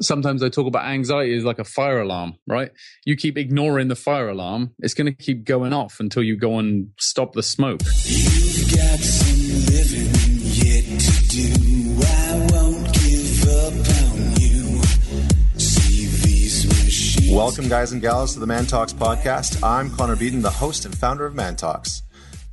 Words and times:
sometimes 0.00 0.42
I 0.42 0.48
talk 0.48 0.66
about 0.66 0.86
anxiety 0.86 1.34
is 1.34 1.44
like 1.44 1.58
a 1.58 1.64
fire 1.64 2.00
alarm, 2.00 2.34
right? 2.46 2.70
You 3.04 3.16
keep 3.16 3.36
ignoring 3.36 3.88
the 3.88 3.96
fire 3.96 4.28
alarm, 4.28 4.74
it's 4.78 4.94
going 4.94 5.06
to 5.06 5.12
keep 5.12 5.44
going 5.44 5.72
off 5.72 6.00
until 6.00 6.22
you 6.22 6.36
go 6.36 6.58
and 6.58 6.90
stop 6.98 7.34
the 7.34 7.42
smoke. 7.42 7.80
You've 8.04 8.70
got 8.74 8.98
some 8.98 9.38
living 9.66 10.10
yet 10.42 10.84
to 11.00 11.28
do. 11.28 12.00
I 12.02 12.48
won't 12.50 12.92
give 12.94 13.48
up 13.48 13.74
on 14.02 14.40
you. 14.40 14.80
Welcome, 17.34 17.68
guys 17.68 17.92
and 17.92 18.02
gals, 18.02 18.34
to 18.34 18.40
the 18.40 18.46
Man 18.46 18.66
Talks 18.66 18.92
podcast. 18.92 19.62
I'm 19.62 19.90
Connor 19.90 20.16
Beaton, 20.16 20.42
the 20.42 20.50
host 20.50 20.84
and 20.84 20.96
founder 20.96 21.26
of 21.26 21.34
Man 21.34 21.56
Talks. 21.56 22.02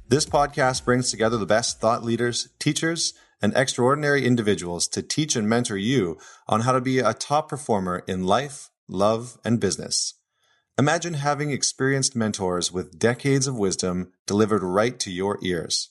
This 0.07 0.25
podcast 0.25 0.86
brings 0.86 1.11
together 1.11 1.38
the 1.38 1.45
best 1.45 1.82
thought 1.82 2.04
leaders, 2.04 2.50
teachers, 2.59 3.14
and 3.42 3.54
extraordinary 3.56 4.26
individuals 4.26 4.88
to 4.90 5.02
teach 5.02 5.36
and 5.36 5.48
mentor 5.48 5.78
you 5.78 6.18
on 6.48 6.62
how 6.62 6.72
to 6.72 6.82
be 6.82 7.00
a 7.00 7.14
top 7.14 7.50
performer 7.50 8.04
in 8.08 8.24
life, 8.24 8.70
love, 8.88 9.38
and 9.44 9.59
business. 9.59 10.16
Imagine 10.80 11.16
having 11.16 11.52
experienced 11.52 12.16
mentors 12.16 12.72
with 12.72 13.00
decades 13.00 13.48
of 13.48 13.58
wisdom 13.58 14.12
delivered 14.26 14.64
right 14.64 15.00
to 15.00 15.12
your 15.12 15.40
ears. 15.42 15.90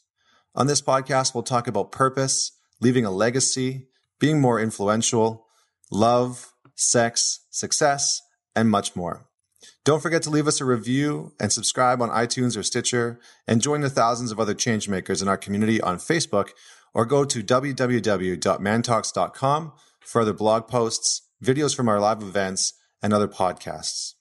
On 0.54 0.66
this 0.66 0.80
podcast, 0.80 1.34
we'll 1.34 1.42
talk 1.42 1.66
about 1.66 1.92
purpose, 1.92 2.52
leaving 2.80 3.04
a 3.04 3.10
legacy, 3.10 3.88
being 4.18 4.40
more 4.40 4.60
influential, 4.60 5.46
love, 5.90 6.52
sex, 6.74 7.40
success, 7.50 8.22
and 8.54 8.70
much 8.70 8.94
more. 8.94 9.26
Don't 9.84 10.02
forget 10.02 10.22
to 10.22 10.30
leave 10.30 10.48
us 10.48 10.60
a 10.60 10.64
review 10.64 11.32
and 11.38 11.52
subscribe 11.52 12.00
on 12.00 12.10
iTunes 12.10 12.56
or 12.56 12.62
Stitcher 12.62 13.20
and 13.46 13.60
join 13.60 13.80
the 13.80 13.90
thousands 13.90 14.32
of 14.32 14.40
other 14.40 14.54
changemakers 14.54 15.22
in 15.22 15.28
our 15.28 15.36
community 15.36 15.80
on 15.80 15.98
Facebook 15.98 16.50
or 16.96 17.04
go 17.04 17.24
to 17.26 17.42
www.mantalks.com 17.42 19.72
for 20.00 20.22
other 20.22 20.32
blog 20.32 20.66
posts, 20.66 21.28
videos 21.44 21.76
from 21.76 21.90
our 21.90 22.00
live 22.00 22.22
events, 22.22 22.72
and 23.02 23.12
other 23.12 23.28
podcasts. 23.28 24.14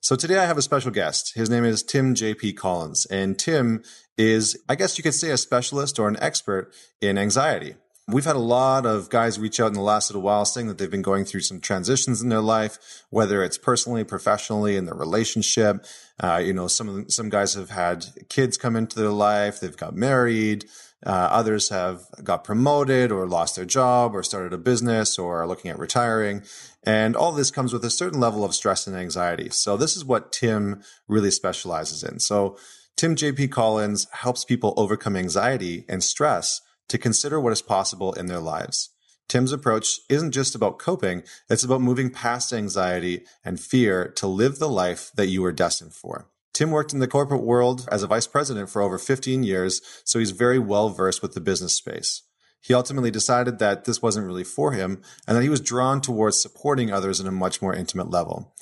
So 0.00 0.16
today 0.16 0.38
I 0.38 0.46
have 0.46 0.58
a 0.58 0.62
special 0.62 0.90
guest. 0.90 1.34
His 1.36 1.48
name 1.48 1.64
is 1.64 1.84
Tim 1.84 2.16
J.P. 2.16 2.54
Collins, 2.54 3.06
and 3.06 3.38
Tim 3.38 3.84
is, 4.16 4.60
I 4.68 4.74
guess 4.74 4.98
you 4.98 5.04
could 5.04 5.14
say, 5.14 5.30
a 5.30 5.36
specialist 5.36 6.00
or 6.00 6.08
an 6.08 6.16
expert 6.20 6.74
in 7.00 7.16
anxiety. 7.16 7.76
We've 8.08 8.24
had 8.24 8.34
a 8.34 8.40
lot 8.40 8.84
of 8.84 9.08
guys 9.08 9.38
reach 9.38 9.60
out 9.60 9.68
in 9.68 9.74
the 9.74 9.80
last 9.80 10.10
little 10.10 10.22
while 10.22 10.44
saying 10.46 10.66
that 10.66 10.78
they've 10.78 10.90
been 10.90 11.02
going 11.02 11.26
through 11.26 11.42
some 11.42 11.60
transitions 11.60 12.20
in 12.22 12.28
their 12.28 12.40
life, 12.40 13.04
whether 13.10 13.44
it's 13.44 13.58
personally, 13.58 14.02
professionally, 14.02 14.74
in 14.76 14.86
their 14.86 14.94
relationship. 14.94 15.86
Uh, 16.18 16.42
you 16.42 16.54
know, 16.54 16.66
some 16.66 17.08
some 17.08 17.28
guys 17.28 17.54
have 17.54 17.70
had 17.70 18.06
kids 18.28 18.56
come 18.56 18.74
into 18.74 18.98
their 18.98 19.10
life, 19.10 19.60
they've 19.60 19.76
got 19.76 19.94
married, 19.94 20.64
uh, 21.06 21.28
others 21.30 21.68
have 21.68 22.02
got 22.24 22.44
promoted 22.44 23.12
or 23.12 23.26
lost 23.26 23.56
their 23.56 23.64
job 23.64 24.14
or 24.14 24.22
started 24.22 24.52
a 24.52 24.58
business 24.58 25.18
or 25.18 25.42
are 25.42 25.46
looking 25.46 25.70
at 25.70 25.78
retiring. 25.78 26.42
And 26.82 27.14
all 27.14 27.32
this 27.32 27.50
comes 27.50 27.72
with 27.72 27.84
a 27.84 27.90
certain 27.90 28.20
level 28.20 28.44
of 28.44 28.54
stress 28.54 28.86
and 28.86 28.96
anxiety. 28.96 29.48
So 29.50 29.76
this 29.76 29.96
is 29.96 30.04
what 30.04 30.32
Tim 30.32 30.82
really 31.06 31.30
specializes 31.30 32.02
in. 32.02 32.18
So 32.18 32.56
Tim 32.96 33.14
JP 33.14 33.52
Collins 33.52 34.08
helps 34.10 34.44
people 34.44 34.74
overcome 34.76 35.16
anxiety 35.16 35.84
and 35.88 36.02
stress 36.02 36.60
to 36.88 36.98
consider 36.98 37.38
what 37.38 37.52
is 37.52 37.62
possible 37.62 38.12
in 38.14 38.26
their 38.26 38.40
lives. 38.40 38.90
Tim's 39.28 39.52
approach 39.52 40.00
isn't 40.08 40.32
just 40.32 40.54
about 40.54 40.78
coping, 40.78 41.22
it's 41.50 41.62
about 41.62 41.82
moving 41.82 42.10
past 42.10 42.52
anxiety 42.52 43.24
and 43.44 43.60
fear 43.60 44.08
to 44.16 44.26
live 44.26 44.58
the 44.58 44.68
life 44.68 45.12
that 45.14 45.26
you 45.26 45.42
were 45.42 45.52
destined 45.52 45.92
for. 45.92 46.28
Tim 46.58 46.72
worked 46.72 46.92
in 46.92 46.98
the 46.98 47.06
corporate 47.06 47.44
world 47.44 47.86
as 47.88 48.02
a 48.02 48.08
vice 48.08 48.26
president 48.26 48.68
for 48.68 48.82
over 48.82 48.98
15 48.98 49.44
years, 49.44 49.80
so 50.02 50.18
he's 50.18 50.32
very 50.32 50.58
well 50.58 50.88
versed 50.90 51.22
with 51.22 51.34
the 51.34 51.40
business 51.40 51.72
space. 51.72 52.24
He 52.60 52.74
ultimately 52.74 53.12
decided 53.12 53.60
that 53.60 53.84
this 53.84 54.02
wasn't 54.02 54.26
really 54.26 54.42
for 54.42 54.72
him 54.72 55.00
and 55.28 55.36
that 55.36 55.44
he 55.44 55.48
was 55.48 55.60
drawn 55.60 56.00
towards 56.00 56.42
supporting 56.42 56.90
others 56.90 57.20
in 57.20 57.28
a 57.28 57.30
much 57.30 57.62
more 57.62 57.72
intimate 57.72 58.10
level. 58.10 58.56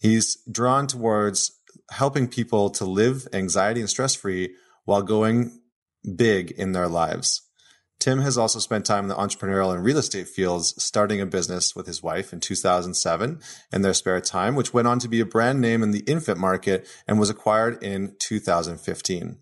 He's 0.00 0.38
drawn 0.50 0.86
towards 0.86 1.52
helping 1.90 2.28
people 2.28 2.70
to 2.70 2.86
live 2.86 3.28
anxiety 3.34 3.80
and 3.80 3.90
stress 3.90 4.14
free 4.14 4.54
while 4.86 5.02
going 5.02 5.60
big 6.16 6.50
in 6.52 6.72
their 6.72 6.88
lives. 6.88 7.42
Tim 7.98 8.20
has 8.20 8.36
also 8.36 8.58
spent 8.58 8.84
time 8.84 9.04
in 9.04 9.08
the 9.08 9.14
entrepreneurial 9.14 9.74
and 9.74 9.82
real 9.82 9.98
estate 9.98 10.28
fields, 10.28 10.74
starting 10.82 11.20
a 11.20 11.26
business 11.26 11.74
with 11.74 11.86
his 11.86 12.02
wife 12.02 12.32
in 12.32 12.40
2007 12.40 13.40
in 13.72 13.82
their 13.82 13.94
spare 13.94 14.20
time, 14.20 14.54
which 14.54 14.74
went 14.74 14.88
on 14.88 14.98
to 14.98 15.08
be 15.08 15.20
a 15.20 15.26
brand 15.26 15.60
name 15.60 15.82
in 15.82 15.90
the 15.90 16.04
infant 16.06 16.38
market 16.38 16.86
and 17.08 17.18
was 17.18 17.30
acquired 17.30 17.82
in 17.82 18.14
2015. 18.18 19.38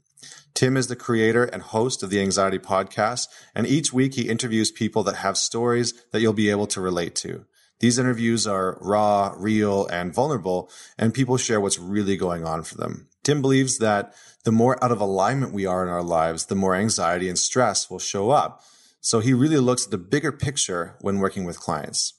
Tim 0.55 0.77
is 0.77 0.87
the 0.87 0.97
creator 0.97 1.45
and 1.45 1.62
host 1.62 2.03
of 2.03 2.11
the 2.11 2.21
Anxiety 2.21 2.59
Podcast, 2.59 3.27
and 3.55 3.67
each 3.67 3.93
week 3.93 4.15
he 4.15 4.29
interviews 4.29 4.71
people 4.71 5.03
that 5.05 5.17
have 5.17 5.37
stories 5.39 5.95
that 6.12 6.21
you'll 6.21 6.33
be 6.33 6.51
able 6.51 6.67
to 6.69 6.81
relate 6.81 7.15
to. 7.17 7.47
These 7.81 7.99
interviews 7.99 8.47
are 8.47 8.79
raw, 8.81 9.35
real, 9.37 9.87
and 9.87 10.15
vulnerable, 10.15 10.71
and 10.97 11.12
people 11.12 11.37
share 11.37 11.61
what's 11.61 11.81
really 11.81 12.17
going 12.17 12.45
on 12.45 12.62
for 12.62 12.77
them. 12.77 13.09
Tim 13.22 13.41
believes 13.41 13.78
that 13.78 14.15
the 14.44 14.53
more 14.53 14.83
out 14.83 14.91
of 14.91 15.00
alignment 15.00 15.53
we 15.53 15.66
are 15.66 15.83
in 15.83 15.88
our 15.88 16.03
lives, 16.03 16.47
the 16.47 16.55
more 16.55 16.75
anxiety 16.75 17.28
and 17.28 17.38
stress 17.38 17.88
will 17.88 17.99
show 17.99 18.31
up. 18.31 18.62
So 19.00 19.21
he 19.21 19.33
really 19.33 19.59
looks 19.59 19.84
at 19.84 19.91
the 19.91 19.99
bigger 19.99 20.33
picture 20.33 20.97
when 21.00 21.19
working 21.19 21.44
with 21.44 21.61
clients. 21.61 22.15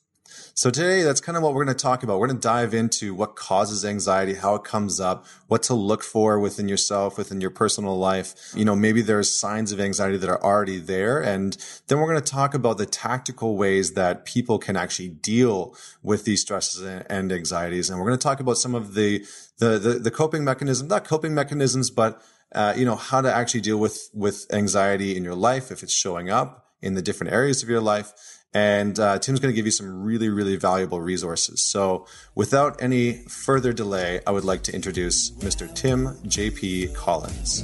So 0.56 0.70
today, 0.70 1.02
that's 1.02 1.20
kind 1.20 1.36
of 1.36 1.42
what 1.42 1.56
we're 1.56 1.66
going 1.66 1.76
to 1.76 1.82
talk 1.82 2.04
about. 2.04 2.20
We're 2.20 2.28
going 2.28 2.38
to 2.38 2.48
dive 2.48 2.76
into 2.76 3.16
what 3.16 3.36
causes 3.36 3.84
anxiety, 3.84 4.36
how 4.36 4.54
it 4.54 4.64
comes 4.64 5.00
up, 5.00 5.26
what 5.48 5.64
to 5.64 5.74
look 5.74 6.04
for 6.04 6.40
within 6.40 6.68
yourself, 6.68 7.18
within 7.18 7.42
your 7.42 7.50
personal 7.50 7.98
life. 7.98 8.36
You 8.56 8.64
know, 8.64 8.76
maybe 8.76 9.02
there's 9.02 9.36
signs 9.36 9.72
of 9.72 9.80
anxiety 9.80 10.18
that 10.18 10.30
are 10.30 10.44
already 10.44 10.78
there. 10.78 11.20
And 11.20 11.58
then 11.88 11.98
we're 11.98 12.08
going 12.08 12.22
to 12.22 12.32
talk 12.32 12.54
about 12.54 12.78
the 12.78 12.86
tactical 12.86 13.58
ways 13.58 13.94
that 13.94 14.26
people 14.26 14.60
can 14.60 14.76
actually 14.76 15.10
deal 15.10 15.76
with 16.04 16.24
these 16.24 16.42
stresses 16.42 16.84
and 16.84 17.32
anxieties. 17.32 17.90
And 17.90 17.98
we're 17.98 18.06
going 18.06 18.20
to 18.20 18.24
talk 18.24 18.40
about 18.40 18.60
some 18.60 18.76
of 18.76 18.94
the, 18.94 19.26
the, 19.58 19.80
the, 19.80 19.94
the 19.94 20.12
coping 20.12 20.44
mechanisms, 20.44 20.88
not 20.88 21.04
coping 21.04 21.34
mechanisms, 21.34 21.90
but 21.90 22.22
uh, 22.52 22.76
you 22.78 22.86
know 22.86 22.96
how 22.96 23.20
to 23.22 23.34
actually 23.34 23.62
deal 23.62 23.80
with 23.80 24.12
with 24.14 24.46
anxiety 24.54 25.18
in 25.18 25.24
your 25.24 25.34
life 25.34 25.72
if 25.72 25.82
it's 25.82 25.92
showing 25.92 26.30
up 26.30 26.68
in 26.84 26.94
the 26.94 27.02
different 27.02 27.34
areas 27.34 27.64
of 27.64 27.70
your 27.70 27.82
life 27.82 28.43
and 28.54 29.00
uh, 29.00 29.20
Tim's 29.20 29.40
going 29.40 29.52
to 29.52 29.56
give 29.56 29.66
you 29.66 29.72
some 29.72 30.04
really, 30.04 30.30
really 30.30 30.56
valuable 30.56 31.02
resources. 31.02 31.66
So, 31.66 32.06
without 32.36 32.82
any 32.82 33.14
further 33.28 33.74
delay, 33.74 34.22
I 34.28 34.32
would 34.32 34.46
like 34.46 34.64
to 34.64 34.74
introduce 34.74 35.32
Mr. 35.32 35.74
Tim 35.74 36.08
JP 36.28 36.94
Collins. 36.94 37.64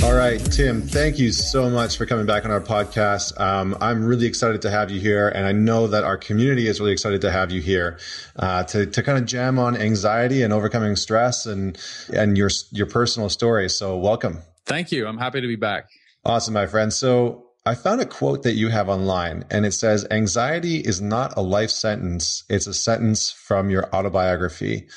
All 0.00 0.14
right, 0.14 0.38
Tim, 0.38 0.82
thank 0.82 1.18
you 1.18 1.32
so 1.32 1.68
much 1.68 1.96
for 1.96 2.06
coming 2.06 2.24
back 2.24 2.44
on 2.44 2.52
our 2.52 2.60
podcast. 2.60 3.38
Um, 3.40 3.76
I'm 3.80 4.04
really 4.04 4.26
excited 4.26 4.62
to 4.62 4.70
have 4.70 4.90
you 4.90 5.00
here, 5.00 5.28
and 5.28 5.44
I 5.44 5.50
know 5.50 5.88
that 5.88 6.04
our 6.04 6.16
community 6.16 6.68
is 6.68 6.78
really 6.78 6.92
excited 6.92 7.20
to 7.22 7.32
have 7.32 7.50
you 7.50 7.60
here 7.60 7.98
uh, 8.36 8.62
to, 8.64 8.86
to 8.86 9.02
kind 9.02 9.18
of 9.18 9.26
jam 9.26 9.58
on 9.58 9.76
anxiety 9.76 10.42
and 10.42 10.52
overcoming 10.52 10.94
stress 10.94 11.46
and 11.46 11.76
and 12.12 12.38
your 12.38 12.50
your 12.70 12.86
personal 12.86 13.28
story. 13.28 13.68
So, 13.68 13.96
welcome. 13.96 14.38
Thank 14.66 14.92
you. 14.92 15.06
I'm 15.06 15.18
happy 15.18 15.40
to 15.40 15.48
be 15.48 15.56
back. 15.56 15.88
Awesome, 16.28 16.52
my 16.52 16.66
friend. 16.66 16.92
So 16.92 17.46
I 17.64 17.74
found 17.74 18.02
a 18.02 18.06
quote 18.06 18.42
that 18.42 18.52
you 18.52 18.68
have 18.68 18.90
online 18.90 19.46
and 19.50 19.64
it 19.64 19.72
says, 19.72 20.06
anxiety 20.10 20.76
is 20.76 21.00
not 21.00 21.32
a 21.38 21.40
life 21.40 21.70
sentence. 21.70 22.44
It's 22.50 22.66
a 22.66 22.74
sentence 22.74 23.30
from 23.30 23.70
your 23.70 23.88
autobiography. 23.94 24.88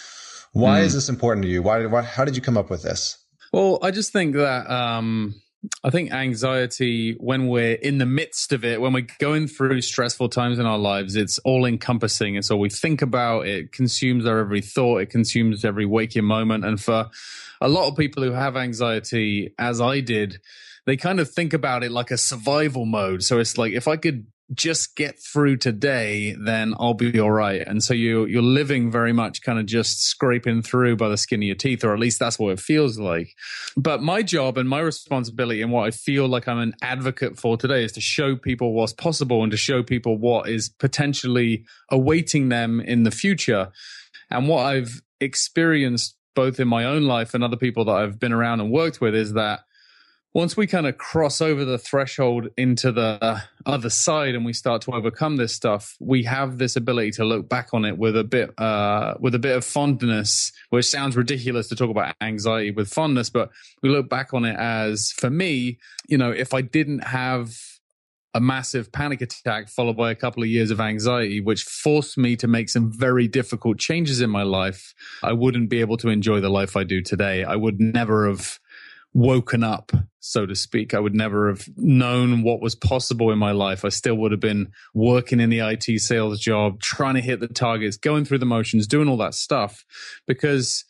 Why 0.51 0.81
mm. 0.81 0.83
is 0.83 0.93
this 0.93 1.07
important 1.07 1.45
to 1.45 1.49
you? 1.49 1.63
Why, 1.63 1.85
why, 1.85 2.01
how 2.01 2.25
did 2.25 2.35
you 2.35 2.41
come 2.41 2.57
up 2.57 2.69
with 2.69 2.83
this? 2.83 3.17
Well, 3.53 3.79
I 3.81 3.91
just 3.91 4.11
think 4.11 4.35
that, 4.35 4.69
um, 4.69 5.35
I 5.85 5.89
think 5.89 6.11
anxiety, 6.11 7.13
when 7.13 7.47
we're 7.47 7.75
in 7.75 7.99
the 7.99 8.05
midst 8.05 8.51
of 8.51 8.65
it, 8.65 8.81
when 8.81 8.91
we're 8.91 9.07
going 9.19 9.47
through 9.47 9.79
stressful 9.83 10.27
times 10.29 10.59
in 10.59 10.65
our 10.65 10.79
lives, 10.79 11.15
it's 11.15 11.39
all 11.39 11.65
encompassing. 11.65 12.35
It's 12.35 12.51
all 12.51 12.59
we 12.59 12.69
think 12.69 13.01
about. 13.01 13.47
It 13.47 13.71
consumes 13.71 14.25
our 14.25 14.39
every 14.39 14.59
thought. 14.59 14.97
It 14.97 15.11
consumes 15.11 15.63
every 15.63 15.85
waking 15.85 16.25
moment. 16.25 16.65
And 16.65 16.81
for 16.81 17.09
a 17.61 17.69
lot 17.69 17.87
of 17.87 17.95
people 17.95 18.21
who 18.21 18.31
have 18.31 18.57
anxiety, 18.57 19.53
as 19.57 19.79
I 19.79 20.01
did, 20.01 20.41
they 20.85 20.97
kind 20.97 21.19
of 21.19 21.29
think 21.29 21.53
about 21.53 21.83
it 21.83 21.91
like 21.91 22.11
a 22.11 22.17
survival 22.17 22.85
mode. 22.85 23.23
So 23.23 23.39
it's 23.39 23.57
like 23.57 23.73
if 23.73 23.87
I 23.87 23.97
could 23.97 24.25
just 24.53 24.97
get 24.97 25.17
through 25.17 25.55
today, 25.55 26.35
then 26.37 26.73
I'll 26.77 26.93
be 26.93 27.19
all 27.19 27.31
right. 27.31 27.65
And 27.65 27.81
so 27.81 27.93
you 27.93 28.25
you're 28.25 28.41
living 28.41 28.91
very 28.91 29.13
much 29.13 29.41
kind 29.41 29.59
of 29.59 29.65
just 29.65 30.03
scraping 30.03 30.61
through 30.61 30.97
by 30.97 31.09
the 31.09 31.17
skin 31.17 31.41
of 31.41 31.47
your 31.47 31.55
teeth, 31.55 31.83
or 31.83 31.93
at 31.93 31.99
least 31.99 32.19
that's 32.19 32.37
what 32.37 32.51
it 32.51 32.59
feels 32.59 32.99
like. 32.99 33.33
But 33.77 34.01
my 34.01 34.23
job 34.23 34.57
and 34.57 34.67
my 34.67 34.79
responsibility 34.79 35.61
and 35.61 35.71
what 35.71 35.87
I 35.87 35.91
feel 35.91 36.27
like 36.27 36.47
I'm 36.47 36.59
an 36.59 36.75
advocate 36.81 37.39
for 37.39 37.55
today 37.55 37.83
is 37.83 37.93
to 37.93 38.01
show 38.01 38.35
people 38.35 38.73
what's 38.73 38.93
possible 38.93 39.41
and 39.43 39.51
to 39.51 39.57
show 39.57 39.83
people 39.83 40.17
what 40.17 40.49
is 40.49 40.67
potentially 40.67 41.65
awaiting 41.89 42.49
them 42.49 42.81
in 42.81 43.03
the 43.03 43.11
future. 43.11 43.71
And 44.29 44.47
what 44.47 44.65
I've 44.65 45.01
experienced 45.19 46.17
both 46.35 46.59
in 46.59 46.67
my 46.67 46.85
own 46.85 47.03
life 47.03 47.33
and 47.33 47.43
other 47.43 47.57
people 47.57 47.85
that 47.85 47.91
I've 47.91 48.19
been 48.19 48.33
around 48.33 48.61
and 48.61 48.71
worked 48.71 49.01
with 49.01 49.13
is 49.15 49.33
that 49.33 49.61
once 50.33 50.55
we 50.55 50.65
kind 50.65 50.87
of 50.87 50.97
cross 50.97 51.41
over 51.41 51.65
the 51.65 51.77
threshold 51.77 52.47
into 52.57 52.91
the 52.91 53.41
other 53.65 53.89
side 53.89 54.33
and 54.33 54.45
we 54.45 54.53
start 54.53 54.81
to 54.81 54.91
overcome 54.91 55.37
this 55.37 55.53
stuff 55.53 55.95
we 55.99 56.23
have 56.23 56.57
this 56.57 56.75
ability 56.75 57.11
to 57.11 57.25
look 57.25 57.49
back 57.49 57.69
on 57.73 57.85
it 57.85 57.97
with 57.97 58.17
a 58.17 58.23
bit 58.23 58.57
uh, 58.59 59.15
with 59.19 59.35
a 59.35 59.39
bit 59.39 59.55
of 59.55 59.65
fondness 59.65 60.51
which 60.69 60.85
sounds 60.85 61.15
ridiculous 61.15 61.67
to 61.67 61.75
talk 61.75 61.89
about 61.89 62.15
anxiety 62.21 62.71
with 62.71 62.91
fondness 62.91 63.29
but 63.29 63.49
we 63.81 63.89
look 63.89 64.09
back 64.09 64.33
on 64.33 64.45
it 64.45 64.55
as 64.57 65.11
for 65.11 65.29
me 65.29 65.77
you 66.07 66.17
know 66.17 66.31
if 66.31 66.53
i 66.53 66.61
didn't 66.61 67.03
have 67.03 67.57
a 68.33 68.39
massive 68.39 68.91
panic 68.91 69.21
attack 69.21 69.67
followed 69.67 69.97
by 69.97 70.09
a 70.09 70.15
couple 70.15 70.41
of 70.41 70.47
years 70.47 70.71
of 70.71 70.79
anxiety, 70.79 71.41
which 71.41 71.63
forced 71.63 72.17
me 72.17 72.37
to 72.37 72.47
make 72.47 72.69
some 72.69 72.89
very 72.89 73.27
difficult 73.27 73.77
changes 73.77 74.21
in 74.21 74.29
my 74.29 74.43
life, 74.43 74.93
I 75.21 75.33
wouldn't 75.33 75.69
be 75.69 75.81
able 75.81 75.97
to 75.97 76.07
enjoy 76.07 76.39
the 76.39 76.49
life 76.49 76.77
I 76.77 76.85
do 76.85 77.01
today. 77.01 77.43
I 77.43 77.57
would 77.57 77.81
never 77.81 78.29
have 78.29 78.57
woken 79.13 79.63
up, 79.63 79.91
so 80.19 80.45
to 80.45 80.55
speak. 80.55 80.93
I 80.93 80.99
would 80.99 81.15
never 81.15 81.49
have 81.49 81.67
known 81.75 82.43
what 82.43 82.61
was 82.61 82.75
possible 82.75 83.31
in 83.31 83.39
my 83.39 83.51
life. 83.51 83.83
I 83.83 83.89
still 83.89 84.15
would 84.15 84.31
have 84.31 84.39
been 84.39 84.71
working 84.93 85.39
in 85.39 85.49
the 85.49 85.59
IT 85.59 85.99
sales 85.99 86.39
job, 86.39 86.79
trying 86.79 87.15
to 87.15 87.21
hit 87.21 87.39
the 87.39 87.47
targets, 87.47 87.97
going 87.97 88.25
through 88.25 88.39
the 88.39 88.45
motions, 88.45 88.87
doing 88.87 89.07
all 89.07 89.17
that 89.17 89.33
stuff 89.33 89.83
because 90.27 90.85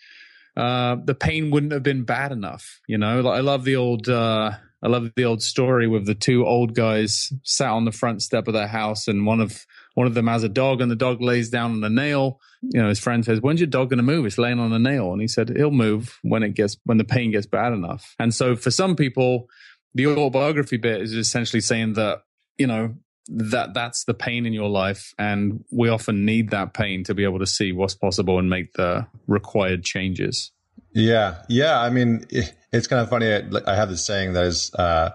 uh, 0.55 0.97
the 1.03 1.15
pain 1.15 1.49
wouldn't 1.51 1.71
have 1.71 1.83
been 1.83 2.03
bad 2.03 2.31
enough. 2.31 2.79
You 2.87 2.97
know, 2.97 3.27
I 3.27 3.39
love 3.39 3.63
the 3.63 3.75
old, 3.75 4.09
uh, 4.09 4.51
I 4.83 4.87
love 4.87 5.11
the 5.15 5.25
old 5.25 5.41
story 5.41 5.87
with 5.87 6.05
the 6.05 6.15
two 6.15 6.45
old 6.45 6.75
guys 6.75 7.31
sat 7.43 7.69
on 7.69 7.85
the 7.85 7.91
front 7.91 8.21
step 8.21 8.47
of 8.47 8.53
their 8.53 8.67
house, 8.67 9.07
and 9.07 9.25
one 9.25 9.39
of 9.39 9.65
one 9.93 10.07
of 10.07 10.13
them 10.13 10.27
has 10.27 10.43
a 10.43 10.49
dog, 10.49 10.81
and 10.81 10.89
the 10.89 10.95
dog 10.95 11.21
lays 11.21 11.49
down 11.49 11.71
on 11.71 11.83
a 11.83 11.89
nail. 11.89 12.39
You 12.61 12.81
know, 12.81 12.89
his 12.89 12.99
friend 12.99 13.25
says, 13.25 13.41
"When's 13.41 13.59
your 13.59 13.67
dog 13.67 13.89
going 13.89 13.97
to 13.97 14.03
move? 14.03 14.25
It's 14.25 14.37
laying 14.37 14.59
on 14.59 14.71
a 14.71 14.79
nail." 14.79 15.11
And 15.11 15.21
he 15.21 15.27
said, 15.27 15.49
"He'll 15.49 15.71
move 15.71 16.17
when 16.21 16.43
it 16.43 16.53
gets 16.53 16.77
when 16.85 16.97
the 16.97 17.03
pain 17.03 17.31
gets 17.31 17.45
bad 17.45 17.73
enough." 17.73 18.15
And 18.19 18.33
so, 18.33 18.55
for 18.55 18.71
some 18.71 18.95
people, 18.95 19.47
the 19.93 20.07
autobiography 20.07 20.77
bit 20.77 21.01
is 21.01 21.13
essentially 21.13 21.61
saying 21.61 21.93
that 21.93 22.23
you 22.57 22.67
know 22.67 22.95
that 23.27 23.73
that's 23.73 24.05
the 24.05 24.13
pain 24.13 24.45
in 24.45 24.53
your 24.53 24.69
life 24.69 25.13
and 25.17 25.63
we 25.71 25.89
often 25.89 26.25
need 26.25 26.49
that 26.49 26.73
pain 26.73 27.03
to 27.03 27.13
be 27.13 27.23
able 27.23 27.39
to 27.39 27.45
see 27.45 27.71
what's 27.71 27.95
possible 27.95 28.39
and 28.39 28.49
make 28.49 28.73
the 28.73 29.05
required 29.27 29.83
changes 29.83 30.51
yeah 30.93 31.43
yeah 31.47 31.79
i 31.79 31.89
mean 31.89 32.25
it's 32.71 32.87
kind 32.87 33.01
of 33.01 33.09
funny 33.09 33.31
i, 33.31 33.41
I 33.67 33.75
have 33.75 33.89
this 33.89 34.05
saying 34.05 34.33
that 34.33 34.45
is 34.45 34.73
uh, 34.73 35.11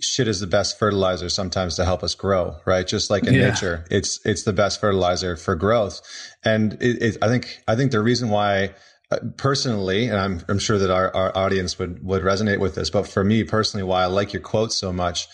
shit 0.00 0.28
is 0.28 0.40
the 0.40 0.46
best 0.46 0.78
fertilizer 0.78 1.28
sometimes 1.28 1.76
to 1.76 1.84
help 1.84 2.02
us 2.02 2.14
grow 2.14 2.56
right? 2.64 2.86
Just 2.86 3.10
like 3.10 3.26
in 3.26 3.34
yeah. 3.34 3.50
nature 3.50 3.84
it's 3.90 4.24
it's 4.24 4.44
the 4.44 4.52
best 4.52 4.80
fertilizer 4.80 5.36
for 5.36 5.54
growth. 5.54 6.00
And 6.44 6.74
it, 6.74 7.02
it, 7.02 7.18
i 7.22 7.28
think 7.28 7.62
i 7.68 7.76
think 7.76 7.92
the 7.92 8.00
reason 8.00 8.28
why 8.28 8.74
uh, 9.10 9.18
personally, 9.36 10.08
and 10.08 10.18
I'm, 10.18 10.40
I'm 10.48 10.58
sure 10.58 10.78
that 10.78 10.90
our, 10.90 11.14
our 11.14 11.36
audience 11.36 11.78
would, 11.78 12.02
would 12.02 12.22
resonate 12.22 12.58
with 12.58 12.74
this, 12.74 12.88
but 12.88 13.06
for 13.06 13.22
me 13.22 13.44
personally, 13.44 13.84
why 13.84 14.02
I 14.02 14.06
like 14.06 14.32
your 14.32 14.40
quote 14.40 14.72
so 14.72 14.94
much 14.94 15.28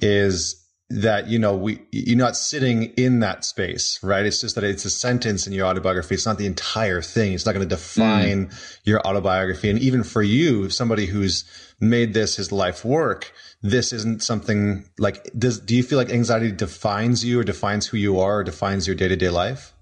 is 0.00 0.62
that 1.00 1.28
you 1.28 1.38
know 1.38 1.56
we 1.56 1.80
you're 1.90 2.18
not 2.18 2.36
sitting 2.36 2.84
in 2.96 3.20
that 3.20 3.44
space 3.44 3.98
right? 4.02 4.26
It's 4.26 4.40
just 4.40 4.56
that 4.56 4.64
it's 4.64 4.84
a 4.84 4.90
sentence 4.90 5.46
in 5.46 5.52
your 5.52 5.66
autobiography. 5.66 6.14
It's 6.14 6.26
not 6.26 6.38
the 6.38 6.46
entire 6.46 7.00
thing. 7.00 7.32
It's 7.32 7.46
not 7.46 7.52
going 7.52 7.66
to 7.66 7.74
define 7.74 8.46
mm. 8.46 8.78
your 8.84 9.00
autobiography. 9.06 9.70
And 9.70 9.78
even 9.78 10.04
for 10.04 10.22
you 10.22 10.68
somebody 10.68 11.06
who's 11.06 11.44
made 11.80 12.12
this 12.14 12.36
his 12.36 12.52
life 12.52 12.84
work 12.84 13.32
this 13.62 13.92
isn't 13.92 14.22
something 14.22 14.84
like 14.98 15.30
does 15.38 15.60
do 15.60 15.74
you 15.74 15.82
feel 15.82 15.98
like 15.98 16.10
anxiety 16.10 16.50
defines 16.50 17.24
you 17.24 17.40
or 17.40 17.44
defines 17.44 17.86
who 17.86 17.96
you 17.96 18.18
are 18.18 18.40
or 18.40 18.44
defines 18.44 18.86
your 18.86 18.96
day-to-day 18.96 19.30
life 19.30 19.72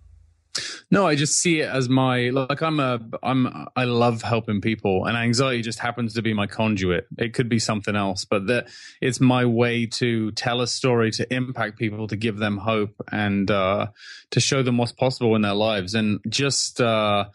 no, 0.90 1.06
I 1.06 1.14
just 1.14 1.38
see 1.38 1.60
it 1.60 1.68
as 1.68 1.88
my 1.88 2.30
like 2.30 2.60
I'm 2.60 2.80
a 2.80 2.98
I'm 3.22 3.68
I 3.76 3.84
love 3.84 4.22
helping 4.22 4.60
people 4.60 5.06
and 5.06 5.16
anxiety 5.16 5.62
just 5.62 5.78
happens 5.78 6.14
to 6.14 6.22
be 6.22 6.34
my 6.34 6.46
conduit. 6.46 7.06
It 7.18 7.34
could 7.34 7.48
be 7.48 7.60
something 7.60 7.94
else, 7.94 8.24
but 8.24 8.48
that 8.48 8.68
it's 9.00 9.20
my 9.20 9.44
way 9.44 9.86
to 9.86 10.32
tell 10.32 10.60
a 10.60 10.66
story 10.66 11.12
to 11.12 11.32
impact 11.32 11.78
people 11.78 12.08
to 12.08 12.16
give 12.16 12.38
them 12.38 12.58
hope 12.58 12.94
and 13.12 13.50
uh 13.50 13.86
to 14.30 14.40
show 14.40 14.62
them 14.62 14.76
what's 14.78 14.92
possible 14.92 15.36
in 15.36 15.42
their 15.42 15.54
lives 15.54 15.94
and 15.94 16.20
just 16.28 16.80
uh 16.80 17.26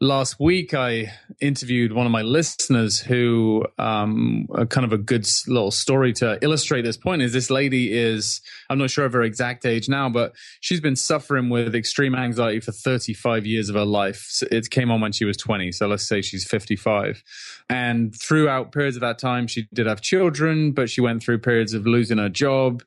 last 0.00 0.38
week 0.40 0.74
I 0.74 1.12
interviewed 1.40 1.92
one 1.92 2.06
of 2.06 2.12
my 2.12 2.22
listeners 2.22 3.00
who 3.00 3.64
um, 3.78 4.46
kind 4.68 4.84
of 4.84 4.92
a 4.92 4.98
good 4.98 5.26
little 5.46 5.70
story 5.70 6.12
to 6.14 6.38
illustrate 6.42 6.82
this 6.82 6.96
point 6.96 7.22
is 7.22 7.32
this 7.32 7.50
lady 7.50 7.92
is 7.92 8.40
I'm 8.68 8.78
not 8.78 8.90
sure 8.90 9.04
of 9.04 9.12
her 9.12 9.22
exact 9.22 9.66
age 9.66 9.88
now, 9.88 10.08
but 10.08 10.32
she's 10.60 10.80
been 10.80 10.96
suffering 10.96 11.48
with 11.48 11.74
extreme 11.74 12.14
anxiety 12.14 12.60
for 12.60 12.72
35 12.72 13.46
years 13.46 13.68
of 13.68 13.74
her 13.74 13.84
life. 13.84 14.42
It 14.50 14.70
came 14.70 14.90
on 14.90 15.00
when 15.00 15.12
she 15.12 15.24
was 15.24 15.36
20, 15.36 15.72
so 15.72 15.86
let's 15.86 16.06
say 16.06 16.22
she's 16.22 16.46
55. 16.46 17.22
And 17.68 18.14
throughout 18.14 18.72
periods 18.72 18.96
of 18.96 19.00
that 19.00 19.18
time, 19.18 19.46
she 19.46 19.66
did 19.72 19.86
have 19.86 20.00
children, 20.00 20.72
but 20.72 20.90
she 20.90 21.00
went 21.00 21.22
through 21.22 21.38
periods 21.38 21.74
of 21.74 21.86
losing 21.86 22.18
her 22.18 22.28
job, 22.28 22.82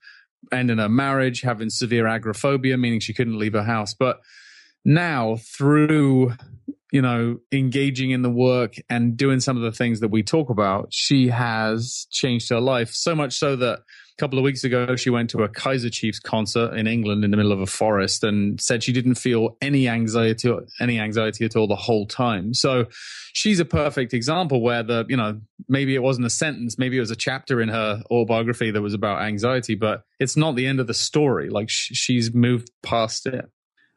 ending 0.51 0.77
her 0.77 0.89
marriage, 0.89 1.41
having 1.41 1.69
severe 1.69 2.07
agoraphobia, 2.07 2.77
meaning 2.77 2.99
she 2.99 3.13
couldn't 3.13 3.39
leave 3.39 3.53
her 3.53 3.63
house. 3.63 3.93
But 3.93 4.19
now 4.85 5.37
through 5.37 6.33
you 6.91 7.01
know, 7.01 7.37
engaging 7.51 8.11
in 8.11 8.21
the 8.21 8.29
work 8.29 8.75
and 8.89 9.17
doing 9.17 9.39
some 9.39 9.57
of 9.57 9.63
the 9.63 9.71
things 9.71 9.99
that 9.99 10.09
we 10.09 10.23
talk 10.23 10.49
about, 10.49 10.87
she 10.91 11.27
has 11.27 12.07
changed 12.11 12.49
her 12.49 12.61
life 12.61 12.91
so 12.91 13.13
much 13.13 13.33
so 13.33 13.55
that 13.57 13.79
a 13.79 14.21
couple 14.21 14.39
of 14.39 14.43
weeks 14.43 14.63
ago 14.63 14.95
she 14.95 15.09
went 15.09 15.29
to 15.29 15.43
a 15.43 15.49
Kaiser 15.49 15.89
Chiefs 15.89 16.19
concert 16.19 16.73
in 16.75 16.87
England 16.87 17.23
in 17.23 17.31
the 17.31 17.37
middle 17.37 17.51
of 17.51 17.59
a 17.59 17.65
forest 17.65 18.23
and 18.23 18.59
said 18.59 18.83
she 18.83 18.93
didn't 18.93 19.15
feel 19.15 19.57
any 19.61 19.87
anxiety 19.87 20.51
any 20.79 20.99
anxiety 20.99 21.43
at 21.45 21.55
all 21.55 21.67
the 21.67 21.75
whole 21.75 22.07
time. 22.07 22.53
So 22.53 22.85
she's 23.33 23.59
a 23.59 23.65
perfect 23.65 24.13
example 24.13 24.61
where 24.61 24.81
the, 24.81 25.05
you 25.09 25.17
know, 25.17 25.41
maybe 25.67 25.93
it 25.93 26.01
wasn't 26.01 26.25
a 26.25 26.31
sentence, 26.31 26.77
maybe 26.77 26.97
it 26.97 27.01
was 27.01 27.11
a 27.11 27.17
chapter 27.17 27.61
in 27.61 27.69
her 27.69 28.01
autobiography 28.09 28.71
that 28.71 28.81
was 28.81 28.93
about 28.93 29.21
anxiety, 29.21 29.75
but 29.75 30.03
it's 30.19 30.37
not 30.37 30.55
the 30.55 30.67
end 30.67 30.79
of 30.79 30.87
the 30.87 30.93
story. 30.93 31.49
Like 31.49 31.69
she's 31.69 32.33
moved 32.33 32.71
past 32.81 33.27
it. 33.27 33.45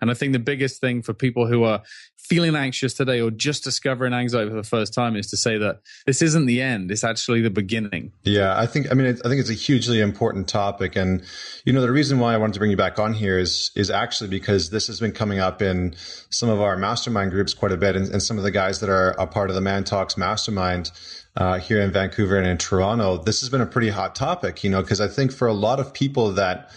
And 0.01 0.11
I 0.11 0.15
think 0.15 0.33
the 0.33 0.39
biggest 0.39 0.81
thing 0.81 1.03
for 1.03 1.13
people 1.13 1.47
who 1.47 1.65
are 1.65 1.83
feeling 2.17 2.55
anxious 2.55 2.95
today 2.95 3.21
or 3.21 3.31
just 3.31 3.65
discovering 3.65 4.13
anxiety 4.13 4.51
for 4.51 4.57
the 4.57 4.63
first 4.63 4.95
time 4.95 5.17
is 5.17 5.29
to 5.29 5.37
say 5.37 5.59
that 5.59 5.81
this 6.07 6.23
isn't 6.23 6.47
the 6.47 6.63
end. 6.63 6.91
It's 6.91 7.03
actually 7.03 7.41
the 7.41 7.51
beginning. 7.51 8.13
Yeah. 8.23 8.59
I 8.59 8.67
think, 8.67 8.91
I 8.91 8.95
mean, 8.95 9.07
I 9.07 9.29
think 9.29 9.41
it's 9.41 9.51
a 9.51 9.55
hugely 9.55 10.01
important 10.01 10.49
topic. 10.49 10.97
And, 10.97 11.25
you 11.65 11.73
know, 11.73 11.81
the 11.81 11.91
reason 11.91 12.19
why 12.19 12.35
I 12.35 12.37
wanted 12.37 12.53
to 12.55 12.59
bring 12.61 12.71
you 12.71 12.77
back 12.77 12.99
on 12.99 13.15
here 13.15 13.39
is, 13.39 13.73
is 13.75 13.91
actually 13.91 14.31
because 14.31 14.71
this 14.71 14.87
has 14.87 15.01
been 15.01 15.13
coming 15.13 15.41
up 15.41 15.61
in 15.61 15.95
some 16.31 16.49
of 16.49 16.61
our 16.61 16.77
mastermind 16.77 17.33
groups 17.33 17.53
quite 17.53 17.73
a 17.73 17.77
bit. 17.77 17.97
And, 17.97 18.09
and 18.09 18.23
some 18.23 18.39
of 18.39 18.45
the 18.45 18.53
guys 18.53 18.81
that 18.81 18.91
are 18.91 19.11
a 19.19 19.27
part 19.27 19.51
of 19.51 19.57
the 19.57 19.63
Man 19.63 19.85
Talks 19.85 20.17
mastermind, 20.17 20.93
uh, 21.37 21.59
here 21.59 21.81
in 21.81 21.93
Vancouver 21.93 22.37
and 22.37 22.47
in 22.47 22.59
Toronto, 22.59 23.17
this 23.17 23.41
has 23.41 23.49
been 23.49 23.61
a 23.61 23.67
pretty 23.67 23.89
hot 23.89 24.15
topic, 24.15 24.65
you 24.65 24.71
know, 24.71 24.83
because 24.83 25.01
I 25.01 25.09
think 25.09 25.33
for 25.33 25.47
a 25.47 25.53
lot 25.53 25.79
of 25.79 25.95
people 25.95 26.33
that, 26.33 26.71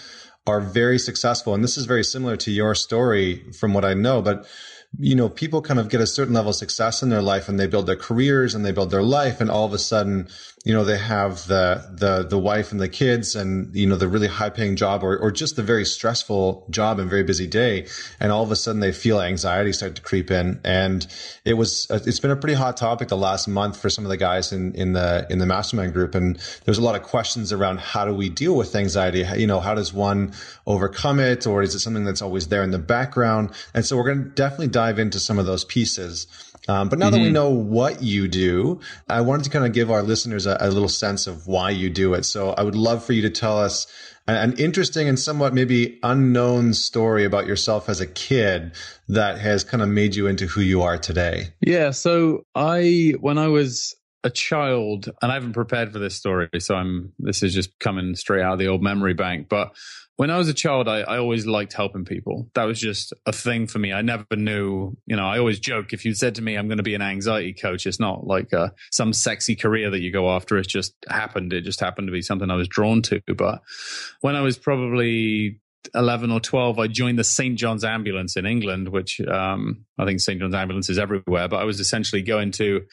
are 0.45 0.59
very 0.59 0.99
successful. 0.99 1.53
And 1.53 1.63
this 1.63 1.77
is 1.77 1.85
very 1.85 2.03
similar 2.03 2.35
to 2.37 2.51
your 2.51 2.75
story 2.75 3.51
from 3.53 3.73
what 3.73 3.85
I 3.85 3.93
know, 3.93 4.21
but 4.21 4.45
you 4.99 5.15
know, 5.15 5.27
people 5.27 5.61
kind 5.61 5.79
of 5.79 5.89
get 5.89 6.01
a 6.01 6.07
certain 6.07 6.33
level 6.33 6.51
of 6.51 6.55
success 6.55 7.01
in 7.01 7.09
their 7.09 7.21
life 7.21 7.49
and 7.49 7.59
they 7.59 7.65
build 7.65 7.87
their 7.87 7.95
careers 7.95 8.53
and 8.53 8.63
they 8.63 8.71
build 8.71 8.91
their 8.91 9.01
life. 9.01 9.41
And 9.41 9.49
all 9.49 9.65
of 9.65 9.73
a 9.73 9.79
sudden, 9.79 10.27
you 10.63 10.73
know, 10.73 10.85
they 10.85 10.97
have 10.97 11.45
the, 11.47 11.85
the, 11.91 12.23
the 12.23 12.39
wife 12.39 12.71
and 12.71 12.79
the 12.79 12.87
kids 12.87 13.35
and, 13.35 13.75
you 13.75 13.85
know, 13.85 13.97
the 13.97 14.07
really 14.07 14.27
high 14.27 14.49
paying 14.49 14.77
job 14.77 15.03
or, 15.03 15.17
or 15.17 15.29
just 15.29 15.57
the 15.57 15.63
very 15.63 15.83
stressful 15.83 16.65
job 16.69 16.99
and 16.99 17.09
very 17.09 17.23
busy 17.23 17.47
day. 17.47 17.85
And 18.21 18.31
all 18.31 18.43
of 18.43 18.51
a 18.51 18.55
sudden 18.55 18.79
they 18.79 18.93
feel 18.93 19.19
anxiety 19.19 19.73
start 19.73 19.95
to 19.95 20.01
creep 20.01 20.31
in. 20.31 20.61
And 20.63 21.05
it 21.43 21.55
was, 21.55 21.91
uh, 21.91 21.99
it's 22.05 22.21
been 22.21 22.31
a 22.31 22.37
pretty 22.37 22.53
hot 22.53 22.77
topic 22.77 23.09
the 23.09 23.17
last 23.17 23.49
month 23.49 23.77
for 23.77 23.89
some 23.89 24.05
of 24.05 24.09
the 24.09 24.15
guys 24.15 24.53
in, 24.53 24.73
in 24.75 24.93
the, 24.93 25.27
in 25.29 25.39
the 25.39 25.45
mastermind 25.45 25.91
group. 25.91 26.15
And 26.15 26.39
there's 26.63 26.77
a 26.77 26.83
lot 26.83 26.95
of 26.95 27.03
questions 27.03 27.51
around 27.51 27.81
how 27.81 28.05
do 28.05 28.13
we 28.13 28.29
deal 28.29 28.55
with 28.55 28.73
anxiety? 28.73 29.25
You 29.35 29.47
know, 29.47 29.59
how 29.59 29.75
does 29.75 29.91
one 29.91 30.31
overcome 30.65 31.19
it? 31.19 31.45
Or 31.45 31.61
is 31.61 31.75
it 31.75 31.79
something 31.79 32.05
that's 32.05 32.21
always 32.21 32.47
there 32.47 32.63
in 32.63 32.71
the 32.71 32.79
background? 32.79 33.51
And 33.73 33.85
so 33.85 33.97
we're 33.97 34.05
going 34.05 34.23
to 34.23 34.29
definitely 34.29 34.69
dive 34.69 34.97
into 34.97 35.19
some 35.19 35.39
of 35.39 35.45
those 35.45 35.65
pieces. 35.65 36.25
Um, 36.67 36.89
but 36.89 36.97
now 36.97 37.07
mm-hmm. 37.07 37.13
that 37.13 37.19
we 37.19 37.25
mm-hmm. 37.25 37.33
know 37.33 37.49
what 37.49 38.01
you 38.01 38.27
do, 38.27 38.79
I 39.09 39.21
wanted 39.21 39.43
to 39.43 39.49
kind 39.49 39.65
of 39.65 39.73
give 39.73 39.91
our 39.91 40.01
listeners 40.01 40.45
a, 40.45 40.57
a, 40.59 40.69
little 40.69 40.89
sense 40.89 41.27
of 41.27 41.45
why 41.45 41.71
you 41.71 41.89
do 41.89 42.13
it. 42.13 42.23
So 42.23 42.51
I 42.51 42.63
would 42.63 42.75
love 42.75 43.03
for 43.03 43.13
you 43.13 43.21
to 43.23 43.29
tell 43.29 43.59
us 43.59 43.85
an, 44.27 44.35
an 44.35 44.57
interesting 44.57 45.09
and 45.09 45.19
somewhat 45.19 45.53
maybe 45.53 45.99
unknown 46.03 46.73
story 46.73 47.25
about 47.25 47.47
yourself 47.47 47.89
as 47.89 47.99
a 47.99 48.07
kid 48.07 48.73
that 49.09 49.39
has 49.39 49.63
kind 49.63 49.83
of 49.83 49.89
made 49.89 50.15
you 50.15 50.27
into 50.27 50.47
who 50.47 50.61
you 50.61 50.81
are 50.83 50.97
today. 50.97 51.49
Yeah. 51.59 51.91
So 51.91 52.45
I, 52.55 53.15
when 53.19 53.37
I 53.37 53.49
was 53.49 53.95
a 54.23 54.29
child, 54.29 55.09
and 55.21 55.31
I 55.31 55.35
haven't 55.35 55.53
prepared 55.53 55.91
for 55.91 55.99
this 55.99 56.15
story, 56.15 56.47
so 56.59 56.75
I'm, 56.75 57.11
this 57.19 57.43
is 57.43 57.53
just 57.53 57.77
coming 57.79 58.15
straight 58.15 58.41
out 58.41 58.53
of 58.53 58.59
the 58.59 58.67
old 58.67 58.81
memory 58.81 59.13
bank, 59.13 59.49
but 59.49 59.75
when 60.15 60.29
I 60.29 60.37
was 60.37 60.47
a 60.47 60.53
child, 60.53 60.87
I, 60.87 60.99
I, 60.99 61.17
always 61.17 61.47
liked 61.47 61.73
helping 61.73 62.05
people. 62.05 62.47
That 62.53 62.65
was 62.65 62.79
just 62.79 63.13
a 63.25 63.31
thing 63.31 63.65
for 63.65 63.79
me. 63.79 63.91
I 63.91 64.03
never 64.03 64.25
knew, 64.35 64.95
you 65.07 65.15
know, 65.15 65.25
I 65.25 65.39
always 65.39 65.59
joke 65.59 65.91
if 65.91 66.05
you 66.05 66.13
said 66.13 66.35
to 66.35 66.41
me, 66.41 66.55
I'm 66.55 66.67
going 66.67 66.77
to 66.77 66.83
be 66.83 66.93
an 66.93 67.01
anxiety 67.01 67.53
coach, 67.53 67.87
it's 67.87 67.99
not 67.99 68.27
like 68.27 68.53
uh, 68.53 68.69
some 68.91 69.11
sexy 69.11 69.55
career 69.55 69.89
that 69.89 70.01
you 70.01 70.11
go 70.11 70.29
after. 70.29 70.57
It 70.57 70.67
just 70.67 70.93
happened. 71.09 71.51
It 71.51 71.61
just 71.61 71.79
happened 71.79 72.07
to 72.07 72.11
be 72.11 72.21
something 72.21 72.51
I 72.51 72.55
was 72.55 72.67
drawn 72.67 73.01
to. 73.03 73.21
But 73.35 73.61
when 74.21 74.35
I 74.35 74.41
was 74.41 74.57
probably 74.57 75.59
11 75.95 76.31
or 76.31 76.39
12, 76.39 76.77
I 76.77 76.87
joined 76.87 77.17
the 77.17 77.23
St. 77.23 77.57
John's 77.57 77.83
Ambulance 77.83 78.37
in 78.37 78.45
England, 78.45 78.89
which 78.89 79.19
um, 79.21 79.85
I 79.97 80.05
think 80.05 80.19
St. 80.19 80.39
John's 80.39 80.55
Ambulance 80.55 80.89
is 80.89 80.99
everywhere. 80.99 81.47
But 81.47 81.57
I 81.57 81.63
was 81.63 81.79
essentially 81.79 82.21
going 82.21 82.51
to 82.53 82.85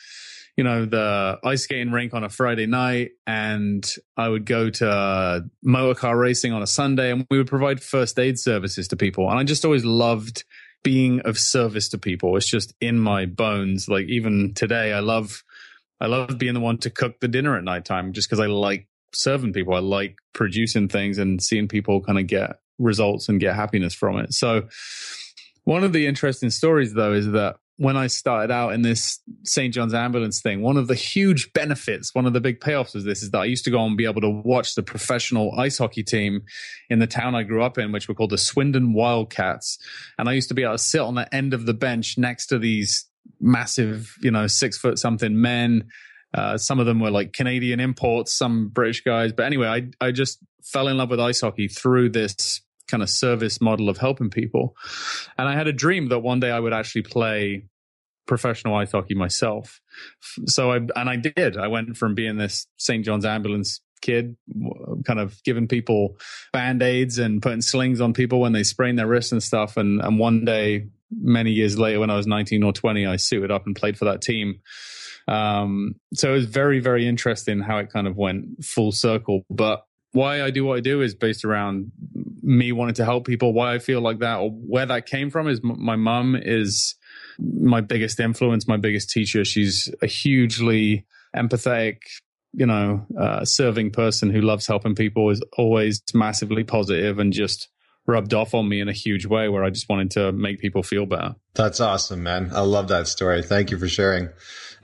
you 0.56 0.64
know, 0.64 0.84
the 0.84 1.38
ice 1.44 1.64
skating 1.64 1.92
rink 1.92 2.14
on 2.14 2.24
a 2.24 2.28
Friday 2.28 2.66
night, 2.66 3.10
and 3.26 3.88
I 4.16 4.28
would 4.28 4.44
go 4.44 4.70
to 4.70 5.44
motor 5.62 5.98
car 5.98 6.16
racing 6.16 6.52
on 6.52 6.62
a 6.62 6.66
Sunday, 6.66 7.10
and 7.12 7.26
we 7.30 7.38
would 7.38 7.46
provide 7.46 7.82
first 7.82 8.18
aid 8.18 8.38
services 8.38 8.88
to 8.88 8.96
people. 8.96 9.28
And 9.30 9.38
I 9.38 9.44
just 9.44 9.64
always 9.64 9.84
loved 9.84 10.44
being 10.82 11.20
of 11.20 11.38
service 11.38 11.88
to 11.90 11.98
people. 11.98 12.36
It's 12.36 12.50
just 12.50 12.74
in 12.80 12.98
my 12.98 13.26
bones. 13.26 13.88
Like 13.88 14.06
even 14.08 14.54
today, 14.54 14.92
I 14.92 15.00
love, 15.00 15.42
I 16.00 16.06
love 16.06 16.38
being 16.38 16.54
the 16.54 16.60
one 16.60 16.78
to 16.78 16.90
cook 16.90 17.20
the 17.20 17.28
dinner 17.28 17.56
at 17.56 17.64
nighttime, 17.64 18.12
just 18.12 18.28
because 18.28 18.40
I 18.40 18.46
like 18.46 18.88
serving 19.14 19.52
people. 19.52 19.74
I 19.74 19.80
like 19.80 20.16
producing 20.32 20.88
things 20.88 21.18
and 21.18 21.42
seeing 21.42 21.68
people 21.68 22.00
kind 22.00 22.18
of 22.18 22.26
get 22.26 22.60
results 22.78 23.28
and 23.28 23.40
get 23.40 23.54
happiness 23.54 23.94
from 23.94 24.18
it. 24.18 24.32
So 24.32 24.68
one 25.64 25.84
of 25.84 25.92
the 25.92 26.06
interesting 26.06 26.50
stories 26.50 26.94
though 26.94 27.12
is 27.12 27.30
that 27.32 27.56
when 27.80 27.96
I 27.96 28.08
started 28.08 28.52
out 28.52 28.74
in 28.74 28.82
this 28.82 29.20
St. 29.44 29.72
John's 29.72 29.94
ambulance 29.94 30.42
thing, 30.42 30.60
one 30.60 30.76
of 30.76 30.86
the 30.86 30.94
huge 30.94 31.50
benefits, 31.54 32.14
one 32.14 32.26
of 32.26 32.34
the 32.34 32.40
big 32.40 32.60
payoffs 32.60 32.94
of 32.94 33.04
this 33.04 33.22
is 33.22 33.30
that 33.30 33.38
I 33.38 33.46
used 33.46 33.64
to 33.64 33.70
go 33.70 33.82
and 33.82 33.96
be 33.96 34.04
able 34.04 34.20
to 34.20 34.28
watch 34.28 34.74
the 34.74 34.82
professional 34.82 35.58
ice 35.58 35.78
hockey 35.78 36.02
team 36.02 36.42
in 36.90 36.98
the 36.98 37.06
town 37.06 37.34
I 37.34 37.42
grew 37.42 37.62
up 37.62 37.78
in, 37.78 37.90
which 37.90 38.06
were 38.06 38.14
called 38.14 38.32
the 38.32 38.36
Swindon 38.36 38.92
Wildcats. 38.92 39.78
And 40.18 40.28
I 40.28 40.34
used 40.34 40.48
to 40.48 40.54
be 40.54 40.62
able 40.62 40.74
to 40.74 40.78
sit 40.78 41.00
on 41.00 41.14
the 41.14 41.34
end 41.34 41.54
of 41.54 41.64
the 41.64 41.72
bench 41.72 42.18
next 42.18 42.48
to 42.48 42.58
these 42.58 43.08
massive, 43.40 44.14
you 44.20 44.30
know, 44.30 44.46
six 44.46 44.76
foot 44.76 44.98
something 44.98 45.40
men. 45.40 45.88
Uh, 46.34 46.58
some 46.58 46.80
of 46.80 46.84
them 46.84 47.00
were 47.00 47.10
like 47.10 47.32
Canadian 47.32 47.80
imports, 47.80 48.30
some 48.30 48.68
British 48.68 49.02
guys. 49.04 49.32
But 49.32 49.46
anyway, 49.46 49.68
I, 49.68 50.06
I 50.06 50.10
just 50.10 50.38
fell 50.62 50.86
in 50.88 50.98
love 50.98 51.08
with 51.08 51.18
ice 51.18 51.40
hockey 51.40 51.68
through 51.68 52.10
this 52.10 52.60
kind 52.90 53.02
of 53.02 53.10
service 53.10 53.60
model 53.60 53.88
of 53.88 53.98
helping 53.98 54.30
people. 54.30 54.76
And 55.38 55.48
I 55.48 55.54
had 55.54 55.66
a 55.66 55.72
dream 55.72 56.08
that 56.08 56.20
one 56.20 56.40
day 56.40 56.50
I 56.50 56.60
would 56.60 56.72
actually 56.72 57.02
play 57.02 57.66
professional 58.26 58.76
ice 58.76 58.92
hockey 58.92 59.14
myself. 59.14 59.80
So 60.46 60.72
I, 60.72 60.76
and 60.76 61.08
I 61.08 61.16
did, 61.16 61.56
I 61.56 61.68
went 61.68 61.96
from 61.96 62.14
being 62.14 62.36
this 62.36 62.66
St. 62.76 63.04
John's 63.04 63.24
ambulance 63.24 63.80
kid, 64.00 64.36
kind 65.04 65.20
of 65.20 65.42
giving 65.44 65.68
people 65.68 66.16
band 66.52 66.82
aids 66.82 67.18
and 67.18 67.42
putting 67.42 67.60
slings 67.60 68.00
on 68.00 68.12
people 68.12 68.40
when 68.40 68.52
they 68.52 68.62
sprain 68.62 68.96
their 68.96 69.06
wrists 69.06 69.32
and 69.32 69.42
stuff. 69.42 69.76
And, 69.76 70.00
and 70.00 70.18
one 70.18 70.44
day, 70.44 70.86
many 71.10 71.50
years 71.50 71.78
later, 71.78 72.00
when 72.00 72.10
I 72.10 72.16
was 72.16 72.26
19 72.26 72.62
or 72.62 72.72
20, 72.72 73.06
I 73.06 73.16
suited 73.16 73.50
up 73.50 73.66
and 73.66 73.74
played 73.74 73.98
for 73.98 74.06
that 74.06 74.22
team. 74.22 74.60
Um, 75.28 75.96
so 76.14 76.30
it 76.30 76.34
was 76.34 76.46
very, 76.46 76.80
very 76.80 77.06
interesting 77.06 77.60
how 77.60 77.78
it 77.78 77.90
kind 77.92 78.06
of 78.06 78.16
went 78.16 78.64
full 78.64 78.92
circle. 78.92 79.44
But 79.50 79.84
why 80.12 80.42
I 80.42 80.50
do 80.50 80.64
what 80.64 80.78
I 80.78 80.80
do 80.80 81.02
is 81.02 81.14
based 81.14 81.44
around 81.44 81.92
me 82.42 82.72
wanting 82.72 82.94
to 82.94 83.04
help 83.04 83.26
people. 83.26 83.52
Why 83.52 83.74
I 83.74 83.78
feel 83.78 84.00
like 84.00 84.18
that 84.20 84.38
or 84.38 84.50
where 84.50 84.86
that 84.86 85.06
came 85.06 85.30
from 85.30 85.48
is 85.48 85.60
m- 85.62 85.82
my 85.82 85.96
mum 85.96 86.36
is 86.40 86.94
my 87.38 87.80
biggest 87.80 88.18
influence, 88.20 88.66
my 88.66 88.76
biggest 88.76 89.10
teacher. 89.10 89.44
She's 89.44 89.92
a 90.02 90.06
hugely 90.06 91.06
empathetic, 91.34 91.98
you 92.52 92.66
know, 92.66 93.06
uh, 93.18 93.44
serving 93.44 93.92
person 93.92 94.30
who 94.30 94.40
loves 94.40 94.66
helping 94.66 94.94
people, 94.94 95.30
is 95.30 95.42
always 95.56 96.02
massively 96.12 96.64
positive 96.64 97.18
and 97.18 97.32
just 97.32 97.68
rubbed 98.06 98.34
off 98.34 98.54
on 98.54 98.68
me 98.68 98.80
in 98.80 98.88
a 98.88 98.92
huge 98.92 99.26
way 99.26 99.48
where 99.48 99.62
I 99.62 99.70
just 99.70 99.88
wanted 99.88 100.10
to 100.12 100.32
make 100.32 100.58
people 100.58 100.82
feel 100.82 101.06
better. 101.06 101.36
That's 101.54 101.80
awesome, 101.80 102.22
man. 102.22 102.50
I 102.52 102.60
love 102.60 102.88
that 102.88 103.06
story. 103.06 103.42
Thank 103.42 103.70
you 103.70 103.78
for 103.78 103.88
sharing. 103.88 104.26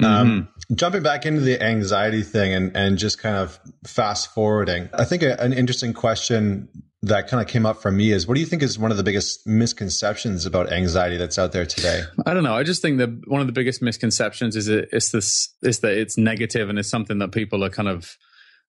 Mm-hmm. 0.01 0.05
Um, 0.05 0.49
jumping 0.75 1.03
back 1.03 1.27
into 1.27 1.41
the 1.41 1.63
anxiety 1.63 2.23
thing 2.23 2.53
and, 2.53 2.77
and 2.77 2.99
just 2.99 3.19
kind 3.19 3.37
of 3.37 3.59
fast 3.87 4.33
forwarding, 4.35 4.89
I 4.93 5.05
think 5.05 5.23
a, 5.23 5.41
an 5.41 5.53
interesting 5.53 5.93
question 5.93 6.69
that 7.03 7.29
kind 7.29 7.41
of 7.41 7.49
came 7.49 7.65
up 7.65 7.81
for 7.81 7.93
me 7.93 8.11
is 8.11 8.27
what 8.27 8.35
do 8.35 8.41
you 8.41 8.47
think 8.47 8.63
is 8.63 8.79
one 8.79 8.91
of 8.91 8.97
the 8.97 9.03
biggest 9.03 9.47
misconceptions 9.47 10.45
about 10.45 10.73
anxiety 10.73 11.17
that's 11.17 11.39
out 11.39 11.53
there 11.53 11.67
today? 11.67 12.03
I 12.25 12.35
don't 12.35 12.43
know. 12.43 12.55
I 12.55 12.63
just 12.63 12.83
think 12.83 12.99
that 12.99 13.29
one 13.29 13.41
of 13.41 13.47
the 13.47 13.53
biggest 13.53 13.81
misconceptions 13.81 14.57
is 14.57 14.69
it, 14.69 14.89
it's 14.93 15.11
this 15.11 15.55
is 15.63 15.81
that 15.81 15.93
it's 15.93 16.19
negative 16.19 16.69
and 16.69 16.79
it's 16.79 16.91
something 16.91 17.19
that 17.19 17.33
people 17.33 17.63
are 17.65 17.71
kind 17.71 17.89
of 17.89 18.17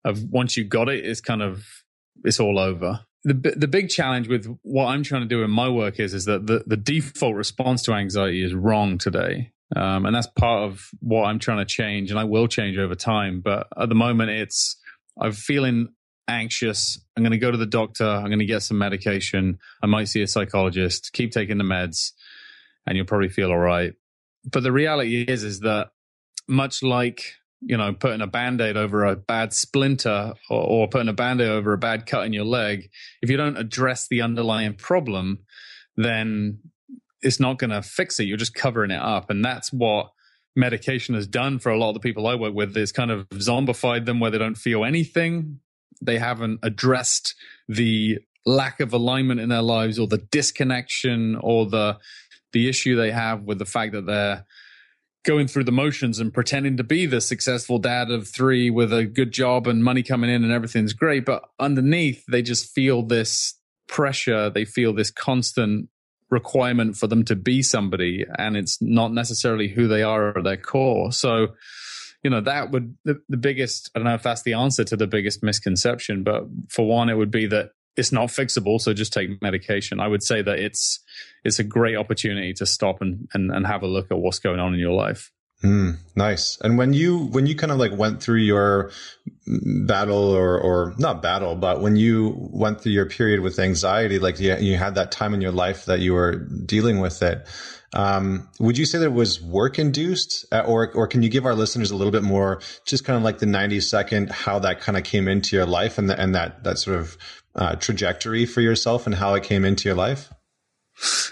of 0.06 0.24
once 0.30 0.56
you 0.56 0.64
got 0.64 0.90
it, 0.90 1.04
it's 1.06 1.22
kind 1.22 1.42
of 1.42 1.66
it's 2.24 2.40
all 2.40 2.60
over. 2.60 3.02
The 3.24 3.34
the 3.58 3.68
big 3.68 3.90
challenge 3.90 4.28
with 4.28 4.46
what 4.62 4.86
I'm 4.86 5.04
trying 5.04 5.22
to 5.22 5.28
do 5.28 5.44
in 5.44 5.50
my 5.50 5.70
work 5.70 6.00
is 6.00 6.14
is 6.14 6.26
that 6.26 6.48
the 6.48 6.64
the 6.68 6.78
default 6.78 7.36
response 7.36 7.82
to 7.84 7.94
anxiety 7.94 8.44
is 8.44 8.54
wrong 8.54 8.98
today. 8.98 9.52
Um, 9.76 10.06
and 10.06 10.16
that's 10.16 10.28
part 10.28 10.64
of 10.64 10.90
what 11.00 11.26
I'm 11.26 11.40
trying 11.40 11.58
to 11.60 11.66
change, 11.66 12.10
and 12.10 12.20
I 12.20 12.24
will 12.24 12.48
change 12.48 12.78
over 12.78 12.96
time. 12.96 13.42
But 13.42 13.68
at 13.78 13.90
the 13.90 13.96
moment, 13.96 14.32
it's 14.32 14.78
I'm 15.20 15.34
feeling 15.34 15.90
anxious. 16.28 17.00
I'm 17.16 17.24
going 17.24 17.32
to 17.32 17.38
go 17.38 17.52
to 17.52 17.58
the 17.58 17.66
doctor. 17.66 18.08
I'm 18.08 18.28
going 18.28 18.40
to 18.40 18.46
get 18.46 18.64
some 18.64 18.78
medication. 18.78 19.60
I 19.82 19.88
might 19.88 20.08
see 20.08 20.22
a 20.22 20.28
psychologist. 20.28 21.12
Keep 21.14 21.32
taking 21.32 21.58
the 21.58 21.64
meds, 21.64 22.12
and 22.86 22.96
you'll 22.96 23.06
probably 23.06 23.30
feel 23.30 23.52
all 23.52 23.58
right. 23.58 23.94
But 24.50 24.64
the 24.64 24.72
reality 24.72 25.24
is, 25.24 25.44
is 25.44 25.60
that 25.62 25.90
much 26.48 26.82
like 26.82 27.34
you 27.60 27.76
know 27.76 27.92
putting 27.92 28.22
a 28.22 28.28
band-aid 28.28 28.78
over 28.78 29.04
a 29.04 29.16
bad 29.16 29.52
splinter 29.52 30.34
or, 30.50 30.62
or 30.62 30.88
putting 30.88 31.10
a 31.10 31.14
band-aid 31.14 31.50
over 31.50 31.74
a 31.74 31.78
bad 31.78 32.06
cut 32.06 32.26
in 32.26 32.32
your 32.32 32.46
leg, 32.46 32.90
if 33.22 33.30
you 33.30 33.36
don't 33.36 33.58
address 33.58 34.08
the 34.08 34.22
underlying 34.22 34.76
problem, 34.76 35.40
then 35.98 36.60
it's 37.22 37.40
not 37.40 37.58
going 37.58 37.72
to 37.72 37.82
fix 37.82 38.20
it. 38.20 38.26
You're 38.26 38.38
just 38.38 38.54
covering 38.54 38.92
it 38.92 39.02
up, 39.02 39.30
and 39.30 39.44
that's 39.44 39.72
what 39.72 40.12
medication 40.56 41.16
has 41.16 41.28
done 41.28 41.60
for 41.60 41.72
a 41.72 41.78
lot 41.78 41.90
of 41.90 41.94
the 41.94 42.00
people 42.00 42.28
I 42.28 42.36
work 42.36 42.54
with. 42.54 42.76
Is 42.78 42.92
kind 42.92 43.12
of 43.12 43.28
zombified 43.30 44.06
them 44.06 44.20
where 44.20 44.32
they 44.32 44.38
don't 44.38 44.56
feel 44.56 44.86
anything. 44.86 45.60
They 46.02 46.20
haven't 46.20 46.60
addressed 46.64 47.36
the 47.68 48.20
lack 48.46 48.80
of 48.80 48.94
alignment 48.94 49.42
in 49.42 49.50
their 49.50 49.62
lives 49.62 50.00
or 50.00 50.08
the 50.08 50.20
disconnection 50.32 51.36
or 51.42 51.66
the 51.66 51.98
the 52.54 52.70
issue 52.70 52.96
they 52.96 53.12
have 53.12 53.44
with 53.44 53.60
the 53.60 53.66
fact 53.66 53.92
that 53.92 54.06
they're 54.06 54.46
going 55.26 55.48
through 55.48 55.66
the 55.66 55.72
motions 55.72 56.20
and 56.20 56.34
pretending 56.34 56.78
to 56.78 56.84
be 56.84 57.06
the 57.06 57.20
successful 57.20 57.78
dad 57.78 58.10
of 58.10 58.28
three 58.28 58.70
with 58.70 58.94
a 58.94 59.04
good 59.04 59.34
job 59.34 59.68
and 59.68 59.84
money 59.84 60.02
coming 60.02 60.30
in 60.30 60.44
and 60.44 60.54
everything's 60.54 60.94
great. 60.94 61.26
But 61.26 61.44
underneath 61.60 62.24
they 62.28 62.42
just 62.42 62.74
feel 62.74 63.04
this 63.04 63.56
pressure. 63.90 64.50
They 64.50 64.64
feel 64.64 64.94
this 64.94 65.12
constant 65.12 65.90
requirement 66.30 66.96
for 66.98 67.08
them 67.08 67.24
to 67.24 67.36
be 67.36 67.62
somebody 67.62 68.26
and 68.38 68.58
it's 68.58 68.82
not 68.82 69.14
necessarily 69.14 69.68
who 69.68 69.88
they 69.88 70.04
are 70.04 70.38
at 70.38 70.44
their 70.44 70.58
core. 70.58 71.12
So 71.12 71.50
you 72.24 72.30
know 72.30 72.42
that 72.42 72.72
would 72.72 72.98
the, 73.06 73.22
the 73.30 73.38
biggest 73.38 73.92
i 73.94 74.00
don't 74.00 74.08
know 74.08 74.16
if 74.16 74.24
that's 74.24 74.42
the 74.42 74.54
answer 74.54 74.84
to 74.84 74.98
the 74.98 75.06
biggest 75.06 75.44
misconception 75.44 76.24
but 76.24 76.46
for 76.68 76.86
one 76.86 77.10
it 77.10 77.14
would 77.14 77.30
be 77.30 77.46
that 77.46 77.70
it's 77.98 78.12
not 78.12 78.30
fixable 78.30 78.80
so 78.80 78.94
just 78.94 79.12
take 79.12 79.42
medication. 79.42 80.00
I 80.00 80.08
would 80.08 80.24
say 80.24 80.42
that 80.44 80.60
it's 80.60 81.00
it's 81.44 81.60
a 81.60 81.64
great 81.64 81.98
opportunity 81.98 82.54
to 82.54 82.66
stop 82.66 83.02
and 83.02 83.28
and, 83.34 83.52
and 83.52 83.66
have 83.66 83.82
a 83.82 83.88
look 83.88 84.12
at 84.12 84.20
what's 84.20 84.40
going 84.40 84.60
on 84.60 84.74
in 84.74 84.80
your 84.80 84.94
life 84.94 85.32
Mm, 85.64 85.98
nice. 86.16 86.58
And 86.62 86.78
when 86.78 86.94
you 86.94 87.18
when 87.18 87.48
you 87.48 87.56
kind 87.56 87.72
of 87.72 87.80
like 87.80 87.92
went 87.98 88.22
through 88.22 88.42
your 88.42 88.92
battle 89.88 90.30
or 90.30 90.60
or 90.60 90.94
not 91.00 91.24
battle, 91.24 91.56
but 91.56 91.82
when 91.82 91.96
you 91.96 92.36
went 92.38 92.82
through 92.82 92.92
your 92.92 93.08
period 93.08 93.40
with 93.40 93.58
anxiety, 93.58 94.20
like 94.20 94.40
you, 94.40 94.56
you 94.58 94.78
had 94.78 94.96
that 94.96 95.12
time 95.12 95.34
in 95.34 95.42
your 95.42 95.52
life 95.52 95.86
that 95.86 96.00
you 96.00 96.14
were 96.14 96.36
dealing 96.66 97.00
with 97.00 97.24
it. 97.24 97.48
Um, 97.94 98.50
would 98.60 98.78
you 98.78 98.86
say 98.86 99.00
that 99.00 99.06
it 99.06 99.14
was 99.14 99.42
work 99.42 99.80
induced, 99.80 100.46
uh, 100.52 100.62
or 100.62 100.92
or 100.94 101.08
can 101.08 101.24
you 101.24 101.30
give 101.30 101.48
our 101.48 101.56
listeners 101.56 101.90
a 101.90 101.96
little 101.96 102.12
bit 102.12 102.24
more, 102.24 102.62
just 102.86 103.04
kind 103.04 103.18
of 103.18 103.24
like 103.24 103.40
the 103.40 103.48
ninety 103.48 103.80
second, 103.80 104.32
how 104.32 104.60
that 104.60 104.80
kind 104.82 104.96
of 104.96 105.06
came 105.06 105.28
into 105.28 105.56
your 105.56 105.66
life 105.66 105.98
and 105.98 106.08
the, 106.08 106.22
and 106.22 106.36
that 106.36 106.66
that 106.66 106.78
sort 106.78 107.00
of 107.00 107.18
uh, 107.56 107.76
trajectory 107.78 108.46
for 108.46 108.62
yourself 108.62 109.08
and 109.08 109.16
how 109.16 109.34
it 109.34 109.44
came 109.44 109.66
into 109.66 109.90
your 109.90 109.96
life? 109.96 110.32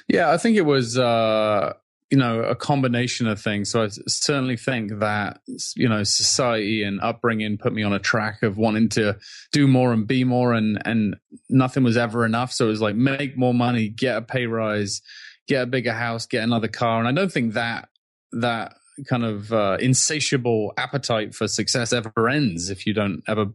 Yeah, 0.07 0.31
I 0.31 0.37
think 0.37 0.57
it 0.57 0.65
was. 0.65 0.97
Uh, 0.97 1.73
you 2.11 2.17
know 2.17 2.41
a 2.41 2.55
combination 2.55 3.27
of 3.27 3.41
things 3.41 3.71
so 3.71 3.83
i 3.83 3.89
certainly 4.07 4.55
think 4.55 4.99
that 4.99 5.39
you 5.75 5.89
know 5.89 6.03
society 6.03 6.83
and 6.83 7.01
upbringing 7.01 7.57
put 7.57 7.73
me 7.73 7.81
on 7.81 7.93
a 7.93 7.99
track 7.99 8.43
of 8.43 8.57
wanting 8.57 8.89
to 8.89 9.17
do 9.51 9.67
more 9.67 9.91
and 9.91 10.07
be 10.07 10.23
more 10.23 10.53
and 10.53 10.79
and 10.85 11.15
nothing 11.49 11.83
was 11.83 11.97
ever 11.97 12.25
enough 12.25 12.51
so 12.51 12.65
it 12.65 12.69
was 12.69 12.81
like 12.81 12.95
make 12.95 13.37
more 13.37 13.53
money 13.53 13.89
get 13.89 14.17
a 14.17 14.21
pay 14.21 14.45
rise 14.45 15.01
get 15.47 15.63
a 15.63 15.67
bigger 15.67 15.93
house, 15.93 16.25
get 16.25 16.43
another 16.43 16.67
car. 16.67 16.99
And 16.99 17.07
I 17.07 17.11
don't 17.11 17.31
think 17.31 17.53
that 17.53 17.89
that 18.31 18.73
kind 19.07 19.25
of 19.25 19.51
uh, 19.51 19.77
insatiable 19.79 20.73
appetite 20.77 21.35
for 21.35 21.47
success 21.47 21.91
ever 21.93 22.29
ends 22.29 22.69
if 22.69 22.85
you 22.85 22.93
don't 22.93 23.23
ever 23.27 23.47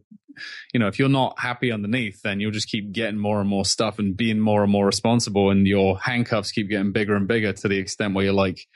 you 0.73 0.79
know 0.79 0.87
if 0.87 0.99
you're 0.99 1.09
not 1.09 1.37
happy 1.39 1.71
underneath 1.71 2.21
then 2.21 2.39
you'll 2.39 2.51
just 2.51 2.69
keep 2.69 2.91
getting 2.91 3.17
more 3.17 3.39
and 3.39 3.49
more 3.49 3.65
stuff 3.65 3.99
and 3.99 4.15
being 4.15 4.39
more 4.39 4.63
and 4.63 4.71
more 4.71 4.85
responsible 4.85 5.49
and 5.49 5.67
your 5.67 5.99
handcuffs 5.99 6.51
keep 6.51 6.69
getting 6.69 6.91
bigger 6.91 7.15
and 7.15 7.27
bigger 7.27 7.51
to 7.51 7.67
the 7.67 7.77
extent 7.77 8.13
where 8.13 8.25
you're 8.25 8.33
like 8.33 8.67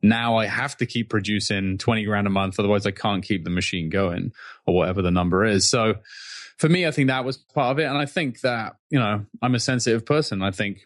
now 0.00 0.36
i 0.36 0.46
have 0.46 0.76
to 0.76 0.86
keep 0.86 1.10
producing 1.10 1.76
20 1.78 2.04
grand 2.04 2.26
a 2.26 2.30
month 2.30 2.58
otherwise 2.58 2.86
i 2.86 2.90
can't 2.90 3.24
keep 3.24 3.44
the 3.44 3.50
machine 3.50 3.90
going 3.90 4.32
or 4.66 4.74
whatever 4.74 5.02
the 5.02 5.10
number 5.10 5.44
is. 5.44 5.68
So 5.68 5.96
for 6.56 6.68
me 6.68 6.86
i 6.86 6.90
think 6.90 7.08
that 7.08 7.24
was 7.24 7.36
part 7.36 7.72
of 7.72 7.78
it. 7.78 7.84
And 7.84 7.98
i 7.98 8.06
think 8.06 8.40
that 8.40 8.76
you 8.90 8.98
know 8.98 9.24
i'm 9.42 9.54
a 9.54 9.60
sensitive 9.60 10.06
person. 10.06 10.42
I 10.42 10.50
think 10.50 10.78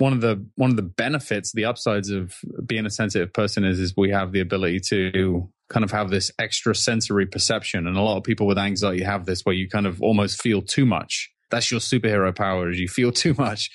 one 0.00 0.12
of 0.12 0.20
the 0.20 0.44
one 0.56 0.70
of 0.70 0.76
the 0.76 0.82
benefits, 0.82 1.52
the 1.52 1.66
upsides 1.66 2.10
of 2.10 2.34
being 2.64 2.86
a 2.86 2.90
sensitive 2.90 3.32
person 3.32 3.64
is 3.64 3.78
is 3.78 3.94
we 3.96 4.10
have 4.10 4.32
the 4.32 4.40
ability 4.40 4.80
to 4.88 5.48
kind 5.68 5.84
of 5.84 5.90
have 5.90 6.10
this 6.10 6.30
extra 6.38 6.74
sensory 6.74 7.26
perception, 7.26 7.86
and 7.86 7.96
a 7.96 8.00
lot 8.00 8.16
of 8.16 8.24
people 8.24 8.46
with 8.46 8.58
anxiety 8.58 9.02
have 9.02 9.26
this, 9.26 9.42
where 9.42 9.54
you 9.54 9.68
kind 9.68 9.86
of 9.86 10.02
almost 10.02 10.40
feel 10.40 10.62
too 10.62 10.86
much. 10.86 11.30
That's 11.50 11.70
your 11.70 11.80
superhero 11.80 12.34
power, 12.34 12.70
is 12.70 12.80
you 12.80 12.88
feel 12.88 13.12
too 13.24 13.34
much. 13.34 13.70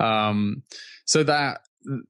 Um, 0.00 0.62
so 1.04 1.22
that 1.24 1.60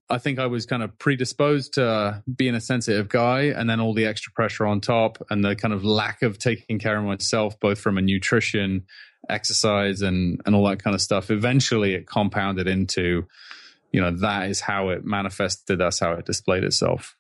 I 0.09 0.19
think 0.19 0.39
I 0.39 0.47
was 0.47 0.67
kind 0.67 0.83
of 0.83 0.99
predisposed 0.99 1.75
to 1.75 2.23
being 2.35 2.55
a 2.55 2.61
sensitive 2.61 3.09
guy, 3.09 3.45
and 3.45 3.69
then 3.69 3.81
all 3.81 3.95
the 3.95 4.07
extra 4.07 4.33
pressure 4.33 4.67
on 4.67 4.81
top, 4.81 5.19
and 5.29 5.45
the 5.45 5.57
kind 5.57 5.75
of 5.75 5.85
lack 5.85 6.23
of 6.23 6.39
taking 6.39 6.79
care 6.79 6.99
of 6.99 7.05
myself, 7.05 7.59
both 7.59 7.81
from 7.81 7.99
a 7.99 8.03
nutrition 8.03 8.87
exercise 9.31 10.03
and 10.03 10.41
and 10.45 10.55
all 10.55 10.67
that 10.69 10.83
kind 10.83 10.95
of 10.95 11.01
stuff 11.01 11.31
eventually 11.31 11.95
it 11.95 12.07
compounded 12.07 12.67
into 12.67 13.27
you 13.93 14.01
know 14.01 14.11
that 14.11 14.49
is 14.49 14.61
how 14.61 14.89
it 14.89 15.05
manifested 15.05 15.79
that's 15.79 16.01
how 16.01 16.13
it 16.13 16.25
displayed 16.25 16.65
itself 16.65 17.17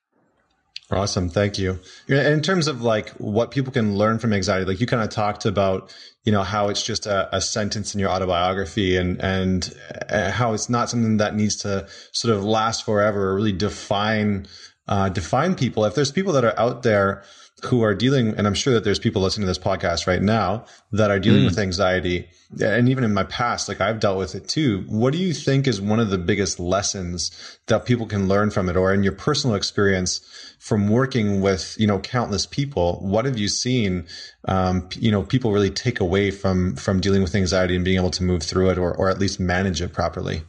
Awesome. 0.92 1.28
Thank 1.28 1.56
you. 1.56 1.78
In 2.08 2.42
terms 2.42 2.66
of 2.66 2.82
like 2.82 3.10
what 3.10 3.52
people 3.52 3.72
can 3.72 3.96
learn 3.96 4.18
from 4.18 4.32
anxiety, 4.32 4.64
like 4.66 4.80
you 4.80 4.88
kind 4.88 5.02
of 5.02 5.08
talked 5.08 5.46
about, 5.46 5.94
you 6.24 6.32
know, 6.32 6.42
how 6.42 6.68
it's 6.68 6.82
just 6.82 7.06
a, 7.06 7.34
a 7.34 7.40
sentence 7.40 7.94
in 7.94 8.00
your 8.00 8.10
autobiography 8.10 8.96
and, 8.96 9.22
and 9.22 9.72
uh, 10.08 10.32
how 10.32 10.52
it's 10.52 10.68
not 10.68 10.90
something 10.90 11.18
that 11.18 11.36
needs 11.36 11.56
to 11.58 11.86
sort 12.10 12.34
of 12.34 12.42
last 12.42 12.84
forever 12.84 13.30
or 13.30 13.36
really 13.36 13.52
define, 13.52 14.48
uh, 14.88 15.08
define 15.08 15.54
people. 15.54 15.84
If 15.84 15.94
there's 15.94 16.10
people 16.10 16.32
that 16.32 16.44
are 16.44 16.58
out 16.58 16.82
there 16.82 17.22
who 17.64 17.82
are 17.82 17.94
dealing, 17.94 18.34
and 18.36 18.46
I'm 18.46 18.54
sure 18.54 18.74
that 18.74 18.84
there's 18.84 18.98
people 18.98 19.22
listening 19.22 19.44
to 19.44 19.50
this 19.50 19.58
podcast 19.58 20.06
right 20.06 20.22
now 20.22 20.64
that 20.92 21.10
are 21.10 21.18
dealing 21.18 21.42
mm. 21.42 21.46
with 21.46 21.58
anxiety. 21.58 22.28
And 22.62 22.88
even 22.88 23.04
in 23.04 23.14
my 23.14 23.24
past, 23.24 23.68
like 23.68 23.80
I've 23.80 24.00
dealt 24.00 24.18
with 24.18 24.34
it 24.34 24.48
too. 24.48 24.84
What 24.88 25.12
do 25.12 25.18
you 25.18 25.32
think 25.32 25.66
is 25.66 25.80
one 25.80 26.00
of 26.00 26.10
the 26.10 26.18
biggest 26.18 26.58
lessons 26.58 27.58
that 27.66 27.84
people 27.84 28.06
can 28.06 28.28
learn 28.28 28.50
from 28.50 28.68
it 28.68 28.76
or 28.76 28.92
in 28.92 29.02
your 29.02 29.12
personal 29.12 29.56
experience 29.56 30.20
from 30.58 30.88
working 30.88 31.40
with, 31.40 31.76
you 31.78 31.86
know, 31.86 31.98
countless 31.98 32.46
people? 32.46 32.98
What 33.02 33.24
have 33.24 33.38
you 33.38 33.48
seen, 33.48 34.06
um, 34.46 34.88
you 34.98 35.10
know, 35.10 35.22
people 35.22 35.52
really 35.52 35.70
take 35.70 36.00
away 36.00 36.30
from, 36.30 36.76
from 36.76 37.00
dealing 37.00 37.22
with 37.22 37.34
anxiety 37.34 37.76
and 37.76 37.84
being 37.84 37.98
able 37.98 38.10
to 38.10 38.24
move 38.24 38.42
through 38.42 38.70
it 38.70 38.78
or, 38.78 38.94
or 38.94 39.08
at 39.08 39.18
least 39.18 39.38
manage 39.38 39.80
it 39.80 39.92
properly? 39.92 40.42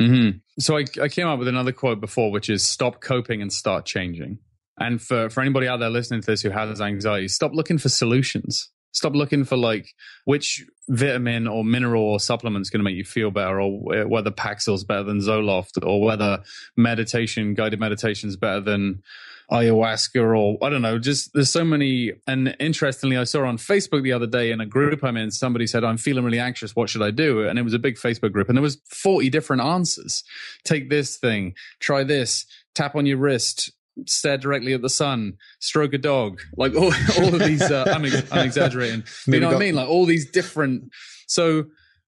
Mm-hmm. 0.00 0.38
So 0.58 0.76
I, 0.76 0.84
I 1.00 1.08
came 1.08 1.28
up 1.28 1.38
with 1.38 1.48
another 1.48 1.72
quote 1.72 2.00
before, 2.00 2.30
which 2.30 2.50
is 2.50 2.66
stop 2.66 3.00
coping 3.00 3.40
and 3.42 3.52
start 3.52 3.86
changing. 3.86 4.38
And 4.82 5.00
for, 5.00 5.30
for 5.30 5.40
anybody 5.40 5.68
out 5.68 5.78
there 5.78 5.90
listening 5.90 6.20
to 6.22 6.26
this 6.26 6.42
who 6.42 6.50
has 6.50 6.80
anxiety, 6.80 7.28
stop 7.28 7.52
looking 7.54 7.78
for 7.78 7.88
solutions. 7.88 8.70
Stop 8.92 9.14
looking 9.14 9.44
for 9.44 9.56
like 9.56 9.94
which 10.26 10.66
vitamin 10.88 11.46
or 11.48 11.64
mineral 11.64 12.02
or 12.02 12.20
supplement 12.20 12.62
is 12.62 12.68
going 12.68 12.80
to 12.80 12.84
make 12.84 12.96
you 12.96 13.04
feel 13.04 13.30
better, 13.30 13.58
or 13.60 14.06
whether 14.06 14.30
Paxil's 14.30 14.84
better 14.84 15.04
than 15.04 15.18
Zoloft, 15.18 15.82
or 15.82 16.02
whether 16.02 16.42
meditation, 16.76 17.54
guided 17.54 17.80
meditation 17.80 18.28
is 18.28 18.36
better 18.36 18.60
than 18.60 19.02
ayahuasca, 19.50 20.22
or 20.22 20.58
I 20.62 20.68
don't 20.68 20.82
know. 20.82 20.98
Just 20.98 21.32
there's 21.32 21.50
so 21.50 21.64
many. 21.64 22.12
And 22.26 22.54
interestingly, 22.60 23.16
I 23.16 23.24
saw 23.24 23.46
on 23.46 23.56
Facebook 23.56 24.02
the 24.02 24.12
other 24.12 24.26
day 24.26 24.50
in 24.50 24.60
a 24.60 24.66
group 24.66 25.02
I'm 25.02 25.16
in, 25.16 25.30
somebody 25.30 25.66
said, 25.66 25.84
"I'm 25.84 25.96
feeling 25.96 26.24
really 26.24 26.38
anxious. 26.38 26.76
What 26.76 26.90
should 26.90 27.02
I 27.02 27.10
do?" 27.10 27.48
And 27.48 27.58
it 27.58 27.62
was 27.62 27.74
a 27.74 27.78
big 27.78 27.96
Facebook 27.96 28.32
group, 28.32 28.48
and 28.48 28.58
there 28.58 28.62
was 28.62 28.78
40 28.90 29.30
different 29.30 29.62
answers. 29.62 30.22
Take 30.64 30.90
this 30.90 31.16
thing, 31.16 31.54
try 31.80 32.04
this, 32.04 32.44
tap 32.74 32.94
on 32.94 33.06
your 33.06 33.18
wrist, 33.18 33.72
stare 34.06 34.38
directly 34.38 34.72
at 34.72 34.82
the 34.82 34.88
sun, 34.88 35.34
stroke 35.60 35.92
a 35.94 35.98
dog, 35.98 36.40
like 36.56 36.74
all, 36.74 36.92
all 37.18 37.34
of 37.34 37.40
these. 37.40 37.62
Uh, 37.62 37.84
I'm, 37.86 38.04
I'm, 38.30 38.46
exaggerating. 38.46 39.04
you 39.26 39.40
know 39.40 39.48
what 39.48 39.56
I 39.56 39.60
mean? 39.60 39.74
Like 39.74 39.88
all 39.88 40.06
these 40.06 40.30
different. 40.30 40.90
So, 41.26 41.64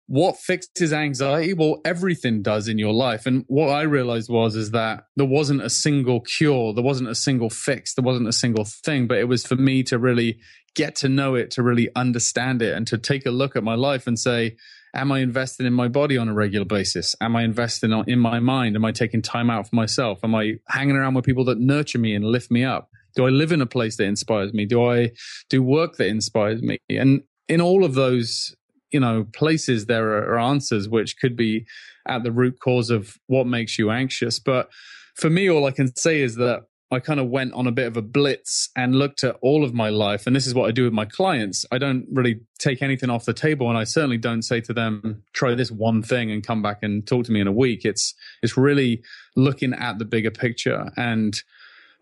what 0.07 0.37
fixes 0.37 0.91
anxiety? 0.91 1.53
Well, 1.53 1.79
everything 1.85 2.41
does 2.41 2.67
in 2.67 2.77
your 2.77 2.91
life. 2.91 3.25
And 3.25 3.45
what 3.47 3.69
I 3.69 3.83
realized 3.83 4.29
was 4.29 4.55
is 4.55 4.71
that 4.71 5.05
there 5.15 5.25
wasn't 5.25 5.61
a 5.61 5.69
single 5.69 6.19
cure, 6.19 6.73
there 6.73 6.83
wasn't 6.83 7.09
a 7.09 7.15
single 7.15 7.49
fix, 7.49 7.93
there 7.93 8.03
wasn't 8.03 8.27
a 8.27 8.33
single 8.33 8.65
thing. 8.65 9.07
But 9.07 9.19
it 9.19 9.29
was 9.29 9.45
for 9.45 9.55
me 9.55 9.83
to 9.83 9.97
really 9.97 10.39
get 10.75 10.95
to 10.97 11.09
know 11.09 11.35
it, 11.35 11.51
to 11.51 11.63
really 11.63 11.89
understand 11.95 12.61
it, 12.61 12.75
and 12.75 12.85
to 12.87 12.97
take 12.97 13.25
a 13.25 13.31
look 13.31 13.55
at 13.55 13.63
my 13.63 13.75
life 13.75 14.05
and 14.05 14.19
say, 14.19 14.57
Am 14.93 15.11
I 15.11 15.19
investing 15.19 15.65
in 15.65 15.73
my 15.73 15.87
body 15.87 16.17
on 16.17 16.27
a 16.27 16.33
regular 16.33 16.65
basis? 16.65 17.15
Am 17.21 17.35
I 17.35 17.43
investing 17.43 17.91
in 18.07 18.19
my 18.19 18.39
mind? 18.39 18.75
Am 18.75 18.83
I 18.83 18.91
taking 18.91 19.21
time 19.21 19.49
out 19.49 19.69
for 19.69 19.75
myself? 19.75 20.19
Am 20.23 20.35
I 20.35 20.55
hanging 20.67 20.95
around 20.95 21.13
with 21.13 21.23
people 21.23 21.45
that 21.45 21.59
nurture 21.59 21.99
me 21.99 22.13
and 22.13 22.25
lift 22.25 22.51
me 22.51 22.65
up? 22.65 22.89
Do 23.15 23.25
I 23.25 23.29
live 23.29 23.51
in 23.51 23.61
a 23.61 23.65
place 23.65 23.97
that 23.97 24.05
inspires 24.05 24.53
me? 24.53 24.65
Do 24.65 24.85
I 24.85 25.11
do 25.49 25.63
work 25.63 25.95
that 25.97 26.07
inspires 26.07 26.61
me? 26.61 26.77
And 26.89 27.21
in 27.47 27.61
all 27.61 27.85
of 27.85 27.93
those, 27.93 28.55
you 28.91 28.99
know, 28.99 29.27
places, 29.33 29.85
there 29.85 30.11
are 30.11 30.39
answers 30.39 30.89
which 30.89 31.17
could 31.17 31.35
be 31.37 31.65
at 32.07 32.23
the 32.23 32.31
root 32.31 32.59
cause 32.59 32.89
of 32.89 33.17
what 33.27 33.47
makes 33.47 33.79
you 33.79 33.91
anxious. 33.91 34.39
But 34.39 34.69
for 35.15 35.29
me, 35.29 35.49
all 35.49 35.65
I 35.65 35.71
can 35.71 35.95
say 35.95 36.21
is 36.21 36.35
that 36.35 36.63
I 36.93 36.99
kind 36.99 37.21
of 37.21 37.29
went 37.29 37.53
on 37.53 37.67
a 37.67 37.71
bit 37.71 37.87
of 37.87 37.95
a 37.95 38.01
blitz 38.01 38.69
and 38.75 38.95
looked 38.95 39.23
at 39.23 39.37
all 39.41 39.63
of 39.63 39.73
my 39.73 39.87
life. 39.87 40.27
And 40.27 40.35
this 40.35 40.45
is 40.45 40.53
what 40.53 40.67
I 40.67 40.71
do 40.71 40.83
with 40.83 40.91
my 40.91 41.05
clients. 41.05 41.65
I 41.71 41.77
don't 41.77 42.05
really 42.11 42.41
take 42.59 42.81
anything 42.81 43.09
off 43.09 43.23
the 43.23 43.33
table. 43.33 43.69
And 43.69 43.77
I 43.77 43.85
certainly 43.85 44.17
don't 44.17 44.41
say 44.41 44.59
to 44.61 44.73
them, 44.73 45.23
try 45.31 45.55
this 45.55 45.71
one 45.71 46.03
thing 46.03 46.31
and 46.31 46.45
come 46.45 46.61
back 46.61 46.79
and 46.81 47.07
talk 47.07 47.25
to 47.25 47.31
me 47.31 47.39
in 47.39 47.47
a 47.47 47.51
week. 47.51 47.85
It's, 47.85 48.13
it's 48.43 48.57
really 48.57 49.03
looking 49.37 49.73
at 49.73 49.99
the 49.99 50.05
bigger 50.05 50.31
picture. 50.31 50.91
And 50.97 51.41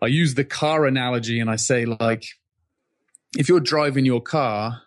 I 0.02 0.06
use 0.06 0.34
the 0.34 0.44
car 0.44 0.86
analogy 0.86 1.38
and 1.38 1.48
I 1.48 1.56
say, 1.56 1.84
like, 1.84 2.24
if 3.38 3.48
you're 3.48 3.60
driving 3.60 4.04
your 4.04 4.20
car 4.20 4.82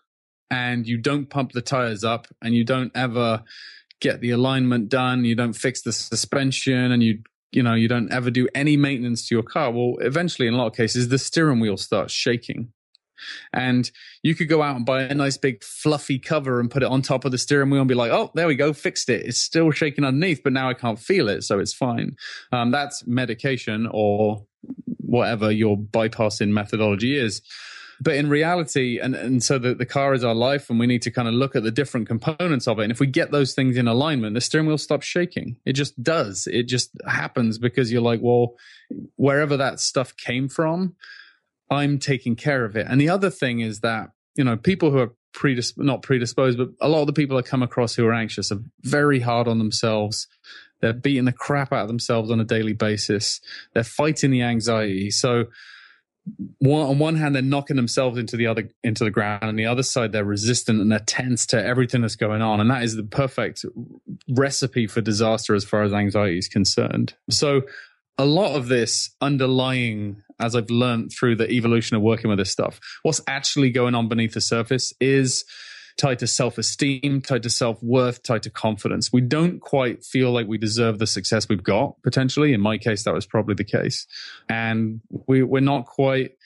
and 0.52 0.86
you 0.86 0.98
don't 0.98 1.30
pump 1.30 1.54
the 1.54 1.62
tires 1.62 2.04
up 2.04 2.28
and 2.42 2.54
you 2.54 2.66
don't 2.66 2.92
ever 2.94 3.44
get 4.02 4.20
the 4.20 4.32
alignment 4.32 4.90
done, 4.90 5.24
you 5.24 5.34
don't 5.34 5.54
fix 5.54 5.82
the 5.82 5.94
suspension 5.94 6.92
and 6.92 7.02
you 7.02 7.20
you 7.56 7.64
know 7.64 7.74
you 7.74 7.88
don't 7.88 8.12
ever 8.12 8.30
do 8.30 8.48
any 8.56 8.78
maintenance 8.78 9.28
to 9.28 9.36
your 9.36 9.44
car 9.44 9.72
well 9.72 9.96
eventually 10.02 10.48
in 10.48 10.54
a 10.54 10.58
lot 10.58 10.68
of 10.68 10.76
cases 10.76 11.10
the 11.10 11.18
steering 11.18 11.60
wheel 11.60 11.78
starts 11.78 12.14
shaking. 12.14 12.72
And 13.54 13.90
you 14.22 14.36
could 14.36 14.50
go 14.50 14.62
out 14.62 14.76
and 14.76 14.86
buy 14.86 15.04
a 15.04 15.16
nice 15.16 15.38
big 15.38 15.64
fluffy 15.64 16.20
cover 16.20 16.60
and 16.60 16.70
put 16.70 16.84
it 16.84 16.90
on 16.90 17.02
top 17.02 17.24
of 17.24 17.32
the 17.32 17.38
steering 17.38 17.70
wheel 17.70 17.80
and 17.80 17.88
be 17.88 17.96
like 17.96 18.12
oh 18.12 18.32
there 18.34 18.48
we 18.48 18.56
go 18.56 18.74
fixed 18.74 19.10
it. 19.10 19.26
It's 19.26 19.38
still 19.38 19.72
shaking 19.72 20.04
underneath 20.04 20.42
but 20.44 20.54
now 20.54 20.70
i 20.70 20.74
can't 20.74 21.00
feel 21.00 21.30
it 21.30 21.44
so 21.44 21.60
it's 21.60 21.74
fine. 21.74 22.18
Um, 22.52 22.72
that's 22.72 23.06
medication 23.08 23.88
or 23.92 24.46
whatever 24.98 25.52
your 25.52 25.78
bypassing 25.78 26.50
methodology 26.50 27.18
is 27.18 27.42
but 28.04 28.16
in 28.16 28.30
reality, 28.30 29.00
and, 29.00 29.16
and 29.16 29.42
so 29.42 29.58
the, 29.58 29.74
the 29.74 29.86
car 29.86 30.14
is 30.14 30.26
our 30.26 30.36
life, 30.36 30.70
and 30.70 30.78
we 30.78 30.88
need 30.88 31.02
to 31.04 31.12
kind 31.12 31.28
of 31.28 31.34
look 31.34 31.56
at 31.56 31.64
the 31.64 31.72
different 31.72 32.06
components 32.06 32.68
of 32.68 32.80
it. 32.80 32.84
And 32.84 32.92
if 32.92 33.00
we 33.00 33.08
get 33.08 33.32
those 33.32 33.54
things 33.54 33.78
in 33.78 33.88
alignment, 33.88 34.34
the 34.34 34.42
steering 34.42 34.68
wheel 34.68 34.78
stops 34.78 35.06
shaking. 35.06 35.56
It 35.66 35.74
just 35.74 36.02
does. 36.04 36.46
It 36.52 36.64
just 36.64 36.92
happens 37.08 37.58
because 37.58 37.92
you're 37.92 38.02
like, 38.02 38.20
well, 38.22 38.56
wherever 39.16 39.56
that 39.56 39.80
stuff 39.80 40.18
came 40.18 40.50
from, 40.50 40.96
I'm 41.70 41.98
taking 41.98 42.36
care 42.36 42.66
of 42.66 42.76
it. 42.76 42.88
And 42.90 43.00
the 43.00 43.10
other 43.10 43.30
thing 43.30 43.62
is 43.62 43.80
that, 43.80 44.12
you 44.36 44.44
know, 44.44 44.58
people 44.58 44.92
who 44.92 45.00
are 45.00 45.14
predisposed, 45.34 45.86
not 45.86 46.02
predisposed, 46.02 46.58
but 46.58 46.70
a 46.82 46.90
lot 46.90 47.02
of 47.02 47.08
the 47.08 47.14
people 47.14 47.38
I 47.38 47.42
come 47.42 47.64
across 47.64 47.96
who 47.96 48.06
are 48.06 48.14
anxious 48.14 48.52
are 48.52 48.60
very 48.82 49.22
hard 49.22 49.48
on 49.48 49.60
themselves. 49.60 50.28
They're 50.82 50.94
beating 50.94 51.26
the 51.26 51.32
crap 51.32 51.72
out 51.72 51.84
of 51.84 51.88
themselves 51.88 52.30
on 52.30 52.42
a 52.42 52.44
daily 52.44 52.74
basis. 52.74 53.40
They're 53.74 53.86
fighting 53.86 54.32
the 54.32 54.42
anxiety. 54.42 55.10
So 55.10 55.46
one, 56.60 56.82
on 56.82 57.00
one 57.00 57.16
hand 57.16 57.36
they're 57.36 57.42
knocking 57.42 57.76
themselves 57.76 58.18
into 58.18 58.38
the 58.38 58.48
other 58.48 58.70
into 58.84 59.04
the 59.04 59.12
ground. 59.12 59.44
And 59.44 59.60
the 59.60 59.66
other 59.66 59.84
side 59.84 60.12
they're 60.12 60.24
resistant 60.24 60.80
and 60.82 60.92
they're 60.92 61.00
tense 61.00 61.46
to 61.48 61.64
everything 61.64 62.02
that's 62.02 62.16
going 62.16 62.42
on. 62.42 62.60
And 62.60 62.70
that 62.72 62.84
is 62.84 62.96
the 62.96 63.04
perfect 63.04 63.66
recipe 64.30 64.88
for 64.88 65.02
disaster 65.02 65.56
as 65.56 65.66
far 65.66 65.84
as 65.84 65.94
anxiety 65.94 66.38
is 66.38 66.48
concerned. 66.48 67.14
So 67.30 67.64
a 68.18 68.26
lot 68.26 68.56
of 68.56 68.68
this 68.68 69.10
underlying 69.22 70.22
as 70.40 70.56
i've 70.56 70.70
learned 70.70 71.12
through 71.12 71.36
the 71.36 71.50
evolution 71.50 71.98
of 71.98 72.04
working 72.04 72.30
with 72.30 72.38
this 72.38 72.52
stuff 72.52 72.80
what's 73.02 73.22
actually 73.28 73.72
going 73.72 73.96
on 73.96 74.08
beneath 74.08 74.34
the 74.34 74.42
surface 74.42 74.94
is 75.00 75.46
tied 75.98 76.20
to 76.20 76.28
self 76.28 76.58
esteem, 76.58 77.22
tied 77.22 77.44
to 77.44 77.50
self 77.50 77.82
worth, 77.84 78.24
tied 78.24 78.44
to 78.44 78.50
confidence. 78.50 79.12
We 79.12 79.22
don't 79.22 79.60
quite 79.60 80.04
feel 80.04 80.32
like 80.32 80.48
we 80.48 80.58
deserve 80.58 81.00
the 81.00 81.08
success 81.08 81.48
we've 81.48 81.64
got, 81.64 82.02
potentially. 82.04 82.54
In 82.54 82.62
my 82.62 82.78
case, 82.78 83.04
that 83.04 83.14
was 83.14 83.26
probably 83.26 83.56
the 83.56 83.64
case. 83.64 84.08
And 84.50 85.02
we, 85.28 85.44
we're 85.44 85.62
not 85.62 85.86
quite 85.86 86.38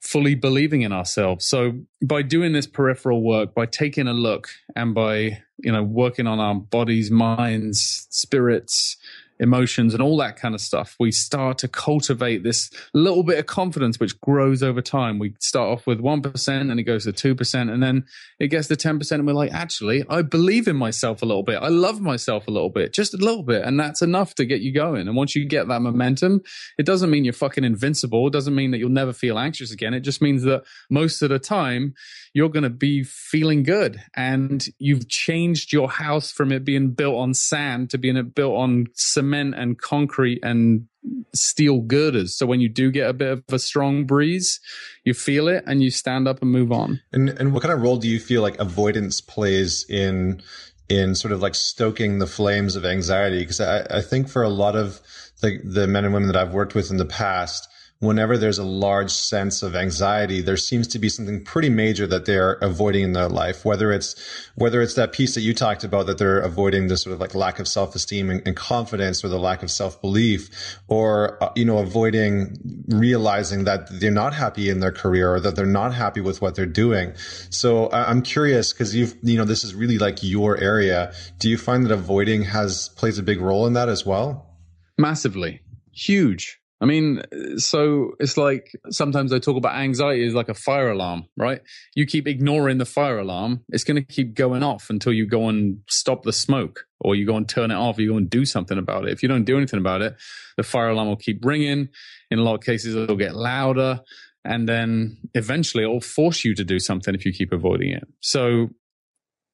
fully 0.00 0.34
believing 0.34 0.82
in 0.82 0.92
ourselves. 0.92 1.46
So 1.46 1.80
by 2.02 2.22
doing 2.22 2.52
this 2.52 2.66
peripheral 2.66 3.22
work, 3.22 3.54
by 3.54 3.66
taking 3.66 4.06
a 4.06 4.12
look 4.12 4.48
and 4.74 4.94
by, 4.94 5.42
you 5.58 5.72
know, 5.72 5.82
working 5.82 6.26
on 6.26 6.38
our 6.38 6.54
bodies, 6.54 7.10
minds, 7.10 8.06
spirits, 8.10 8.96
emotions 9.38 9.94
and 9.94 10.02
all 10.02 10.16
that 10.18 10.36
kind 10.36 10.54
of 10.54 10.60
stuff, 10.60 10.96
we 10.98 11.12
start 11.12 11.58
to 11.58 11.68
cultivate 11.68 12.42
this 12.42 12.70
little 12.94 13.22
bit 13.22 13.38
of 13.38 13.46
confidence, 13.46 14.00
which 14.00 14.20
grows 14.20 14.62
over 14.62 14.80
time. 14.80 15.18
We 15.18 15.34
start 15.40 15.68
off 15.68 15.86
with 15.86 16.00
1% 16.00 16.48
and 16.48 16.80
it 16.80 16.84
goes 16.84 17.04
to 17.04 17.12
2%, 17.12 17.72
and 17.72 17.82
then 17.82 18.04
it 18.38 18.48
gets 18.48 18.68
to 18.68 18.76
10%. 18.76 19.12
And 19.12 19.26
we're 19.26 19.32
like, 19.32 19.52
actually, 19.52 20.04
I 20.08 20.22
believe 20.22 20.68
in 20.68 20.76
myself 20.76 21.22
a 21.22 21.26
little 21.26 21.42
bit. 21.42 21.56
I 21.56 21.68
love 21.68 22.00
myself 22.00 22.48
a 22.48 22.50
little 22.50 22.70
bit, 22.70 22.92
just 22.92 23.14
a 23.14 23.18
little 23.18 23.42
bit. 23.42 23.62
And 23.64 23.78
that's 23.78 24.02
enough 24.02 24.34
to 24.36 24.44
get 24.44 24.60
you 24.60 24.72
going. 24.72 25.06
And 25.08 25.16
once 25.16 25.34
you 25.34 25.46
get 25.46 25.68
that 25.68 25.82
momentum, 25.82 26.42
it 26.78 26.86
doesn't 26.86 27.10
mean 27.10 27.24
you're 27.24 27.32
fucking 27.32 27.64
invincible. 27.64 28.26
It 28.26 28.32
doesn't 28.32 28.54
mean 28.54 28.70
that 28.70 28.78
you'll 28.78 28.90
never 28.90 29.12
feel 29.12 29.38
anxious 29.38 29.72
again. 29.72 29.94
It 29.94 30.00
just 30.00 30.22
means 30.22 30.42
that 30.44 30.64
most 30.90 31.22
of 31.22 31.30
the 31.30 31.38
time, 31.38 31.94
you're 32.32 32.50
going 32.50 32.62
to 32.64 32.70
be 32.70 33.02
feeling 33.02 33.62
good 33.62 33.98
and 34.14 34.66
you've 34.78 35.08
changed 35.08 35.72
your 35.72 35.88
house 35.88 36.30
from 36.30 36.52
it 36.52 36.66
being 36.66 36.90
built 36.90 37.16
on 37.16 37.32
sand 37.32 37.88
to 37.88 37.96
being 37.96 38.22
built 38.28 38.54
on 38.54 38.86
cement 38.92 39.25
and 39.34 39.80
concrete 39.80 40.40
and 40.42 40.86
steel 41.34 41.80
girders. 41.80 42.36
So 42.36 42.46
when 42.46 42.60
you 42.60 42.68
do 42.68 42.90
get 42.90 43.08
a 43.08 43.12
bit 43.12 43.28
of 43.28 43.42
a 43.50 43.58
strong 43.58 44.04
breeze, 44.04 44.60
you 45.04 45.14
feel 45.14 45.48
it 45.48 45.64
and 45.66 45.82
you 45.82 45.90
stand 45.90 46.26
up 46.26 46.42
and 46.42 46.50
move 46.50 46.72
on. 46.72 47.00
And 47.12 47.28
and 47.28 47.52
what 47.52 47.62
kind 47.62 47.72
of 47.72 47.80
role 47.82 47.96
do 47.96 48.08
you 48.08 48.18
feel 48.18 48.42
like 48.42 48.58
avoidance 48.58 49.20
plays 49.20 49.86
in 49.88 50.42
in 50.88 51.14
sort 51.14 51.32
of 51.32 51.40
like 51.40 51.54
stoking 51.54 52.18
the 52.18 52.26
flames 52.26 52.76
of 52.76 52.84
anxiety? 52.84 53.40
Because 53.40 53.60
I, 53.60 53.86
I 53.90 54.02
think 54.02 54.28
for 54.28 54.42
a 54.42 54.48
lot 54.48 54.76
of 54.76 55.00
the 55.40 55.60
the 55.64 55.86
men 55.86 56.04
and 56.04 56.14
women 56.14 56.28
that 56.28 56.36
I've 56.36 56.52
worked 56.52 56.74
with 56.74 56.90
in 56.90 56.96
the 56.96 57.06
past, 57.06 57.68
whenever 58.00 58.36
there's 58.36 58.58
a 58.58 58.64
large 58.64 59.10
sense 59.10 59.62
of 59.62 59.74
anxiety, 59.74 60.42
there 60.42 60.56
seems 60.56 60.86
to 60.88 60.98
be 60.98 61.08
something 61.08 61.42
pretty 61.42 61.70
major 61.70 62.06
that 62.06 62.26
they're 62.26 62.52
avoiding 62.54 63.02
in 63.02 63.12
their 63.12 63.28
life. 63.28 63.64
Whether 63.64 63.92
it's 63.92 64.14
whether 64.54 64.82
it's 64.82 64.94
that 64.94 65.12
piece 65.12 65.34
that 65.34 65.40
you 65.40 65.54
talked 65.54 65.84
about 65.84 66.06
that 66.06 66.18
they're 66.18 66.40
avoiding 66.40 66.88
the 66.88 66.96
sort 66.96 67.14
of 67.14 67.20
like 67.20 67.34
lack 67.34 67.58
of 67.58 67.66
self 67.66 67.94
esteem 67.94 68.30
and, 68.30 68.46
and, 68.46 68.56
confidence, 68.56 69.24
or 69.24 69.28
the 69.28 69.38
lack 69.38 69.62
of 69.62 69.70
self 69.70 70.00
belief, 70.00 70.78
or 70.88 71.42
uh, 71.42 71.50
you 71.56 71.64
know 71.64 71.78
avoiding 71.78 72.84
realizing 72.88 73.64
that 73.64 73.88
they're 74.00 74.10
not 74.10 74.34
happy 74.34 74.68
in 74.68 74.80
their 74.80 74.92
career 74.92 75.34
or 75.34 75.40
that 75.40 75.56
they're 75.56 75.66
not 75.66 75.94
happy 75.94 76.20
with 76.20 76.42
what 76.42 76.54
they're 76.54 76.66
doing. 76.66 77.14
So 77.50 77.90
I'm 77.92 78.22
curious 78.22 78.72
because 78.72 78.94
you've 78.94 79.14
you 79.22 79.38
know 79.38 79.44
this 79.44 79.64
is 79.64 79.74
really 79.74 79.98
like 79.98 80.22
your 80.22 80.58
area. 80.58 81.12
Do 81.38 81.48
you 81.48 81.56
find 81.56 81.84
that 81.84 81.92
avoiding 81.92 82.42
has 82.42 82.90
plays 82.90 83.18
a 83.18 83.22
big 83.22 83.40
role 83.40 83.66
in 83.66 83.72
that 83.72 83.88
as 83.88 84.04
well? 84.04 84.54
Massively, 84.98 85.60
huge. 85.92 86.58
I 86.80 86.84
mean, 86.84 87.22
so 87.56 88.12
it's 88.20 88.36
like 88.36 88.70
sometimes 88.90 89.32
I 89.32 89.38
talk 89.38 89.56
about 89.56 89.76
anxiety 89.76 90.26
is 90.26 90.34
like 90.34 90.50
a 90.50 90.54
fire 90.54 90.90
alarm, 90.90 91.24
right? 91.36 91.62
You 91.94 92.04
keep 92.04 92.28
ignoring 92.28 92.76
the 92.76 92.84
fire 92.84 93.18
alarm, 93.18 93.64
it's 93.70 93.84
going 93.84 93.96
to 93.96 94.02
keep 94.02 94.34
going 94.34 94.62
off 94.62 94.90
until 94.90 95.12
you 95.14 95.26
go 95.26 95.48
and 95.48 95.80
stop 95.88 96.24
the 96.24 96.34
smoke 96.34 96.84
or 97.00 97.14
you 97.14 97.24
go 97.24 97.36
and 97.36 97.48
turn 97.48 97.70
it 97.70 97.76
off, 97.76 97.98
you 97.98 98.10
go 98.10 98.18
and 98.18 98.28
do 98.28 98.44
something 98.44 98.76
about 98.76 99.06
it. 99.06 99.12
If 99.12 99.22
you 99.22 99.28
don't 99.28 99.44
do 99.44 99.56
anything 99.56 99.80
about 99.80 100.02
it, 100.02 100.16
the 100.58 100.62
fire 100.62 100.90
alarm 100.90 101.08
will 101.08 101.16
keep 101.16 101.44
ringing. 101.44 101.88
In 102.30 102.38
a 102.38 102.42
lot 102.42 102.54
of 102.54 102.60
cases, 102.60 102.94
it'll 102.94 103.16
get 103.16 103.34
louder. 103.34 104.00
And 104.44 104.68
then 104.68 105.16
eventually 105.34 105.82
it'll 105.82 106.00
force 106.00 106.44
you 106.44 106.54
to 106.54 106.64
do 106.64 106.78
something 106.78 107.14
if 107.14 107.24
you 107.24 107.32
keep 107.32 107.52
avoiding 107.52 107.90
it. 107.90 108.06
So, 108.20 108.68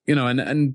you 0.07 0.15
know, 0.17 0.27
and, 0.27 0.41
and 0.41 0.75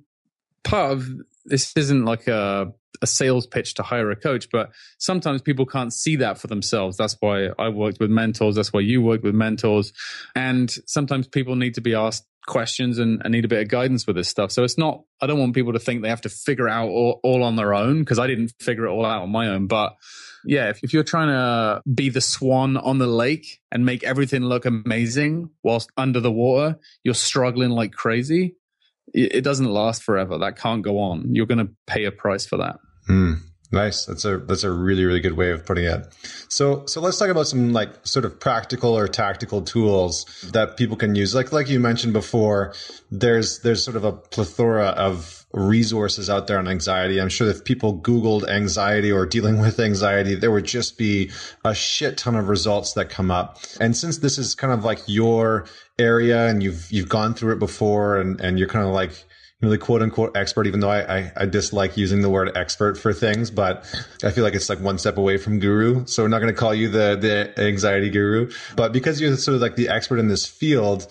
part 0.64 0.94
of 0.94 1.08
this 1.48 1.74
isn't 1.76 2.06
like 2.06 2.28
a 2.28 2.74
a 3.02 3.08
sales 3.08 3.46
pitch 3.46 3.76
to 3.76 3.84
hire 3.84 4.12
a 4.12 4.16
coach, 4.16 4.50
but 4.52 4.72
sometimes 4.98 5.42
people 5.42 5.66
can't 5.66 5.94
see 5.94 6.16
that 6.18 6.38
for 6.38 6.48
themselves. 6.48 6.98
That's 6.98 7.16
why 7.20 7.50
I 7.60 7.70
worked 7.70 8.00
with 8.00 8.10
mentors. 8.10 8.56
That's 8.56 8.74
why 8.74 8.82
you 8.82 9.02
work 9.02 9.24
with 9.24 9.36
mentors. 9.36 9.94
And 10.36 10.70
sometimes 10.86 11.28
people 11.28 11.56
need 11.56 11.76
to 11.76 11.82
be 11.82 11.94
asked 11.94 12.26
questions 12.48 12.98
and, 12.98 13.22
and, 13.24 13.34
need 13.34 13.44
a 13.44 13.48
bit 13.50 13.62
of 13.62 13.68
guidance 13.68 14.08
with 14.08 14.16
this 14.16 14.30
stuff. 14.30 14.52
So 14.52 14.64
it's 14.64 14.78
not, 14.78 15.04
I 15.22 15.28
don't 15.28 15.38
want 15.38 15.54
people 15.54 15.74
to 15.74 15.80
think 15.80 16.02
they 16.02 16.10
have 16.10 16.22
to 16.22 16.30
figure 16.30 16.70
out 16.70 16.88
all, 16.88 17.20
all 17.22 17.44
on 17.44 17.58
their 17.58 17.74
own 17.74 18.00
because 18.00 18.20
I 18.20 18.28
didn't 18.28 18.54
figure 18.62 18.86
it 18.86 18.90
all 18.90 19.06
out 19.06 19.24
on 19.24 19.30
my 19.30 19.50
own. 19.50 19.68
But 19.68 19.98
yeah, 20.46 20.70
if, 20.70 20.82
if 20.82 20.94
you're 20.94 21.04
trying 21.04 21.28
to 21.28 21.82
be 21.94 22.10
the 22.10 22.22
swan 22.22 22.78
on 22.78 23.00
the 23.00 23.08
lake 23.08 23.60
and 23.70 23.86
make 23.86 24.06
everything 24.06 24.44
look 24.44 24.66
amazing 24.66 25.50
whilst 25.62 25.92
under 25.98 26.22
the 26.22 26.32
water, 26.32 26.80
you're 27.04 27.14
struggling 27.14 27.72
like 27.72 27.92
crazy. 27.92 28.56
It, 29.14 29.44
doesn't 29.44 29.66
last 29.66 30.04
forever. 30.04 30.38
That 30.38 30.58
can't 30.58 30.82
go 30.82 31.00
on. 31.00 31.34
You're 31.34 31.46
going 31.46 31.66
to 31.66 31.72
pay 31.86 32.06
a 32.06 32.12
price 32.12 32.46
for 32.46 32.58
that. 32.58 32.78
Mm, 33.10 33.40
nice. 33.72 34.06
That's 34.06 34.26
a 34.26 34.38
that's 34.38 34.64
a 34.64 34.72
really 34.72 35.06
really 35.06 35.22
good 35.22 35.34
way 35.34 35.52
of 35.52 35.66
putting 35.66 35.86
it. 35.86 36.14
So 36.50 36.86
so 36.86 37.00
let's 37.00 37.18
talk 37.18 37.30
about 37.30 37.48
some 37.48 37.74
like 37.74 37.90
sort 38.06 38.26
of 38.26 38.40
practical 38.40 38.98
or 38.98 39.08
tactical 39.08 39.62
tools 39.62 40.26
that 40.54 40.76
people 40.78 40.98
can 40.98 41.16
use. 41.16 41.34
Like 41.34 41.52
like 41.52 41.70
you 41.70 41.80
mentioned 41.80 42.14
before, 42.14 42.74
there's 43.10 43.60
there's 43.60 43.84
sort 43.84 43.96
of 43.96 44.04
a 44.04 44.12
plethora 44.12 44.88
of 44.88 45.37
resources 45.54 46.30
out 46.30 46.48
there 46.48 46.60
on 46.60 46.68
anxiety. 46.68 47.20
I'm 47.20 47.30
sure 47.30 47.50
if 47.50 47.64
people 47.64 48.00
Googled 48.00 48.48
anxiety 48.48 49.12
or 49.12 49.26
dealing 49.26 49.60
with 49.60 49.80
anxiety, 49.80 50.36
there 50.36 50.52
would 50.52 50.66
just 50.66 50.98
be 50.98 51.32
a 51.64 51.74
shit 51.74 52.18
ton 52.18 52.36
of 52.36 52.50
results 52.50 52.94
that 52.94 53.10
come 53.10 53.32
up. 53.32 53.60
And 53.80 53.96
since 53.96 54.18
this 54.18 54.38
is 54.38 54.56
kind 54.56 54.74
of 54.74 54.84
like 54.84 55.00
your 55.08 55.66
area 55.98 56.48
and 56.48 56.62
you've 56.62 56.92
you've 56.92 57.10
gone 57.10 57.34
through 57.34 57.54
it 57.54 57.60
before 57.60 58.18
and, 58.18 58.40
and 58.42 58.60
you're 58.60 58.68
kind 58.68 58.86
of 58.86 58.94
like 58.94 59.12
you 59.62 59.66
know, 59.66 59.70
the 59.72 59.78
quote 59.78 60.04
unquote 60.04 60.38
expert, 60.38 60.68
even 60.68 60.82
though 60.82 60.92
I, 60.92 61.18
I, 61.18 61.32
I, 61.36 61.46
dislike 61.48 61.98
using 61.98 62.22
the 62.22 62.30
word 62.30 62.56
expert 62.56 62.96
for 62.96 63.12
things, 63.12 63.50
but 63.50 63.86
I 64.24 64.30
feel 64.30 64.44
like 64.44 64.54
it's 64.54 64.70
like 64.70 64.80
one 64.80 65.00
step 65.00 65.18
away 65.18 65.38
from 65.38 65.58
guru. 65.58 66.06
So 66.06 66.22
we're 66.22 66.30
not 66.30 66.42
going 66.42 66.54
to 66.54 66.60
call 66.60 66.76
you 66.76 66.90
the, 66.90 67.18
the 67.20 67.60
anxiety 67.60 68.12
guru, 68.12 68.52
but 68.76 68.94
because 68.94 69.20
you're 69.20 69.36
sort 69.36 69.56
of 69.56 69.62
like 69.62 69.76
the 69.76 69.90
expert 69.90 70.20
in 70.20 70.28
this 70.28 70.46
field 70.46 71.08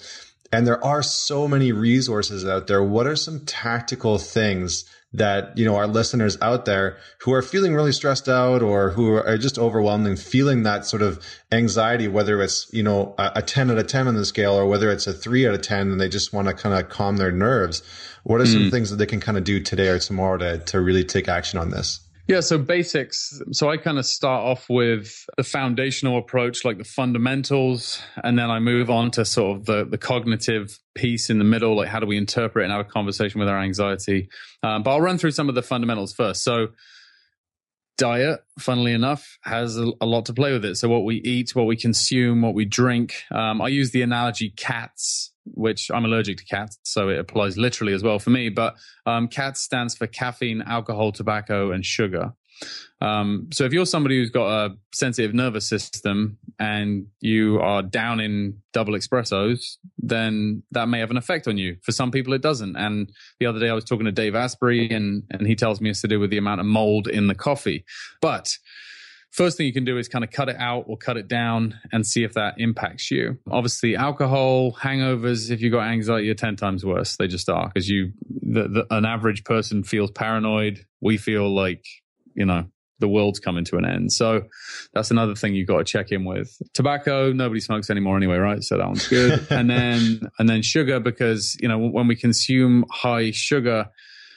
and 0.56 0.66
there 0.66 0.82
are 0.82 1.02
so 1.02 1.46
many 1.46 1.70
resources 1.70 2.46
out 2.46 2.66
there, 2.66 2.82
what 2.82 3.06
are 3.06 3.14
some 3.14 3.44
tactical 3.44 4.16
things 4.16 4.86
that, 5.12 5.56
you 5.58 5.66
know, 5.66 5.76
our 5.76 5.86
listeners 5.86 6.38
out 6.40 6.64
there 6.64 6.96
who 7.20 7.34
are 7.34 7.42
feeling 7.42 7.74
really 7.74 7.92
stressed 7.92 8.26
out 8.26 8.62
or 8.62 8.88
who 8.88 9.16
are 9.16 9.36
just 9.36 9.58
overwhelmed 9.58 10.06
and 10.06 10.18
feeling 10.18 10.62
that 10.62 10.86
sort 10.86 11.02
of 11.02 11.22
anxiety, 11.52 12.08
whether 12.08 12.40
it's, 12.40 12.72
you 12.72 12.82
know, 12.82 13.14
a, 13.18 13.32
a 13.34 13.42
10 13.42 13.70
out 13.70 13.76
of 13.76 13.86
10 13.86 14.08
on 14.08 14.14
the 14.14 14.24
scale 14.24 14.54
or 14.54 14.64
whether 14.64 14.90
it's 14.90 15.06
a 15.06 15.12
three 15.12 15.46
out 15.46 15.52
of 15.52 15.60
10 15.60 15.92
and 15.92 16.00
they 16.00 16.08
just 16.08 16.32
want 16.32 16.48
to 16.48 16.54
kind 16.54 16.74
of 16.74 16.88
calm 16.88 17.18
their 17.18 17.32
nerves. 17.32 17.82
What 18.24 18.40
are 18.40 18.46
some 18.46 18.62
mm. 18.62 18.70
things 18.70 18.88
that 18.88 18.96
they 18.96 19.04
can 19.04 19.20
kind 19.20 19.36
of 19.36 19.44
do 19.44 19.60
today 19.60 19.88
or 19.88 19.98
tomorrow 19.98 20.38
to, 20.38 20.58
to 20.58 20.80
really 20.80 21.04
take 21.04 21.28
action 21.28 21.58
on 21.58 21.70
this? 21.70 22.00
Yeah, 22.28 22.40
so 22.40 22.58
basics. 22.58 23.40
So 23.52 23.70
I 23.70 23.76
kind 23.76 23.98
of 23.98 24.06
start 24.06 24.44
off 24.44 24.68
with 24.68 25.24
the 25.36 25.44
foundational 25.44 26.18
approach, 26.18 26.64
like 26.64 26.76
the 26.76 26.84
fundamentals, 26.84 28.02
and 28.24 28.36
then 28.36 28.50
I 28.50 28.58
move 28.58 28.90
on 28.90 29.12
to 29.12 29.24
sort 29.24 29.56
of 29.56 29.66
the, 29.66 29.84
the 29.84 29.98
cognitive 29.98 30.76
piece 30.96 31.30
in 31.30 31.38
the 31.38 31.44
middle, 31.44 31.76
like 31.76 31.88
how 31.88 32.00
do 32.00 32.06
we 32.06 32.16
interpret 32.16 32.64
and 32.64 32.72
have 32.72 32.80
a 32.80 32.88
conversation 32.88 33.38
with 33.38 33.48
our 33.48 33.60
anxiety. 33.60 34.28
Um, 34.64 34.82
but 34.82 34.90
I'll 34.90 35.00
run 35.00 35.18
through 35.18 35.30
some 35.30 35.48
of 35.48 35.54
the 35.54 35.62
fundamentals 35.62 36.12
first. 36.12 36.42
So 36.42 36.68
diet, 37.96 38.40
funnily 38.58 38.92
enough, 38.92 39.38
has 39.42 39.78
a, 39.78 39.92
a, 40.00 40.06
lot 40.06 40.26
to 40.26 40.34
play 40.34 40.52
with 40.52 40.64
it. 40.64 40.76
So 40.76 40.88
what 40.88 41.04
we 41.04 41.16
eat, 41.16 41.54
what 41.54 41.66
we 41.66 41.76
consume, 41.76 42.42
what 42.42 42.54
we 42.54 42.64
drink. 42.64 43.22
Um, 43.30 43.62
I 43.62 43.68
use 43.68 43.92
the 43.92 44.02
analogy 44.02 44.50
cats 44.50 45.32
which 45.54 45.90
I'm 45.92 46.04
allergic 46.04 46.38
to 46.38 46.44
cats, 46.44 46.78
so 46.82 47.08
it 47.08 47.18
applies 47.18 47.56
literally 47.56 47.92
as 47.92 48.02
well 48.02 48.18
for 48.18 48.30
me. 48.30 48.48
But 48.48 48.76
um, 49.06 49.28
CATS 49.28 49.60
stands 49.60 49.94
for 49.94 50.06
caffeine, 50.06 50.62
alcohol, 50.62 51.12
tobacco, 51.12 51.72
and 51.72 51.84
sugar. 51.84 52.32
Um, 53.02 53.48
so 53.52 53.64
if 53.64 53.72
you're 53.72 53.84
somebody 53.84 54.18
who's 54.18 54.30
got 54.30 54.48
a 54.48 54.74
sensitive 54.94 55.34
nervous 55.34 55.68
system 55.68 56.38
and 56.58 57.06
you 57.20 57.60
are 57.60 57.82
down 57.82 58.20
in 58.20 58.62
double 58.72 58.94
espressos, 58.94 59.76
then 59.98 60.62
that 60.70 60.88
may 60.88 61.00
have 61.00 61.10
an 61.10 61.18
effect 61.18 61.46
on 61.46 61.58
you. 61.58 61.76
For 61.82 61.92
some 61.92 62.10
people, 62.10 62.32
it 62.32 62.40
doesn't. 62.40 62.76
And 62.76 63.12
the 63.38 63.46
other 63.46 63.60
day, 63.60 63.68
I 63.68 63.74
was 63.74 63.84
talking 63.84 64.06
to 64.06 64.12
Dave 64.12 64.34
Asprey, 64.34 64.88
and 64.90 65.24
and 65.30 65.46
he 65.46 65.54
tells 65.54 65.80
me 65.80 65.90
it's 65.90 66.00
to 66.02 66.08
do 66.08 66.18
with 66.18 66.30
the 66.30 66.38
amount 66.38 66.60
of 66.60 66.66
mold 66.66 67.08
in 67.08 67.26
the 67.26 67.34
coffee. 67.34 67.84
But 68.22 68.56
first 69.36 69.58
thing 69.58 69.66
you 69.66 69.72
can 69.72 69.84
do 69.84 69.98
is 69.98 70.08
kind 70.08 70.24
of 70.24 70.30
cut 70.30 70.48
it 70.48 70.56
out 70.58 70.84
or 70.88 70.96
cut 70.96 71.16
it 71.18 71.28
down 71.28 71.78
and 71.92 72.06
see 72.06 72.24
if 72.24 72.32
that 72.32 72.54
impacts 72.56 73.10
you. 73.10 73.38
Obviously, 73.50 73.94
alcohol, 73.94 74.72
hangovers, 74.72 75.50
if 75.50 75.60
you've 75.60 75.72
got 75.72 75.86
anxiety, 75.86 76.30
are 76.30 76.34
10 76.34 76.56
times 76.56 76.84
worse. 76.84 77.16
They 77.16 77.28
just 77.28 77.48
are 77.50 77.68
because 77.68 77.88
you, 77.88 78.12
the, 78.42 78.68
the, 78.68 78.86
an 78.90 79.04
average 79.04 79.44
person 79.44 79.84
feels 79.84 80.10
paranoid. 80.10 80.86
We 81.02 81.18
feel 81.18 81.54
like, 81.54 81.84
you 82.34 82.46
know, 82.46 82.64
the 82.98 83.08
world's 83.08 83.38
coming 83.38 83.64
to 83.66 83.76
an 83.76 83.84
end. 83.84 84.10
So 84.10 84.44
that's 84.94 85.10
another 85.10 85.34
thing 85.34 85.54
you've 85.54 85.68
got 85.68 85.78
to 85.78 85.84
check 85.84 86.12
in 86.12 86.24
with. 86.24 86.50
Tobacco, 86.72 87.30
nobody 87.30 87.60
smokes 87.60 87.90
anymore 87.90 88.16
anyway, 88.16 88.38
right? 88.38 88.62
So 88.62 88.78
that 88.78 88.86
one's 88.86 89.06
good. 89.06 89.46
and 89.50 89.68
then, 89.68 90.20
and 90.38 90.48
then 90.48 90.62
sugar, 90.62 90.98
because, 90.98 91.58
you 91.60 91.68
know, 91.68 91.78
when 91.78 92.06
we 92.06 92.16
consume 92.16 92.86
high 92.90 93.32
sugar 93.32 93.90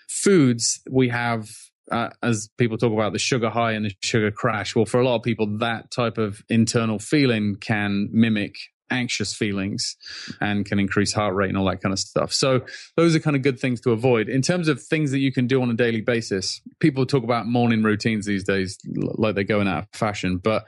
foods, 0.10 0.82
we 0.90 1.08
have 1.08 1.48
uh, 1.92 2.10
as 2.22 2.50
people 2.58 2.78
talk 2.78 2.94
about 2.94 3.14
the 3.14 3.20
sugar 3.20 3.50
high 3.50 3.74
and 3.74 3.86
the 3.86 3.96
sugar 4.02 4.32
crash. 4.32 4.76
Well, 4.76 4.86
for 4.86 5.00
a 5.00 5.06
lot 5.06 5.16
of 5.16 5.24
people, 5.24 5.58
that 5.60 5.92
type 5.92 6.18
of 6.18 6.44
internal 6.50 7.00
feeling 7.00 7.56
can 7.56 8.10
mimic 8.12 8.56
anxious 8.92 9.34
feelings 9.34 9.96
and 10.42 10.66
can 10.66 10.80
increase 10.80 11.14
heart 11.14 11.36
rate 11.36 11.50
and 11.50 11.58
all 11.58 11.66
that 11.66 11.82
kind 11.82 11.94
of 11.94 12.00
stuff. 12.00 12.34
So 12.34 12.62
those 12.96 13.16
are 13.16 13.20
kind 13.20 13.36
of 13.36 13.42
good 13.42 13.60
things 13.60 13.82
to 13.82 13.92
avoid. 13.92 14.30
In 14.30 14.42
terms 14.42 14.68
of 14.68 14.82
things 14.82 15.12
that 15.12 15.20
you 15.20 15.32
can 15.32 15.48
do 15.48 15.62
on 15.62 15.70
a 15.70 15.76
daily 15.76 16.02
basis, 16.02 16.62
people 16.80 17.06
talk 17.06 17.24
about 17.24 17.46
morning 17.46 17.84
routines 17.84 18.26
these 18.26 18.44
days 18.44 18.78
like 18.86 19.36
they're 19.36 19.44
going 19.44 19.68
out 19.68 19.84
of 19.84 19.88
fashion. 19.94 20.38
But 20.38 20.66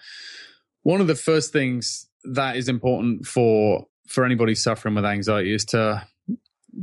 one 0.84 1.02
of 1.02 1.08
the 1.08 1.16
first 1.16 1.52
things 1.52 2.08
that 2.24 2.56
is 2.56 2.70
important 2.70 3.26
for 3.26 3.88
for 4.08 4.26
anybody 4.26 4.54
suffering 4.56 4.94
with 4.94 5.06
anxiety 5.06 5.54
is 5.54 5.64
to 5.64 6.06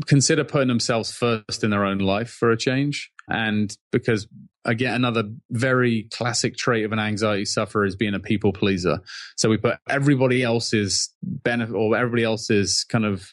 consider 0.06 0.44
putting 0.44 0.68
themselves 0.68 1.12
first 1.12 1.64
in 1.64 1.70
their 1.70 1.84
own 1.84 1.98
life 1.98 2.30
for 2.30 2.50
a 2.50 2.56
change. 2.56 3.10
And 3.28 3.76
because 3.90 4.26
again, 4.64 4.94
another 4.94 5.24
very 5.50 6.08
classic 6.12 6.56
trait 6.56 6.84
of 6.84 6.92
an 6.92 6.98
anxiety 6.98 7.44
sufferer 7.44 7.86
is 7.86 7.96
being 7.96 8.14
a 8.14 8.20
people 8.20 8.52
pleaser. 8.52 9.00
So 9.36 9.48
we 9.48 9.56
put 9.56 9.78
everybody 9.88 10.42
else's 10.42 11.12
benefit 11.22 11.74
or 11.74 11.96
everybody 11.96 12.24
else's 12.24 12.84
kind 12.84 13.04
of 13.04 13.32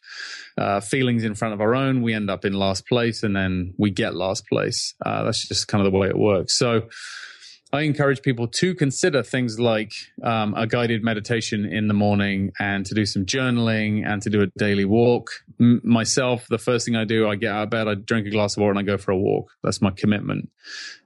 uh, 0.58 0.80
feelings 0.80 1.24
in 1.24 1.36
front 1.36 1.54
of 1.54 1.62
our 1.62 1.76
own. 1.76 2.02
We 2.02 2.14
end 2.14 2.30
up 2.30 2.46
in 2.46 2.54
last 2.54 2.88
place 2.88 3.24
and 3.24 3.36
then 3.36 3.74
we 3.78 3.92
get 3.92 4.16
last 4.16 4.48
place. 4.48 4.96
Uh, 5.06 5.24
that's 5.24 5.48
just 5.48 5.68
kind 5.68 5.86
of 5.86 5.92
the 5.92 5.98
way 5.98 6.08
it 6.08 6.18
works. 6.18 6.58
So 6.58 6.84
I 7.76 7.82
encourage 7.82 8.22
people 8.22 8.48
to 8.48 8.74
consider 8.74 9.22
things 9.22 9.60
like 9.60 9.94
um, 10.24 10.54
a 10.56 10.66
guided 10.66 11.04
meditation 11.04 11.66
in 11.66 11.88
the 11.88 11.94
morning 11.94 12.52
and 12.60 12.86
to 12.86 12.94
do 12.94 13.06
some 13.06 13.26
journaling 13.26 14.08
and 14.08 14.22
to 14.22 14.30
do 14.30 14.42
a 14.42 14.48
daily 14.58 14.86
walk. 14.86 15.30
M- 15.60 15.82
myself, 15.84 16.48
the 16.48 16.58
first 16.58 16.86
thing 16.86 16.96
I 16.96 17.04
do, 17.04 17.28
I 17.28 17.36
get 17.36 17.52
out 17.52 17.64
of 17.64 17.70
bed, 17.70 17.88
I 17.88 17.96
drink 17.96 18.28
a 18.28 18.30
glass 18.30 18.56
of 18.56 18.62
water 18.62 18.72
and 18.72 18.80
I 18.80 18.84
go 18.84 18.98
for 18.98 19.12
a 19.12 19.18
walk. 19.18 19.52
That's 19.62 19.82
my 19.82 19.92
commitment. 19.92 20.50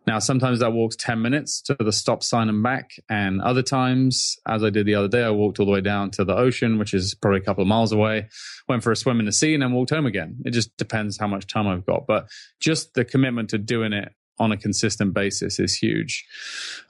Now, 0.06 0.20
sometimes 0.20 0.60
that 0.60 0.74
walk's 0.74 0.96
10 0.96 1.22
minutes 1.22 1.62
to 1.64 1.76
the 1.80 1.92
stop 1.92 2.24
sign 2.24 2.50
and 2.50 2.64
back. 2.64 2.92
And 3.10 3.42
other 3.42 3.62
times, 3.62 4.38
as 4.48 4.64
I 4.64 4.70
did 4.70 4.86
the 4.86 4.96
other 4.96 5.08
day, 5.08 5.24
I 5.24 5.30
walked 5.30 5.60
all 5.60 5.66
the 5.66 5.72
way 5.72 5.82
down 5.82 6.12
to 6.12 6.24
the 6.24 6.36
ocean, 6.36 6.80
which 6.80 6.94
is 6.94 7.14
probably 7.14 7.40
a 7.40 7.44
couple 7.44 7.62
of 7.62 7.68
miles 7.68 7.92
away, 7.92 8.30
went 8.68 8.84
for 8.84 8.92
a 8.92 8.96
swim 8.96 9.20
in 9.20 9.26
the 9.26 9.32
sea 9.32 9.54
and 9.54 9.62
then 9.62 9.72
walked 9.72 9.92
home 9.92 10.06
again. 10.06 10.38
It 10.46 10.52
just 10.52 10.76
depends 10.78 11.18
how 11.20 11.28
much 11.28 11.46
time 11.46 11.68
I've 11.68 11.86
got. 11.86 12.08
But 12.08 12.28
just 12.60 12.94
the 12.94 13.06
commitment 13.06 13.50
to 13.52 13.58
doing 13.58 13.94
it 13.94 14.14
on 14.40 14.52
a 14.52 14.58
consistent 14.58 15.14
basis 15.14 15.60
is 15.60 15.76
huge. 15.76 16.26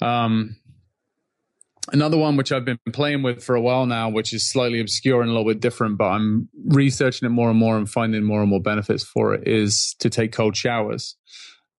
Um, 0.01 0.55
another 1.91 2.17
one 2.17 2.37
which 2.37 2.51
I've 2.51 2.65
been 2.65 2.79
playing 2.91 3.23
with 3.23 3.43
for 3.43 3.55
a 3.55 3.61
while 3.61 3.85
now, 3.85 4.09
which 4.09 4.33
is 4.33 4.47
slightly 4.49 4.79
obscure 4.79 5.21
and 5.21 5.29
a 5.29 5.33
little 5.33 5.47
bit 5.47 5.59
different, 5.59 5.97
but 5.97 6.09
I'm 6.09 6.49
researching 6.65 7.25
it 7.25 7.29
more 7.29 7.49
and 7.49 7.59
more 7.59 7.77
and 7.77 7.89
finding 7.89 8.23
more 8.23 8.41
and 8.41 8.49
more 8.49 8.61
benefits 8.61 9.03
for 9.03 9.33
it, 9.33 9.47
is 9.47 9.95
to 9.99 10.09
take 10.09 10.31
cold 10.31 10.55
showers. 10.55 11.15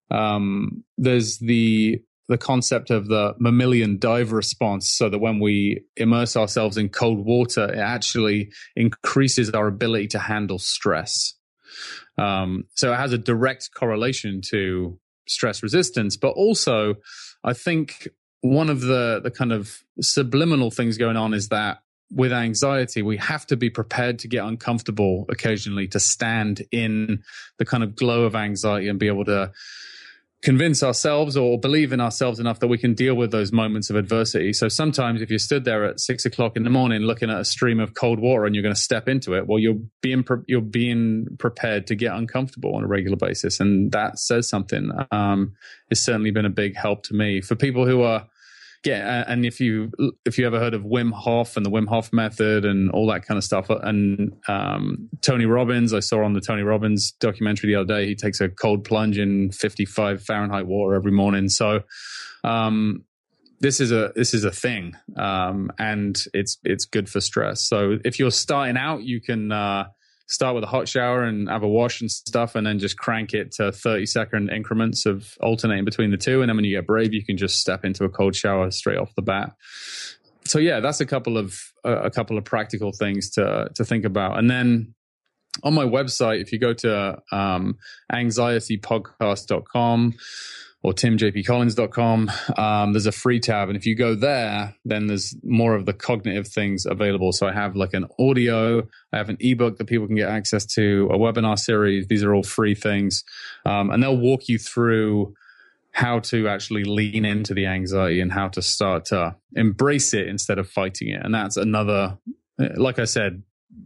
Um, 0.09 0.83
there's 0.97 1.39
the 1.39 2.01
the 2.27 2.37
concept 2.37 2.91
of 2.91 3.07
the 3.07 3.35
mammalian 3.39 3.99
dive 3.99 4.31
response 4.31 4.89
so 4.89 5.09
that 5.09 5.19
when 5.19 5.39
we 5.39 5.83
immerse 5.97 6.37
ourselves 6.37 6.77
in 6.77 6.87
cold 6.87 7.25
water, 7.25 7.65
it 7.65 7.77
actually 7.77 8.51
increases 8.73 9.49
our 9.49 9.67
ability 9.67 10.07
to 10.07 10.19
handle 10.19 10.57
stress. 10.57 11.33
Um, 12.17 12.65
so 12.73 12.93
it 12.93 12.97
has 12.97 13.11
a 13.11 13.17
direct 13.17 13.71
correlation 13.75 14.39
to 14.49 14.97
stress 15.27 15.63
resistance, 15.63 16.17
but 16.17 16.29
also 16.29 16.95
I 17.43 17.53
think 17.53 18.07
one 18.41 18.69
of 18.69 18.81
the 18.81 19.21
the 19.23 19.31
kind 19.31 19.51
of 19.51 19.79
subliminal 19.99 20.71
things 20.71 20.97
going 20.97 21.17
on 21.17 21.33
is 21.33 21.49
that 21.49 21.79
with 22.13 22.33
anxiety, 22.33 23.01
we 23.01 23.17
have 23.17 23.47
to 23.47 23.55
be 23.55 23.69
prepared 23.69 24.19
to 24.19 24.27
get 24.27 24.43
uncomfortable 24.43 25.25
occasionally 25.29 25.87
to 25.87 25.99
stand 25.99 26.61
in 26.71 27.23
the 27.57 27.65
kind 27.65 27.83
of 27.83 27.95
glow 27.95 28.23
of 28.23 28.35
anxiety 28.35 28.89
and 28.89 28.99
be 28.99 29.07
able 29.07 29.25
to 29.25 29.51
convince 30.41 30.81
ourselves 30.81 31.37
or 31.37 31.59
believe 31.59 31.93
in 31.93 32.01
ourselves 32.01 32.39
enough 32.39 32.59
that 32.59 32.67
we 32.67 32.77
can 32.77 32.95
deal 32.95 33.13
with 33.13 33.31
those 33.31 33.51
moments 33.51 33.91
of 33.91 33.95
adversity. 33.95 34.53
So 34.53 34.67
sometimes 34.69 35.21
if 35.21 35.29
you 35.29 35.37
stood 35.37 35.65
there 35.65 35.85
at 35.85 35.99
six 35.99 36.25
o'clock 36.25 36.57
in 36.57 36.63
the 36.63 36.69
morning 36.69 37.01
looking 37.01 37.29
at 37.29 37.39
a 37.39 37.45
stream 37.45 37.79
of 37.79 37.93
cold 37.93 38.19
water 38.19 38.45
and 38.45 38.55
you're 38.55 38.63
going 38.63 38.73
to 38.73 38.81
step 38.81 39.07
into 39.07 39.35
it, 39.35 39.45
well, 39.45 39.59
you're 39.59 39.79
being 40.01 40.23
pre- 40.23 40.43
you're 40.47 40.61
being 40.61 41.27
prepared 41.37 41.85
to 41.87 41.95
get 41.95 42.13
uncomfortable 42.13 42.75
on 42.75 42.83
a 42.83 42.87
regular 42.87 43.17
basis, 43.17 43.59
and 43.59 43.91
that 43.91 44.17
says 44.17 44.49
something. 44.49 44.91
Um, 45.11 45.53
it's 45.89 46.01
certainly 46.01 46.31
been 46.31 46.45
a 46.45 46.49
big 46.49 46.75
help 46.75 47.03
to 47.03 47.13
me 47.13 47.41
for 47.41 47.55
people 47.55 47.85
who 47.85 48.01
are 48.01 48.27
yeah, 48.83 49.23
and 49.27 49.45
if 49.45 49.59
you 49.59 49.91
if 50.25 50.39
you 50.39 50.47
ever 50.47 50.59
heard 50.59 50.73
of 50.73 50.81
Wim 50.81 51.11
Hof 51.11 51.55
and 51.55 51.65
the 51.65 51.69
Wim 51.69 51.87
Hof 51.87 52.11
method 52.11 52.65
and 52.65 52.89
all 52.91 53.05
that 53.07 53.25
kind 53.25 53.37
of 53.37 53.43
stuff, 53.43 53.69
and 53.69 54.35
um, 54.47 55.09
Tony 55.21 55.45
Robbins, 55.45 55.93
I 55.93 55.99
saw 55.99 56.23
on 56.23 56.33
the 56.33 56.41
Tony 56.41 56.63
Robbins 56.63 57.11
documentary 57.11 57.69
the 57.69 57.75
other 57.79 57.93
day, 57.93 58.07
he 58.07 58.15
takes 58.15 58.41
a 58.41 58.49
cold 58.49 58.83
plunge 58.83 59.19
in 59.19 59.51
55 59.51 60.23
Fahrenheit 60.23 60.65
water 60.65 60.95
every 60.95 61.11
morning. 61.11 61.47
So, 61.47 61.81
um, 62.43 63.05
this 63.59 63.79
is 63.79 63.91
a 63.91 64.13
this 64.15 64.33
is 64.33 64.45
a 64.45 64.51
thing, 64.51 64.95
um, 65.15 65.71
and 65.77 66.17
it's 66.33 66.57
it's 66.63 66.85
good 66.85 67.07
for 67.07 67.21
stress. 67.21 67.61
So 67.61 67.99
if 68.03 68.17
you're 68.17 68.31
starting 68.31 68.77
out, 68.77 69.03
you 69.03 69.21
can. 69.21 69.51
Uh, 69.51 69.85
start 70.31 70.55
with 70.55 70.63
a 70.63 70.67
hot 70.67 70.87
shower 70.87 71.23
and 71.23 71.49
have 71.49 71.61
a 71.61 71.67
wash 71.67 72.01
and 72.01 72.09
stuff, 72.09 72.55
and 72.55 72.65
then 72.65 72.79
just 72.79 72.97
crank 72.97 73.33
it 73.33 73.51
to 73.53 73.71
30 73.71 74.05
second 74.05 74.49
increments 74.49 75.05
of 75.05 75.37
alternating 75.41 75.85
between 75.85 76.09
the 76.09 76.17
two. 76.17 76.41
And 76.41 76.49
then 76.49 76.55
when 76.55 76.65
you 76.65 76.77
get 76.77 76.87
brave, 76.87 77.13
you 77.13 77.23
can 77.23 77.37
just 77.37 77.59
step 77.59 77.83
into 77.83 78.05
a 78.05 78.09
cold 78.09 78.35
shower 78.35 78.71
straight 78.71 78.97
off 78.97 79.13
the 79.15 79.21
bat. 79.21 79.51
So 80.45 80.57
yeah, 80.57 80.79
that's 80.79 81.01
a 81.01 81.05
couple 81.05 81.37
of 81.37 81.59
uh, 81.85 82.01
a 82.01 82.09
couple 82.09 82.37
of 82.37 82.45
practical 82.45 82.93
things 82.93 83.29
to 83.31 83.69
to 83.75 83.85
think 83.85 84.05
about. 84.05 84.39
And 84.39 84.49
then 84.49 84.95
on 85.63 85.73
my 85.73 85.83
website, 85.83 86.41
if 86.41 86.53
you 86.53 86.59
go 86.59 86.73
to 86.73 87.21
um, 87.31 87.77
anxietypodcast.com, 88.11 90.13
or 90.83 90.93
timjpcollins.com. 90.93 92.31
Um, 92.57 92.93
there's 92.93 93.05
a 93.05 93.11
free 93.11 93.39
tab. 93.39 93.69
And 93.69 93.77
if 93.77 93.85
you 93.85 93.95
go 93.95 94.15
there, 94.15 94.75
then 94.83 95.07
there's 95.07 95.35
more 95.43 95.75
of 95.75 95.85
the 95.85 95.93
cognitive 95.93 96.47
things 96.47 96.85
available. 96.85 97.31
So 97.33 97.47
I 97.47 97.53
have 97.53 97.75
like 97.75 97.93
an 97.93 98.07
audio, 98.19 98.87
I 99.13 99.17
have 99.17 99.29
an 99.29 99.37
ebook 99.39 99.77
that 99.77 99.85
people 99.85 100.07
can 100.07 100.15
get 100.15 100.29
access 100.29 100.65
to, 100.73 101.07
a 101.11 101.17
webinar 101.17 101.59
series. 101.59 102.07
These 102.07 102.23
are 102.23 102.33
all 102.33 102.43
free 102.43 102.73
things. 102.73 103.23
Um, 103.65 103.91
and 103.91 104.01
they'll 104.01 104.17
walk 104.17 104.49
you 104.49 104.57
through 104.57 105.35
how 105.91 106.19
to 106.19 106.47
actually 106.47 106.83
lean 106.83 107.25
into 107.25 107.53
the 107.53 107.67
anxiety 107.67 108.21
and 108.21 108.31
how 108.31 108.47
to 108.47 108.61
start 108.61 109.05
to 109.05 109.35
embrace 109.55 110.13
it 110.13 110.27
instead 110.27 110.57
of 110.57 110.67
fighting 110.69 111.09
it. 111.09 111.21
And 111.23 111.35
that's 111.35 111.57
another, 111.57 112.17
like 112.57 112.97
I 112.97 113.05
said, 113.05 113.43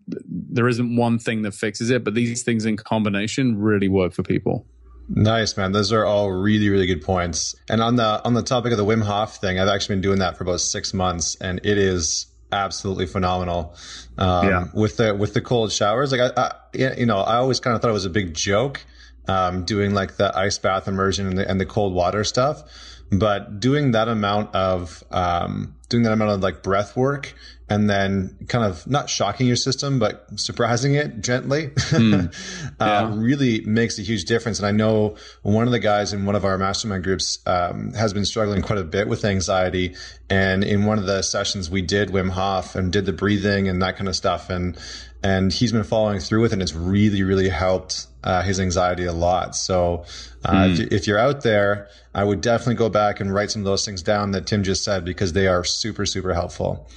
there 0.08 0.68
isn't 0.68 0.96
one 0.96 1.20
thing 1.20 1.42
that 1.42 1.54
fixes 1.54 1.90
it, 1.90 2.04
but 2.04 2.14
these 2.14 2.44
things 2.44 2.66
in 2.66 2.78
combination 2.78 3.58
really 3.58 3.88
work 3.88 4.14
for 4.14 4.24
people. 4.24 4.66
Nice, 5.08 5.56
man. 5.56 5.72
Those 5.72 5.92
are 5.92 6.06
all 6.06 6.32
really, 6.32 6.70
really 6.70 6.88
good 6.88 7.02
points. 7.02 7.56
And 7.70 7.82
on 7.82 7.96
the 7.96 8.24
on 8.24 8.34
the 8.34 8.42
topic 8.42 8.72
of 8.72 8.78
the 8.78 8.86
Wim 8.86 9.04
Hof 9.04 9.38
thing, 9.38 9.60
I've 9.60 9.68
actually 9.68 9.96
been 9.96 10.02
doing 10.02 10.20
that 10.20 10.38
for 10.38 10.44
about 10.44 10.62
six 10.62 10.94
months, 10.94 11.36
and 11.36 11.60
it 11.64 11.78
is 11.78 12.26
absolutely 12.52 13.06
phenomenal. 13.06 13.76
Um, 14.18 14.48
yeah. 14.48 14.66
With 14.74 14.98
the 14.98 15.14
with 15.14 15.34
the 15.34 15.42
cold 15.42 15.72
showers, 15.72 16.12
like 16.12 16.22
I, 16.22 16.32
I 16.36 16.54
you 16.98 17.06
know, 17.06 17.20
I 17.20 17.36
always 17.36 17.60
kind 17.60 17.76
of 17.76 17.82
thought 17.82 17.90
it 17.90 17.94
was 17.94 18.06
a 18.06 18.10
big 18.10 18.34
joke, 18.34 18.84
um, 19.28 19.64
doing 19.64 19.94
like 19.94 20.18
the 20.18 20.36
ice 20.36 20.58
bath 20.58 20.88
immersion 20.88 21.28
and 21.28 21.38
the, 21.38 21.50
and 21.50 21.60
the 21.60 21.66
cold 21.66 21.94
water 21.94 22.24
stuff, 22.24 22.64
but 23.12 23.60
doing 23.60 23.92
that 23.92 24.08
amount 24.08 24.56
of 24.56 25.04
um, 25.12 25.76
doing 25.90 26.04
that 26.04 26.14
amount 26.14 26.32
of 26.32 26.42
like 26.42 26.64
breath 26.64 26.98
work 26.98 27.36
and 27.68 27.90
then 27.90 28.38
kind 28.48 28.64
of 28.64 28.86
not 28.88 29.10
shocking 29.10 29.48
your 29.48 29.56
system, 29.56 29.98
but 29.98 30.28
surprising 30.36 30.96
it 30.96 31.22
gently 31.22 31.68
mm. 31.70 32.34
uh, 32.80 33.12
really 33.16 33.62
makes 33.62 33.98
a 33.98 34.04
huge 34.04 34.26
difference. 34.26 34.60
And 34.60 34.68
I 34.68 34.72
know 34.72 35.16
one 35.42 35.66
of 35.66 35.72
the 35.72 35.80
guys 35.80 36.14
in 36.14 36.26
one 36.26 36.36
of 36.36 36.46
our 36.46 36.58
mastermind 36.58 37.04
groups 37.04 37.40
um, 37.48 37.94
has 37.94 38.14
been 38.14 38.26
struggling 38.26 38.62
quite 38.62 38.78
a 38.78 38.84
bit 38.84 39.08
with 39.08 39.26
anxiety. 39.26 39.96
And 40.30 40.64
in 40.64 40.86
one 40.86 41.00
of 41.00 41.08
the 41.08 41.24
sessions, 41.24 41.70
we 41.70 41.82
did 41.82 42.10
Wim 42.10 42.30
Hof 42.30 42.76
and 42.76 42.92
did 42.92 43.06
the 43.06 43.14
breathing 43.14 43.68
and 43.68 43.82
that 43.82 43.98
kind 43.98 44.08
of 44.08 44.16
stuff. 44.16 44.50
And 44.50 44.78
and 45.24 45.52
he's 45.52 45.72
been 45.72 45.84
following 45.84 46.20
through 46.20 46.42
with 46.42 46.52
it. 46.52 46.56
and 46.56 46.62
it's 46.62 46.76
really, 46.76 47.24
really 47.24 47.50
helped 47.50 48.06
uh, 48.24 48.44
his 48.44 48.60
anxiety 48.60 49.06
a 49.06 49.12
lot. 49.12 49.56
So 49.56 50.06
uh, 50.44 50.52
mm. 50.52 50.80
if, 50.80 50.92
if, 50.92 51.08
you're 51.08 51.18
out 51.18 51.42
there, 51.42 51.88
I 52.14 52.24
would 52.24 52.42
definitely 52.42 52.76
go 52.76 52.90
back 52.90 53.20
and 53.20 53.34
write 53.34 53.50
some 53.50 53.64
of 53.64 53.66
those 53.66 53.86
things 53.86 54.04
down 54.04 54.32
that 54.32 54.46
Tim 54.46 54.62
just 54.62 54.84
said 54.84 55.04
because 55.04 55.34
they 55.34 55.48
are 55.48 55.64
super, 55.64 56.06
super 56.06 56.34
helpful. 56.34 56.88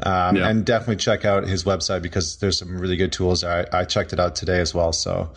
Um, 0.00 0.36
yeah. 0.36 0.48
And 0.48 0.64
definitely 0.64 0.96
check 0.96 1.24
out 1.24 1.44
his 1.44 1.64
website 1.64 2.02
because 2.02 2.38
there's 2.38 2.58
some 2.58 2.78
really 2.78 2.96
good 2.96 3.12
tools. 3.12 3.44
I, 3.44 3.64
I 3.72 3.84
checked 3.84 4.12
it 4.12 4.18
out 4.18 4.34
today 4.34 4.60
as 4.60 4.74
well. 4.74 4.92
So, 4.92 5.32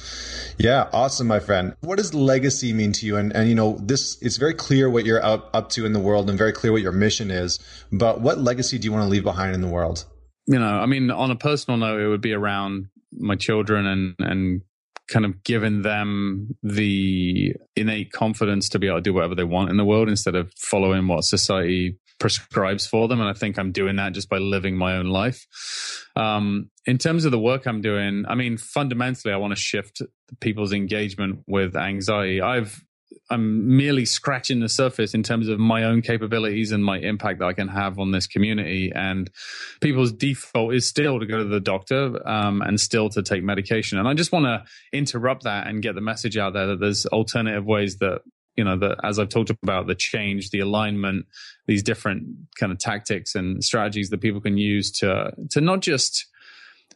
yeah, 0.57 0.89
awesome, 0.91 1.27
my 1.27 1.39
friend. 1.39 1.75
What 1.81 1.97
does 1.97 2.13
legacy 2.13 2.73
mean 2.73 2.91
to 2.93 3.05
you? 3.05 3.17
And 3.17 3.35
and 3.35 3.47
you 3.47 3.55
know, 3.55 3.77
this 3.79 4.17
it's 4.21 4.37
very 4.37 4.53
clear 4.53 4.89
what 4.89 5.05
you're 5.05 5.23
up 5.23 5.49
up 5.53 5.69
to 5.71 5.85
in 5.85 5.93
the 5.93 5.99
world 5.99 6.29
and 6.29 6.37
very 6.37 6.53
clear 6.53 6.71
what 6.71 6.81
your 6.81 6.91
mission 6.91 7.29
is. 7.29 7.59
But 7.91 8.21
what 8.21 8.39
legacy 8.39 8.79
do 8.79 8.85
you 8.85 8.91
want 8.91 9.03
to 9.03 9.09
leave 9.09 9.23
behind 9.23 9.53
in 9.53 9.61
the 9.61 9.67
world? 9.67 10.05
You 10.47 10.59
know, 10.59 10.79
I 10.79 10.85
mean, 10.85 11.11
on 11.11 11.29
a 11.29 11.35
personal 11.35 11.77
note, 11.77 11.99
it 12.01 12.07
would 12.07 12.21
be 12.21 12.33
around 12.33 12.87
my 13.11 13.35
children 13.35 13.85
and 13.85 14.15
and 14.19 14.61
kind 15.07 15.25
of 15.25 15.43
giving 15.43 15.83
them 15.83 16.55
the 16.63 17.53
innate 17.75 18.11
confidence 18.11 18.69
to 18.69 18.79
be 18.79 18.87
able 18.87 18.97
to 18.97 19.01
do 19.01 19.13
whatever 19.13 19.35
they 19.35 19.43
want 19.43 19.69
in 19.69 19.77
the 19.77 19.85
world 19.85 20.09
instead 20.09 20.35
of 20.35 20.51
following 20.57 21.07
what 21.07 21.23
society 21.23 21.97
prescribes 22.19 22.87
for 22.87 23.07
them. 23.07 23.19
And 23.19 23.29
I 23.29 23.33
think 23.33 23.57
I'm 23.57 23.71
doing 23.71 23.97
that 23.97 24.13
just 24.13 24.29
by 24.29 24.37
living 24.37 24.75
my 24.75 24.97
own 24.97 25.07
life. 25.07 25.45
Um, 26.15 26.69
in 26.85 26.97
terms 26.97 27.25
of 27.25 27.31
the 27.31 27.39
work 27.39 27.65
I'm 27.67 27.81
doing, 27.81 28.25
I 28.27 28.35
mean, 28.35 28.57
fundamentally, 28.57 29.33
I 29.33 29.37
want 29.37 29.51
to 29.51 29.59
shift 29.59 30.01
people's 30.39 30.73
engagement 30.73 31.43
with 31.47 31.75
anxiety. 31.75 32.41
I've 32.41 32.83
I'm 33.29 33.75
merely 33.75 34.05
scratching 34.05 34.59
the 34.59 34.69
surface 34.69 35.13
in 35.13 35.23
terms 35.23 35.49
of 35.49 35.59
my 35.59 35.83
own 35.83 36.01
capabilities 36.01 36.71
and 36.71 36.83
my 36.83 36.97
impact 36.97 37.39
that 37.39 37.45
I 37.45 37.53
can 37.53 37.67
have 37.67 37.99
on 37.99 38.11
this 38.11 38.27
community. 38.27 38.91
And 38.93 39.29
people's 39.81 40.13
default 40.13 40.73
is 40.73 40.87
still 40.87 41.19
to 41.19 41.25
go 41.25 41.39
to 41.39 41.43
the 41.43 41.59
doctor 41.59 42.27
um, 42.27 42.61
and 42.61 42.79
still 42.79 43.09
to 43.09 43.21
take 43.21 43.43
medication. 43.43 43.97
And 43.97 44.07
I 44.07 44.13
just 44.13 44.31
want 44.31 44.45
to 44.45 44.63
interrupt 44.93 45.43
that 45.43 45.67
and 45.67 45.81
get 45.81 45.95
the 45.95 46.01
message 46.01 46.37
out 46.37 46.53
there 46.53 46.67
that 46.67 46.79
there's 46.79 47.05
alternative 47.07 47.65
ways 47.65 47.97
that 47.97 48.21
you 48.57 48.63
know 48.63 48.77
that 48.77 48.97
as 49.03 49.19
I've 49.19 49.29
talked 49.29 49.51
about 49.51 49.87
the 49.87 49.95
change, 49.95 50.49
the 50.49 50.59
alignment, 50.59 51.25
these 51.67 51.83
different 51.83 52.25
kind 52.59 52.71
of 52.71 52.79
tactics 52.79 53.35
and 53.35 53.63
strategies 53.63 54.09
that 54.09 54.19
people 54.19 54.41
can 54.41 54.57
use 54.57 54.91
to 54.99 55.31
to 55.51 55.61
not 55.61 55.81
just 55.81 56.25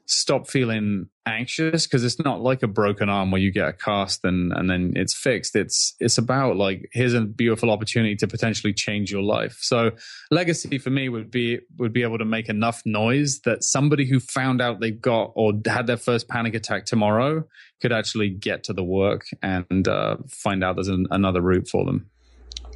stop 0.05 0.47
feeling 0.47 1.07
anxious 1.25 1.85
because 1.85 2.03
it's 2.03 2.19
not 2.19 2.41
like 2.41 2.63
a 2.63 2.67
broken 2.67 3.09
arm 3.09 3.31
where 3.31 3.41
you 3.41 3.51
get 3.51 3.67
a 3.67 3.73
cast 3.73 4.23
and 4.23 4.51
and 4.53 4.69
then 4.69 4.93
it's 4.95 5.15
fixed. 5.15 5.55
It's 5.55 5.95
it's 5.99 6.17
about 6.17 6.57
like 6.57 6.89
here's 6.91 7.13
a 7.13 7.21
beautiful 7.21 7.71
opportunity 7.71 8.15
to 8.17 8.27
potentially 8.27 8.73
change 8.73 9.11
your 9.11 9.21
life. 9.21 9.57
So 9.61 9.91
legacy 10.29 10.77
for 10.77 10.89
me 10.89 11.09
would 11.09 11.31
be 11.31 11.59
would 11.77 11.93
be 11.93 12.03
able 12.03 12.17
to 12.17 12.25
make 12.25 12.49
enough 12.49 12.81
noise 12.85 13.39
that 13.45 13.63
somebody 13.63 14.05
who 14.05 14.19
found 14.19 14.61
out 14.61 14.79
they've 14.79 15.01
got 15.01 15.31
or 15.35 15.53
had 15.65 15.87
their 15.87 15.97
first 15.97 16.27
panic 16.27 16.53
attack 16.53 16.85
tomorrow 16.85 17.45
could 17.81 17.91
actually 17.91 18.29
get 18.29 18.63
to 18.65 18.73
the 18.73 18.83
work 18.83 19.25
and 19.41 19.87
uh, 19.87 20.17
find 20.27 20.63
out 20.63 20.75
there's 20.75 20.87
an, 20.87 21.07
another 21.09 21.41
route 21.41 21.67
for 21.67 21.83
them 21.85 22.10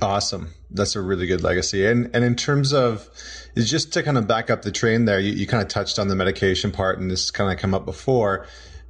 Awesome. 0.02 0.50
That's 0.72 0.96
a 0.96 1.02
really 1.02 1.26
good 1.26 1.42
legacy. 1.42 1.86
And 1.86 2.10
and 2.14 2.24
in 2.24 2.36
terms 2.36 2.74
of 2.74 3.10
just 3.56 3.94
to 3.94 4.04
kind 4.04 4.18
of 4.18 4.28
back 4.28 4.50
up 4.50 4.62
the 4.64 4.72
train 4.72 5.06
there, 5.06 5.20
you, 5.20 5.32
you 5.32 5.48
kind 5.48 5.64
of 5.64 5.70
touched 5.70 5.98
on 6.00 6.10
the 6.10 6.16
medication 6.16 6.72
part 6.72 7.00
and 7.00 7.10
this 7.10 7.32
kind 7.32 7.52
of 7.52 7.58
come 7.58 7.74
up 7.74 7.86
before. 7.86 8.46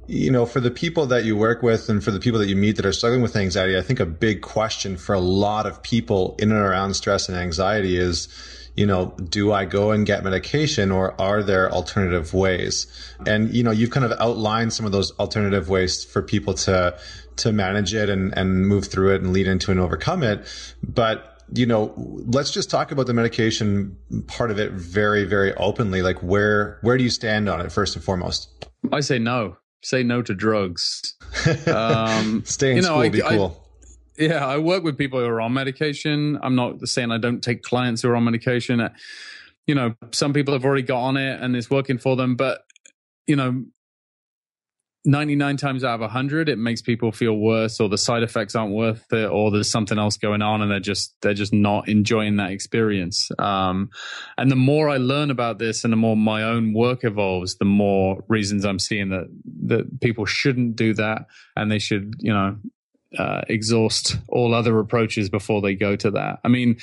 You 0.08 0.30
know, 0.30 0.46
for 0.46 0.60
the 0.60 0.70
people 0.70 1.06
that 1.06 1.24
you 1.24 1.36
work 1.36 1.62
with 1.62 1.88
and 1.88 2.02
for 2.02 2.12
the 2.12 2.20
people 2.20 2.38
that 2.38 2.48
you 2.48 2.54
meet 2.54 2.76
that 2.76 2.86
are 2.86 2.92
struggling 2.92 3.22
with 3.22 3.34
anxiety, 3.34 3.76
I 3.76 3.82
think 3.82 3.98
a 3.98 4.06
big 4.06 4.40
question 4.40 4.96
for 4.96 5.14
a 5.14 5.20
lot 5.20 5.66
of 5.66 5.82
people 5.82 6.36
in 6.38 6.52
and 6.52 6.60
around 6.60 6.94
stress 6.94 7.28
and 7.28 7.36
anxiety 7.36 7.96
is, 7.96 8.28
you 8.76 8.86
know, 8.86 9.16
do 9.28 9.52
I 9.52 9.64
go 9.64 9.90
and 9.90 10.06
get 10.06 10.22
medication 10.22 10.92
or 10.92 11.20
are 11.20 11.42
there 11.42 11.72
alternative 11.72 12.34
ways? 12.34 12.86
And, 13.26 13.52
you 13.52 13.64
know, 13.64 13.72
you've 13.72 13.90
kind 13.90 14.06
of 14.06 14.12
outlined 14.20 14.72
some 14.72 14.86
of 14.86 14.92
those 14.92 15.10
alternative 15.18 15.68
ways 15.68 16.04
for 16.04 16.22
people 16.22 16.54
to 16.54 16.96
to 17.36 17.52
manage 17.52 17.94
it 17.94 18.08
and, 18.08 18.36
and 18.36 18.66
move 18.66 18.86
through 18.86 19.14
it 19.14 19.22
and 19.22 19.32
lead 19.32 19.46
into 19.46 19.70
and 19.70 19.80
overcome 19.80 20.22
it. 20.22 20.46
But 20.82 21.32
you 21.52 21.66
know, 21.66 21.92
let's 21.96 22.50
just 22.50 22.70
talk 22.70 22.90
about 22.90 23.06
the 23.06 23.14
medication 23.14 23.96
part 24.26 24.50
of 24.50 24.58
it 24.58 24.72
very, 24.72 25.24
very 25.24 25.54
openly. 25.54 26.02
Like 26.02 26.22
where, 26.22 26.78
where 26.82 26.98
do 26.98 27.04
you 27.04 27.10
stand 27.10 27.48
on 27.48 27.60
it 27.60 27.70
first 27.70 27.94
and 27.94 28.04
foremost? 28.04 28.66
I 28.92 29.00
say 29.00 29.18
no. 29.18 29.56
Say 29.82 30.02
no 30.02 30.22
to 30.22 30.34
drugs. 30.34 31.14
Um, 31.66 32.42
Stay 32.46 32.70
in 32.70 32.76
you 32.76 32.82
know, 32.82 32.88
school, 32.88 33.00
I, 33.00 33.08
be 33.10 33.20
cool. 33.20 33.62
I, 34.18 34.22
yeah, 34.22 34.46
I 34.46 34.58
work 34.58 34.82
with 34.82 34.98
people 34.98 35.20
who 35.20 35.26
are 35.26 35.40
on 35.40 35.52
medication. 35.52 36.38
I'm 36.42 36.56
not 36.56 36.88
saying 36.88 37.12
I 37.12 37.18
don't 37.18 37.42
take 37.42 37.62
clients 37.62 38.02
who 38.02 38.08
are 38.08 38.16
on 38.16 38.24
medication. 38.24 38.88
You 39.66 39.74
know, 39.74 39.94
some 40.12 40.32
people 40.32 40.54
have 40.54 40.64
already 40.64 40.82
got 40.82 41.00
on 41.00 41.16
it 41.16 41.40
and 41.40 41.54
it's 41.54 41.70
working 41.70 41.98
for 41.98 42.16
them, 42.16 42.34
but 42.34 42.62
you 43.26 43.36
know, 43.36 43.64
99 45.06 45.56
times 45.56 45.84
out 45.84 45.94
of 45.94 46.00
100 46.00 46.48
it 46.48 46.58
makes 46.58 46.82
people 46.82 47.12
feel 47.12 47.34
worse 47.34 47.80
or 47.80 47.88
the 47.88 47.98
side 47.98 48.22
effects 48.22 48.54
aren't 48.54 48.72
worth 48.72 49.12
it 49.12 49.30
or 49.30 49.50
there's 49.50 49.70
something 49.70 49.98
else 49.98 50.16
going 50.16 50.42
on 50.42 50.62
and 50.62 50.70
they're 50.70 50.80
just 50.80 51.14
they're 51.22 51.34
just 51.34 51.52
not 51.52 51.88
enjoying 51.88 52.36
that 52.36 52.50
experience. 52.50 53.30
Um, 53.38 53.90
and 54.36 54.50
the 54.50 54.56
more 54.56 54.88
i 54.88 54.96
learn 54.96 55.30
about 55.30 55.58
this 55.58 55.84
and 55.84 55.92
the 55.92 55.96
more 55.96 56.16
my 56.16 56.42
own 56.42 56.72
work 56.72 57.04
evolves 57.04 57.56
the 57.56 57.64
more 57.64 58.22
reasons 58.28 58.64
i'm 58.64 58.78
seeing 58.78 59.10
that 59.10 59.26
that 59.64 60.00
people 60.00 60.26
shouldn't 60.26 60.76
do 60.76 60.92
that 60.94 61.26
and 61.54 61.70
they 61.70 61.78
should 61.78 62.14
you 62.18 62.32
know 62.32 62.56
uh, 63.18 63.42
exhaust 63.48 64.16
all 64.28 64.54
other 64.54 64.78
approaches 64.78 65.28
before 65.28 65.60
they 65.62 65.74
go 65.74 65.96
to 65.96 66.10
that. 66.10 66.40
I 66.44 66.48
mean 66.48 66.76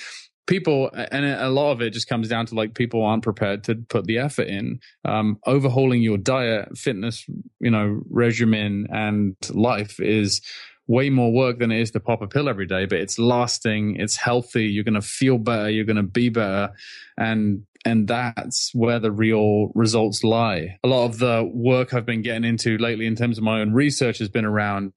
people 0.46 0.90
and 0.94 1.26
a 1.26 1.50
lot 1.50 1.72
of 1.72 1.82
it 1.82 1.92
just 1.92 2.08
comes 2.08 2.28
down 2.28 2.46
to 2.46 2.56
like 2.56 2.74
people 2.74 3.04
aren't 3.04 3.24
prepared 3.24 3.64
to 3.64 3.76
put 3.76 4.06
the 4.06 4.18
effort 4.18 4.48
in. 4.48 4.80
Um, 5.06 5.40
overhauling 5.46 6.02
your 6.02 6.18
diet 6.18 6.78
fitness 6.78 7.26
you 7.60 7.72
know 7.72 8.02
regimen 8.10 8.88
and 8.92 9.36
life 9.52 10.00
is 10.00 10.42
way 10.88 11.10
more 11.10 11.32
work 11.32 11.60
than 11.60 11.72
it 11.72 11.80
is 11.80 11.92
to 11.92 12.00
pop 12.00 12.22
a 12.22 12.28
pill 12.28 12.50
every 12.50 12.66
day 12.66 12.86
but 12.86 13.00
it's 13.00 13.18
lasting 13.18 13.96
it's 13.96 14.18
healthy 14.18 14.66
you're 14.66 14.84
going 14.84 14.94
to 14.94 15.02
feel 15.02 15.38
better 15.38 15.70
you're 15.70 15.86
going 15.86 15.96
to 15.96 16.04
be 16.04 16.28
better 16.28 16.70
and 17.18 17.64
and 17.86 18.08
that's 18.08 18.74
where 18.74 19.00
the 19.00 19.12
real 19.12 19.68
results 19.76 20.24
lie. 20.24 20.80
A 20.84 20.88
lot 20.88 21.06
of 21.06 21.20
the 21.20 21.50
work 21.54 21.94
i've 21.94 22.06
been 22.06 22.22
getting 22.22 22.44
into 22.44 22.78
lately 22.78 23.06
in 23.06 23.16
terms 23.16 23.38
of 23.38 23.44
my 23.44 23.62
own 23.62 23.74
research 23.74 24.20
has 24.20 24.30
been 24.30 24.46
around 24.46 24.94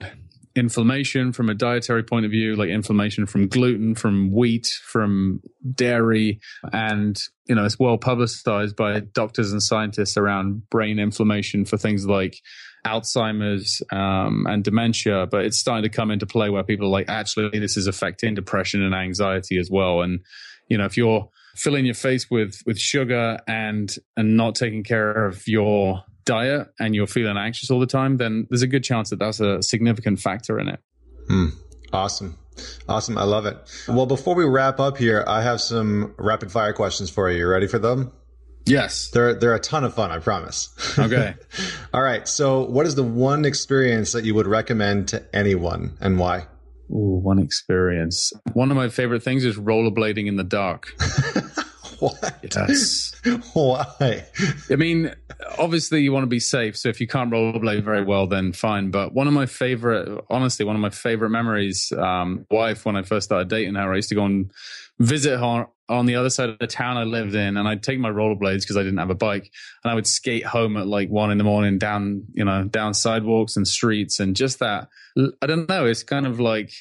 inflammation 0.56 1.32
from 1.32 1.50
a 1.50 1.54
dietary 1.54 2.02
point 2.02 2.24
of 2.24 2.30
view, 2.30 2.56
like 2.56 2.70
inflammation 2.70 3.26
from 3.26 3.46
gluten, 3.46 3.94
from 3.94 4.32
wheat, 4.32 4.66
from 4.82 5.40
dairy. 5.74 6.40
And, 6.72 7.20
you 7.46 7.54
know, 7.54 7.64
it's 7.64 7.78
well 7.78 7.98
publicized 7.98 8.74
by 8.74 9.00
doctors 9.00 9.52
and 9.52 9.62
scientists 9.62 10.16
around 10.16 10.68
brain 10.70 10.98
inflammation 10.98 11.66
for 11.66 11.76
things 11.76 12.06
like 12.06 12.40
Alzheimer's 12.86 13.82
um, 13.92 14.46
and 14.48 14.64
dementia. 14.64 15.26
But 15.30 15.44
it's 15.44 15.58
starting 15.58 15.88
to 15.88 15.94
come 15.94 16.10
into 16.10 16.26
play 16.26 16.48
where 16.48 16.64
people 16.64 16.86
are 16.86 16.90
like, 16.90 17.08
actually, 17.08 17.58
this 17.58 17.76
is 17.76 17.86
affecting 17.86 18.34
depression 18.34 18.82
and 18.82 18.94
anxiety 18.94 19.58
as 19.58 19.70
well. 19.70 20.00
And, 20.00 20.20
you 20.68 20.78
know, 20.78 20.86
if 20.86 20.96
you're 20.96 21.28
filling 21.56 21.84
your 21.84 21.94
face 21.94 22.30
with, 22.30 22.62
with 22.66 22.78
sugar 22.78 23.38
and, 23.46 23.94
and 24.16 24.36
not 24.36 24.54
taking 24.54 24.82
care 24.84 25.26
of 25.26 25.46
your 25.48 26.04
diet 26.24 26.68
and 26.78 26.94
you're 26.94 27.06
feeling 27.06 27.36
anxious 27.36 27.70
all 27.70 27.80
the 27.80 27.86
time, 27.86 28.18
then 28.18 28.46
there's 28.50 28.62
a 28.62 28.66
good 28.66 28.84
chance 28.84 29.10
that 29.10 29.18
that's 29.18 29.40
a 29.40 29.62
significant 29.62 30.20
factor 30.20 30.58
in 30.58 30.68
it. 30.68 30.80
Hmm. 31.28 31.46
Awesome. 31.92 32.36
Awesome. 32.88 33.18
I 33.18 33.24
love 33.24 33.46
it. 33.46 33.56
Well, 33.88 34.06
before 34.06 34.34
we 34.34 34.44
wrap 34.44 34.80
up 34.80 34.96
here, 34.96 35.24
I 35.26 35.42
have 35.42 35.60
some 35.60 36.14
rapid 36.18 36.50
fire 36.50 36.72
questions 36.72 37.10
for 37.10 37.30
you. 37.30 37.38
You 37.38 37.48
ready 37.48 37.66
for 37.66 37.78
them? 37.78 38.12
Yes. 38.66 39.10
They're 39.10 39.34
they're 39.34 39.54
a 39.54 39.60
ton 39.60 39.84
of 39.84 39.94
fun, 39.94 40.10
I 40.10 40.18
promise. 40.18 40.70
Okay. 40.98 41.34
All 41.94 42.02
right. 42.02 42.26
So, 42.26 42.64
what 42.64 42.86
is 42.86 42.96
the 42.96 43.04
one 43.04 43.44
experience 43.44 44.12
that 44.12 44.24
you 44.24 44.34
would 44.34 44.46
recommend 44.46 45.08
to 45.08 45.24
anyone 45.34 45.96
and 46.00 46.18
why? 46.18 46.46
Ooh, 46.90 47.20
one 47.22 47.38
experience. 47.38 48.32
One 48.52 48.70
of 48.70 48.76
my 48.76 48.88
favorite 48.88 49.22
things 49.22 49.44
is 49.44 49.56
rollerblading 49.56 50.26
in 50.26 50.36
the 50.36 50.44
dark. 50.44 50.94
What? 52.00 52.38
Yes. 52.42 53.14
Why? 53.54 54.26
I 54.70 54.76
mean, 54.76 55.14
obviously 55.58 56.02
you 56.02 56.12
want 56.12 56.24
to 56.24 56.28
be 56.28 56.40
safe. 56.40 56.76
So 56.76 56.90
if 56.90 57.00
you 57.00 57.06
can't 57.06 57.30
rollerblade 57.30 57.84
very 57.84 58.04
well, 58.04 58.26
then 58.26 58.52
fine. 58.52 58.90
But 58.90 59.14
one 59.14 59.26
of 59.26 59.32
my 59.32 59.46
favorite, 59.46 60.22
honestly, 60.28 60.66
one 60.66 60.76
of 60.76 60.82
my 60.82 60.90
favorite 60.90 61.30
memories, 61.30 61.90
um, 61.96 62.46
wife, 62.50 62.84
when 62.84 62.96
I 62.96 63.02
first 63.02 63.24
started 63.24 63.48
dating 63.48 63.76
her, 63.76 63.92
I 63.92 63.96
used 63.96 64.10
to 64.10 64.14
go 64.14 64.26
and 64.26 64.50
visit 64.98 65.38
her 65.38 65.66
on 65.88 66.06
the 66.06 66.16
other 66.16 66.30
side 66.30 66.48
of 66.48 66.58
the 66.58 66.66
town 66.66 66.96
I 66.96 67.04
lived 67.04 67.34
in, 67.34 67.56
and 67.56 67.68
I'd 67.68 67.82
take 67.82 67.98
my 67.98 68.10
rollerblades 68.10 68.60
because 68.60 68.76
I 68.76 68.82
didn't 68.82 68.98
have 68.98 69.10
a 69.10 69.14
bike, 69.14 69.50
and 69.84 69.90
I 69.90 69.94
would 69.94 70.06
skate 70.06 70.44
home 70.44 70.76
at 70.76 70.86
like 70.86 71.08
one 71.08 71.30
in 71.30 71.38
the 71.38 71.44
morning 71.44 71.78
down, 71.78 72.24
you 72.32 72.44
know, 72.44 72.64
down 72.64 72.92
sidewalks 72.92 73.56
and 73.56 73.66
streets, 73.66 74.20
and 74.20 74.34
just 74.34 74.58
that. 74.58 74.88
I 75.40 75.46
don't 75.46 75.68
know. 75.68 75.86
It's 75.86 76.02
kind 76.02 76.26
of 76.26 76.40
like 76.40 76.72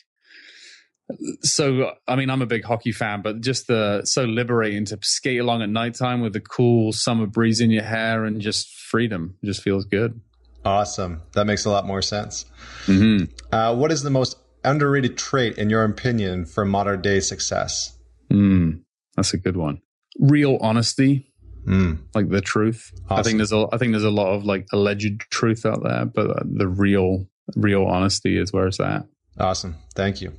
so 1.41 1.91
I 2.07 2.15
mean 2.15 2.29
I'm 2.29 2.41
a 2.41 2.47
big 2.47 2.63
hockey 2.63 2.91
fan, 2.91 3.21
but 3.21 3.41
just 3.41 3.67
the 3.67 4.03
so 4.05 4.23
liberating 4.23 4.85
to 4.85 4.99
skate 5.01 5.39
along 5.39 5.61
at 5.61 5.69
nighttime 5.69 6.21
with 6.21 6.33
the 6.33 6.39
cool 6.39 6.91
summer 6.91 7.27
breeze 7.27 7.61
in 7.61 7.71
your 7.71 7.83
hair 7.83 8.25
and 8.25 8.41
just 8.41 8.69
freedom 8.69 9.37
just 9.43 9.61
feels 9.61 9.85
good. 9.85 10.19
Awesome, 10.63 11.21
that 11.33 11.45
makes 11.45 11.65
a 11.65 11.69
lot 11.69 11.85
more 11.85 12.01
sense. 12.01 12.45
Mm-hmm. 12.87 13.25
Uh, 13.53 13.75
what 13.75 13.91
is 13.91 14.01
the 14.01 14.09
most 14.09 14.37
underrated 14.63 15.15
trait 15.17 15.57
in 15.57 15.69
your 15.69 15.83
opinion 15.83 16.45
for 16.45 16.65
modern 16.65 17.01
day 17.01 17.19
success? 17.19 17.95
Mm, 18.31 18.81
that's 19.15 19.33
a 19.33 19.37
good 19.37 19.57
one. 19.57 19.81
Real 20.19 20.57
honesty, 20.59 21.31
mm. 21.67 21.99
like 22.15 22.29
the 22.29 22.41
truth. 22.41 22.91
Awesome. 23.05 23.19
I 23.19 23.23
think 23.23 23.37
there's 23.37 23.51
a 23.51 23.67
I 23.71 23.77
think 23.77 23.91
there's 23.91 24.03
a 24.03 24.09
lot 24.09 24.33
of 24.33 24.43
like 24.43 24.65
alleged 24.73 25.21
truth 25.29 25.67
out 25.67 25.83
there, 25.83 26.05
but 26.05 26.35
the 26.45 26.67
real 26.67 27.27
real 27.55 27.85
honesty 27.85 28.39
is 28.39 28.51
where 28.51 28.65
it's 28.65 28.79
at. 28.79 29.05
Awesome. 29.39 29.75
Thank 29.95 30.21
you. 30.21 30.33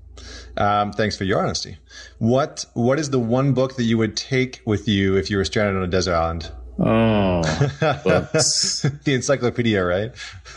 Um, 0.56 0.92
thanks 0.92 1.16
for 1.16 1.24
your 1.24 1.42
honesty. 1.42 1.78
What 2.18 2.64
What 2.74 2.98
is 2.98 3.10
the 3.10 3.18
one 3.18 3.52
book 3.52 3.76
that 3.76 3.84
you 3.84 3.98
would 3.98 4.16
take 4.16 4.62
with 4.64 4.88
you 4.88 5.16
if 5.16 5.30
you 5.30 5.36
were 5.36 5.44
stranded 5.44 5.76
on 5.76 5.82
a 5.82 5.86
desert 5.86 6.14
island? 6.14 6.50
Oh, 6.78 7.42
the 7.80 9.14
encyclopedia, 9.14 9.84
right? 9.84 10.12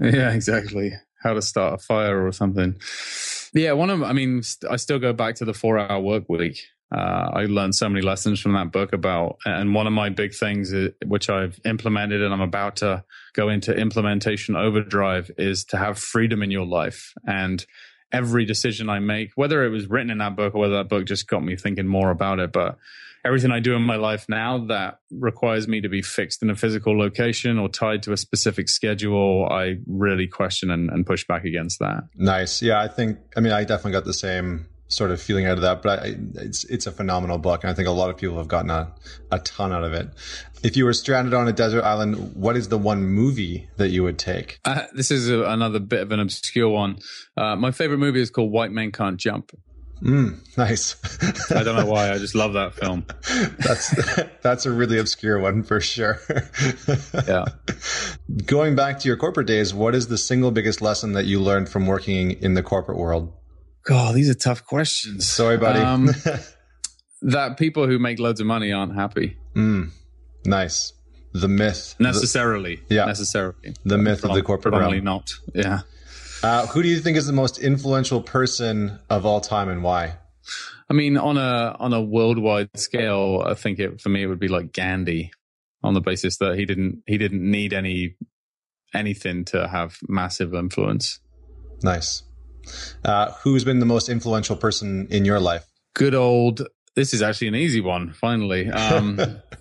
yeah, 0.00 0.32
exactly. 0.32 0.92
How 1.22 1.34
to 1.34 1.42
start 1.42 1.74
a 1.74 1.78
fire 1.78 2.26
or 2.26 2.32
something. 2.32 2.76
Yeah, 3.52 3.72
one 3.72 3.90
of. 3.90 4.02
I 4.02 4.12
mean, 4.12 4.42
I 4.68 4.76
still 4.76 4.98
go 4.98 5.12
back 5.12 5.36
to 5.36 5.44
the 5.44 5.54
four 5.54 5.78
hour 5.78 6.00
work 6.00 6.28
week. 6.28 6.62
Uh, 6.92 7.30
I 7.32 7.44
learned 7.44 7.74
so 7.74 7.88
many 7.88 8.00
lessons 8.04 8.40
from 8.40 8.52
that 8.54 8.72
book 8.72 8.92
about, 8.92 9.38
and 9.44 9.74
one 9.74 9.86
of 9.86 9.92
my 9.92 10.08
big 10.08 10.34
things, 10.34 10.72
is, 10.72 10.90
which 11.06 11.30
I've 11.30 11.60
implemented 11.64 12.20
and 12.22 12.34
I'm 12.34 12.40
about 12.40 12.76
to 12.76 13.04
go 13.32 13.48
into 13.48 13.72
implementation 13.72 14.56
overdrive, 14.56 15.30
is 15.38 15.64
to 15.66 15.76
have 15.76 15.98
freedom 15.98 16.42
in 16.42 16.50
your 16.50 16.66
life. 16.66 17.14
And 17.26 17.64
every 18.12 18.44
decision 18.44 18.90
I 18.90 18.98
make, 18.98 19.30
whether 19.36 19.64
it 19.64 19.70
was 19.70 19.88
written 19.88 20.10
in 20.10 20.18
that 20.18 20.34
book 20.34 20.54
or 20.54 20.58
whether 20.58 20.76
that 20.78 20.88
book 20.88 21.06
just 21.06 21.28
got 21.28 21.44
me 21.44 21.54
thinking 21.54 21.86
more 21.86 22.10
about 22.10 22.40
it, 22.40 22.50
but 22.50 22.76
everything 23.24 23.52
I 23.52 23.60
do 23.60 23.74
in 23.74 23.82
my 23.82 23.96
life 23.96 24.26
now 24.28 24.58
that 24.66 24.98
requires 25.12 25.68
me 25.68 25.80
to 25.82 25.88
be 25.88 26.02
fixed 26.02 26.42
in 26.42 26.50
a 26.50 26.56
physical 26.56 26.98
location 26.98 27.58
or 27.58 27.68
tied 27.68 28.02
to 28.04 28.12
a 28.12 28.16
specific 28.16 28.68
schedule, 28.68 29.46
I 29.48 29.76
really 29.86 30.26
question 30.26 30.70
and, 30.70 30.90
and 30.90 31.06
push 31.06 31.24
back 31.26 31.44
against 31.44 31.78
that. 31.78 32.04
Nice. 32.16 32.62
Yeah, 32.62 32.80
I 32.80 32.88
think, 32.88 33.18
I 33.36 33.40
mean, 33.40 33.52
I 33.52 33.62
definitely 33.62 33.92
got 33.92 34.06
the 34.06 34.14
same 34.14 34.66
sort 34.90 35.10
of 35.10 35.22
feeling 35.22 35.46
out 35.46 35.54
of 35.54 35.62
that. 35.62 35.82
But 35.82 36.00
I, 36.00 36.14
it's 36.34 36.64
it's 36.64 36.86
a 36.86 36.92
phenomenal 36.92 37.38
book, 37.38 37.64
and 37.64 37.70
I 37.70 37.74
think 37.74 37.88
a 37.88 37.92
lot 37.92 38.10
of 38.10 38.18
people 38.18 38.36
have 38.36 38.48
gotten 38.48 38.70
a, 38.70 38.92
a 39.30 39.38
ton 39.38 39.72
out 39.72 39.84
of 39.84 39.94
it. 39.94 40.10
If 40.62 40.76
you 40.76 40.84
were 40.84 40.92
stranded 40.92 41.32
on 41.32 41.48
a 41.48 41.52
desert 41.52 41.82
island, 41.82 42.34
what 42.34 42.56
is 42.56 42.68
the 42.68 42.76
one 42.76 43.04
movie 43.04 43.70
that 43.78 43.88
you 43.88 44.02
would 44.02 44.18
take? 44.18 44.60
Uh, 44.66 44.82
this 44.92 45.10
is 45.10 45.30
a, 45.30 45.42
another 45.44 45.78
bit 45.78 46.02
of 46.02 46.12
an 46.12 46.20
obscure 46.20 46.68
one. 46.68 46.98
Uh, 47.36 47.56
my 47.56 47.70
favorite 47.70 47.98
movie 47.98 48.20
is 48.20 48.30
called 48.30 48.52
White 48.52 48.70
Men 48.70 48.92
Can't 48.92 49.16
Jump. 49.16 49.52
Mm, 50.02 50.56
nice. 50.56 50.96
I 51.52 51.62
don't 51.62 51.76
know 51.76 51.86
why. 51.86 52.10
I 52.10 52.18
just 52.18 52.34
love 52.34 52.54
that 52.54 52.74
film. 52.74 53.04
That's 53.58 53.90
that's 54.42 54.66
a 54.66 54.70
really 54.70 54.98
obscure 54.98 55.38
one 55.38 55.62
for 55.62 55.80
sure. 55.80 56.18
yeah. 57.28 57.44
Going 58.46 58.74
back 58.74 58.98
to 59.00 59.08
your 59.08 59.18
corporate 59.18 59.46
days, 59.46 59.74
what 59.74 59.94
is 59.94 60.08
the 60.08 60.16
single 60.16 60.50
biggest 60.50 60.80
lesson 60.80 61.12
that 61.12 61.26
you 61.26 61.40
learned 61.40 61.68
from 61.68 61.86
working 61.86 62.32
in 62.32 62.54
the 62.54 62.62
corporate 62.62 62.96
world? 62.96 63.32
God, 63.84 64.14
these 64.14 64.28
are 64.28 64.34
tough 64.34 64.64
questions. 64.64 65.28
Sorry, 65.28 65.56
buddy. 65.56 65.80
Um, 65.80 66.08
that 67.22 67.56
people 67.58 67.86
who 67.86 67.98
make 67.98 68.18
loads 68.18 68.40
of 68.40 68.46
money 68.46 68.72
aren't 68.72 68.94
happy. 68.94 69.36
Mm, 69.54 69.90
nice. 70.44 70.92
The 71.32 71.48
myth. 71.48 71.94
Necessarily. 71.98 72.80
The, 72.88 72.94
yeah. 72.96 73.04
Necessarily. 73.04 73.74
The 73.84 73.98
myth 73.98 74.24
of 74.24 74.34
the 74.34 74.42
corporate 74.42 74.74
realm. 74.74 75.04
not. 75.04 75.30
Yeah. 75.54 75.80
Uh, 76.42 76.66
who 76.66 76.82
do 76.82 76.88
you 76.88 77.00
think 77.00 77.16
is 77.16 77.26
the 77.26 77.32
most 77.32 77.58
influential 77.58 78.22
person 78.22 78.98
of 79.08 79.26
all 79.26 79.40
time 79.40 79.68
and 79.68 79.82
why? 79.82 80.16
I 80.88 80.92
mean, 80.92 81.16
on 81.16 81.36
a 81.36 81.76
on 81.78 81.92
a 81.92 82.00
worldwide 82.00 82.70
scale, 82.76 83.44
I 83.46 83.54
think 83.54 83.78
it 83.78 84.00
for 84.00 84.08
me 84.08 84.22
it 84.22 84.26
would 84.26 84.40
be 84.40 84.48
like 84.48 84.72
Gandhi, 84.72 85.30
on 85.82 85.94
the 85.94 86.00
basis 86.00 86.38
that 86.38 86.58
he 86.58 86.64
didn't 86.64 87.02
he 87.06 87.18
didn't 87.18 87.48
need 87.48 87.72
any 87.72 88.16
anything 88.94 89.44
to 89.46 89.68
have 89.68 89.98
massive 90.08 90.54
influence. 90.54 91.20
Nice. 91.82 92.22
Uh, 93.04 93.32
who's 93.42 93.64
been 93.64 93.78
the 93.78 93.86
most 93.86 94.08
influential 94.08 94.56
person 94.56 95.06
in 95.10 95.24
your 95.24 95.40
life? 95.40 95.66
Good 95.94 96.14
old. 96.14 96.62
This 96.96 97.14
is 97.14 97.22
actually 97.22 97.48
an 97.48 97.54
easy 97.54 97.80
one. 97.80 98.12
Finally, 98.12 98.68
um, 98.70 99.20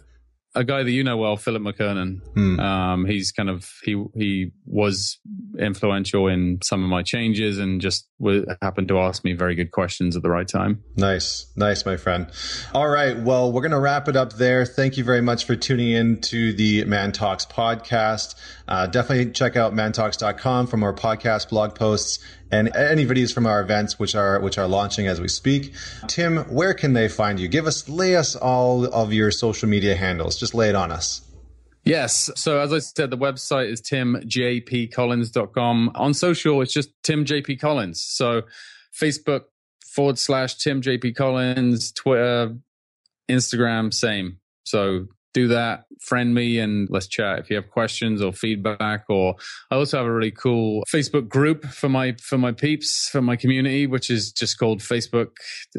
a 0.55 0.63
guy 0.63 0.83
that 0.83 0.91
you 0.91 1.03
know 1.03 1.17
well, 1.17 1.37
Philip 1.37 1.61
McKernan. 1.61 2.21
Hmm. 2.33 2.59
Um, 2.59 3.05
he's 3.05 3.31
kind 3.31 3.49
of 3.49 3.69
he 3.83 4.03
he 4.15 4.51
was 4.65 5.19
influential 5.59 6.27
in 6.27 6.59
some 6.63 6.83
of 6.83 6.89
my 6.89 7.03
changes 7.03 7.59
and 7.59 7.79
just 7.79 8.07
w- 8.19 8.45
happened 8.61 8.87
to 8.87 8.99
ask 8.99 9.23
me 9.23 9.33
very 9.33 9.55
good 9.55 9.71
questions 9.71 10.15
at 10.15 10.23
the 10.23 10.29
right 10.29 10.47
time. 10.47 10.83
Nice, 10.95 11.51
nice, 11.55 11.85
my 11.85 11.97
friend. 11.97 12.27
All 12.73 12.89
right, 12.89 13.17
well, 13.19 13.51
we're 13.51 13.61
gonna 13.61 13.79
wrap 13.79 14.07
it 14.07 14.15
up 14.15 14.33
there. 14.33 14.65
Thank 14.65 14.97
you 14.97 15.03
very 15.03 15.21
much 15.21 15.45
for 15.45 15.55
tuning 15.55 15.91
in 15.91 16.19
to 16.21 16.51
the 16.53 16.83
Man 16.85 17.11
Talks 17.11 17.45
podcast. 17.45 18.35
Uh, 18.67 18.87
definitely 18.87 19.31
check 19.31 19.55
out 19.55 19.73
mantalks.com 19.73 20.67
for 20.67 20.77
more 20.77 20.93
podcast 20.93 21.49
blog 21.49 21.75
posts 21.75 22.19
and 22.51 22.75
any 22.75 23.05
videos 23.05 23.33
from 23.33 23.45
our 23.45 23.61
events, 23.61 23.99
which 23.99 24.15
are 24.15 24.39
which 24.39 24.57
are 24.57 24.67
launching 24.67 25.07
as 25.07 25.21
we 25.21 25.27
speak. 25.27 25.73
Tim, 26.07 26.37
where 26.45 26.73
can 26.73 26.93
they 26.93 27.07
find 27.07 27.39
you? 27.39 27.47
Give 27.47 27.67
us, 27.67 27.87
lay 27.87 28.15
us 28.15 28.35
all 28.35 28.85
of 28.85 29.13
your 29.13 29.31
social 29.31 29.69
media 29.69 29.95
handles. 29.95 30.39
Just 30.39 30.53
lay 30.53 30.69
it 30.69 30.75
on 30.75 30.91
us. 30.91 31.21
Yes. 31.83 32.29
So 32.35 32.59
as 32.59 32.73
I 32.73 32.79
said, 32.79 33.09
the 33.09 33.17
website 33.17 33.71
is 33.71 33.81
timjpcollins.com. 33.81 35.91
On 35.95 36.13
social, 36.13 36.61
it's 36.61 36.73
just 36.73 36.89
Tim 37.03 37.25
JP 37.25 37.59
Collins. 37.59 38.01
So 38.01 38.43
Facebook 38.93 39.45
forward 39.85 40.19
slash 40.19 40.55
Tim 40.55 40.81
JP 40.81 41.15
Collins, 41.15 41.91
Twitter, 41.91 42.55
Instagram, 43.29 43.93
same. 43.93 44.39
So 44.65 45.07
do 45.33 45.47
that 45.49 45.85
friend 45.99 46.33
me 46.33 46.59
and 46.59 46.87
let's 46.89 47.07
chat. 47.07 47.39
If 47.39 47.49
you 47.49 47.55
have 47.57 47.69
questions 47.69 48.21
or 48.21 48.31
feedback 48.33 49.05
or 49.09 49.35
i 49.71 49.75
also 49.75 49.97
have 49.97 50.05
a 50.05 50.11
really 50.11 50.31
cool 50.31 50.83
facebook 50.91 51.27
group 51.27 51.65
for 51.65 51.89
my 51.89 52.15
for 52.21 52.37
my 52.37 52.51
peeps 52.51 53.09
for 53.09 53.21
my 53.21 53.35
community 53.35 53.87
which 53.87 54.09
is 54.09 54.31
just 54.31 54.57
called 54.57 54.79
facebook 54.79 55.29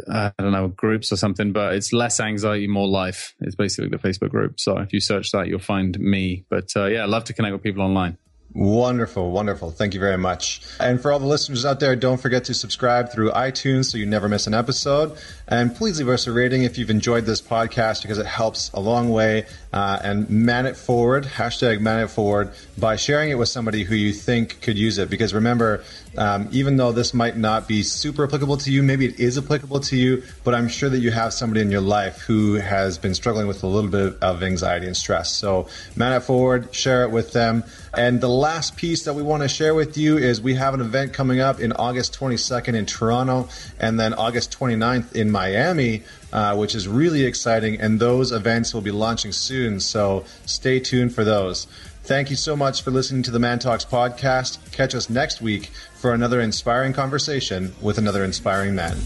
i 0.08 0.32
don't 0.38 0.52
know 0.52 0.68
groups 0.68 1.12
or 1.12 1.16
something 1.16 1.52
but 1.52 1.74
it's 1.74 1.92
less 1.92 2.20
anxiety 2.20 2.66
more 2.66 2.88
life 2.88 3.34
it's 3.40 3.54
basically 3.54 3.88
the 3.88 3.98
facebook 3.98 4.30
group. 4.30 4.60
So 4.60 4.78
if 4.78 4.92
you 4.92 5.00
search 5.00 5.32
that 5.32 5.48
you'll 5.48 5.58
find 5.58 5.98
me. 5.98 6.44
But 6.48 6.68
uh, 6.76 6.86
yeah 6.86 7.02
i 7.02 7.06
love 7.06 7.24
to 7.24 7.32
connect 7.32 7.52
with 7.52 7.62
people 7.62 7.82
online 7.82 8.18
Wonderful, 8.52 9.30
wonderful. 9.30 9.70
Thank 9.70 9.94
you 9.94 10.00
very 10.00 10.18
much. 10.18 10.60
And 10.80 11.00
for 11.00 11.12
all 11.12 11.20
the 11.20 11.26
listeners 11.26 11.64
out 11.64 11.78
there, 11.78 11.94
don't 11.94 12.20
forget 12.20 12.44
to 12.46 12.54
subscribe 12.54 13.12
through 13.12 13.30
iTunes 13.30 13.84
so 13.84 13.96
you 13.96 14.06
never 14.06 14.28
miss 14.28 14.48
an 14.48 14.54
episode. 14.54 15.16
And 15.46 15.74
please 15.74 15.98
leave 15.98 16.08
us 16.08 16.26
a 16.26 16.32
rating 16.32 16.64
if 16.64 16.76
you've 16.76 16.90
enjoyed 16.90 17.26
this 17.26 17.40
podcast 17.40 18.02
because 18.02 18.18
it 18.18 18.26
helps 18.26 18.72
a 18.72 18.80
long 18.80 19.10
way. 19.10 19.46
Uh, 19.72 20.00
and 20.02 20.28
man 20.28 20.66
it 20.66 20.76
forward, 20.76 21.24
hashtag 21.24 21.80
man 21.80 22.00
it 22.00 22.10
forward, 22.10 22.50
by 22.76 22.96
sharing 22.96 23.30
it 23.30 23.36
with 23.36 23.48
somebody 23.48 23.84
who 23.84 23.94
you 23.94 24.12
think 24.12 24.60
could 24.60 24.76
use 24.76 24.98
it. 24.98 25.08
Because 25.10 25.32
remember, 25.32 25.84
um, 26.16 26.48
even 26.50 26.76
though 26.76 26.92
this 26.92 27.14
might 27.14 27.36
not 27.36 27.68
be 27.68 27.82
super 27.82 28.24
applicable 28.24 28.56
to 28.58 28.72
you, 28.72 28.82
maybe 28.82 29.06
it 29.06 29.20
is 29.20 29.38
applicable 29.38 29.80
to 29.80 29.96
you, 29.96 30.22
but 30.44 30.54
I'm 30.54 30.68
sure 30.68 30.88
that 30.88 30.98
you 30.98 31.10
have 31.10 31.32
somebody 31.32 31.60
in 31.60 31.70
your 31.70 31.80
life 31.80 32.18
who 32.22 32.54
has 32.54 32.98
been 32.98 33.14
struggling 33.14 33.46
with 33.46 33.62
a 33.62 33.66
little 33.66 33.90
bit 33.90 34.16
of 34.22 34.42
anxiety 34.42 34.86
and 34.86 34.96
stress. 34.96 35.30
So 35.30 35.68
man 35.96 36.12
it 36.12 36.20
forward, 36.20 36.74
share 36.74 37.04
it 37.04 37.10
with 37.10 37.32
them. 37.32 37.64
And 37.94 38.20
the 38.20 38.28
last 38.28 38.76
piece 38.76 39.04
that 39.04 39.14
we 39.14 39.22
want 39.22 39.42
to 39.42 39.48
share 39.48 39.74
with 39.74 39.96
you 39.96 40.18
is 40.18 40.40
we 40.40 40.54
have 40.54 40.74
an 40.74 40.80
event 40.80 41.12
coming 41.12 41.40
up 41.40 41.60
in 41.60 41.72
August 41.72 42.18
22nd 42.18 42.74
in 42.74 42.86
Toronto 42.86 43.48
and 43.78 43.98
then 43.98 44.14
August 44.14 44.56
29th 44.58 45.14
in 45.14 45.30
Miami, 45.30 46.02
uh, 46.32 46.56
which 46.56 46.74
is 46.74 46.86
really 46.86 47.24
exciting. 47.24 47.80
And 47.80 47.98
those 47.98 48.32
events 48.32 48.74
will 48.74 48.80
be 48.80 48.92
launching 48.92 49.32
soon. 49.32 49.80
So 49.80 50.24
stay 50.46 50.80
tuned 50.80 51.14
for 51.14 51.24
those. 51.24 51.66
Thank 52.10 52.28
you 52.28 52.34
so 52.34 52.56
much 52.56 52.82
for 52.82 52.90
listening 52.90 53.22
to 53.22 53.30
the 53.30 53.38
Man 53.38 53.60
Talks 53.60 53.84
podcast. 53.84 54.58
Catch 54.72 54.96
us 54.96 55.08
next 55.08 55.40
week 55.40 55.70
for 55.94 56.12
another 56.12 56.40
inspiring 56.40 56.92
conversation 56.92 57.72
with 57.80 57.98
another 57.98 58.24
inspiring 58.24 58.74
man. 58.74 58.96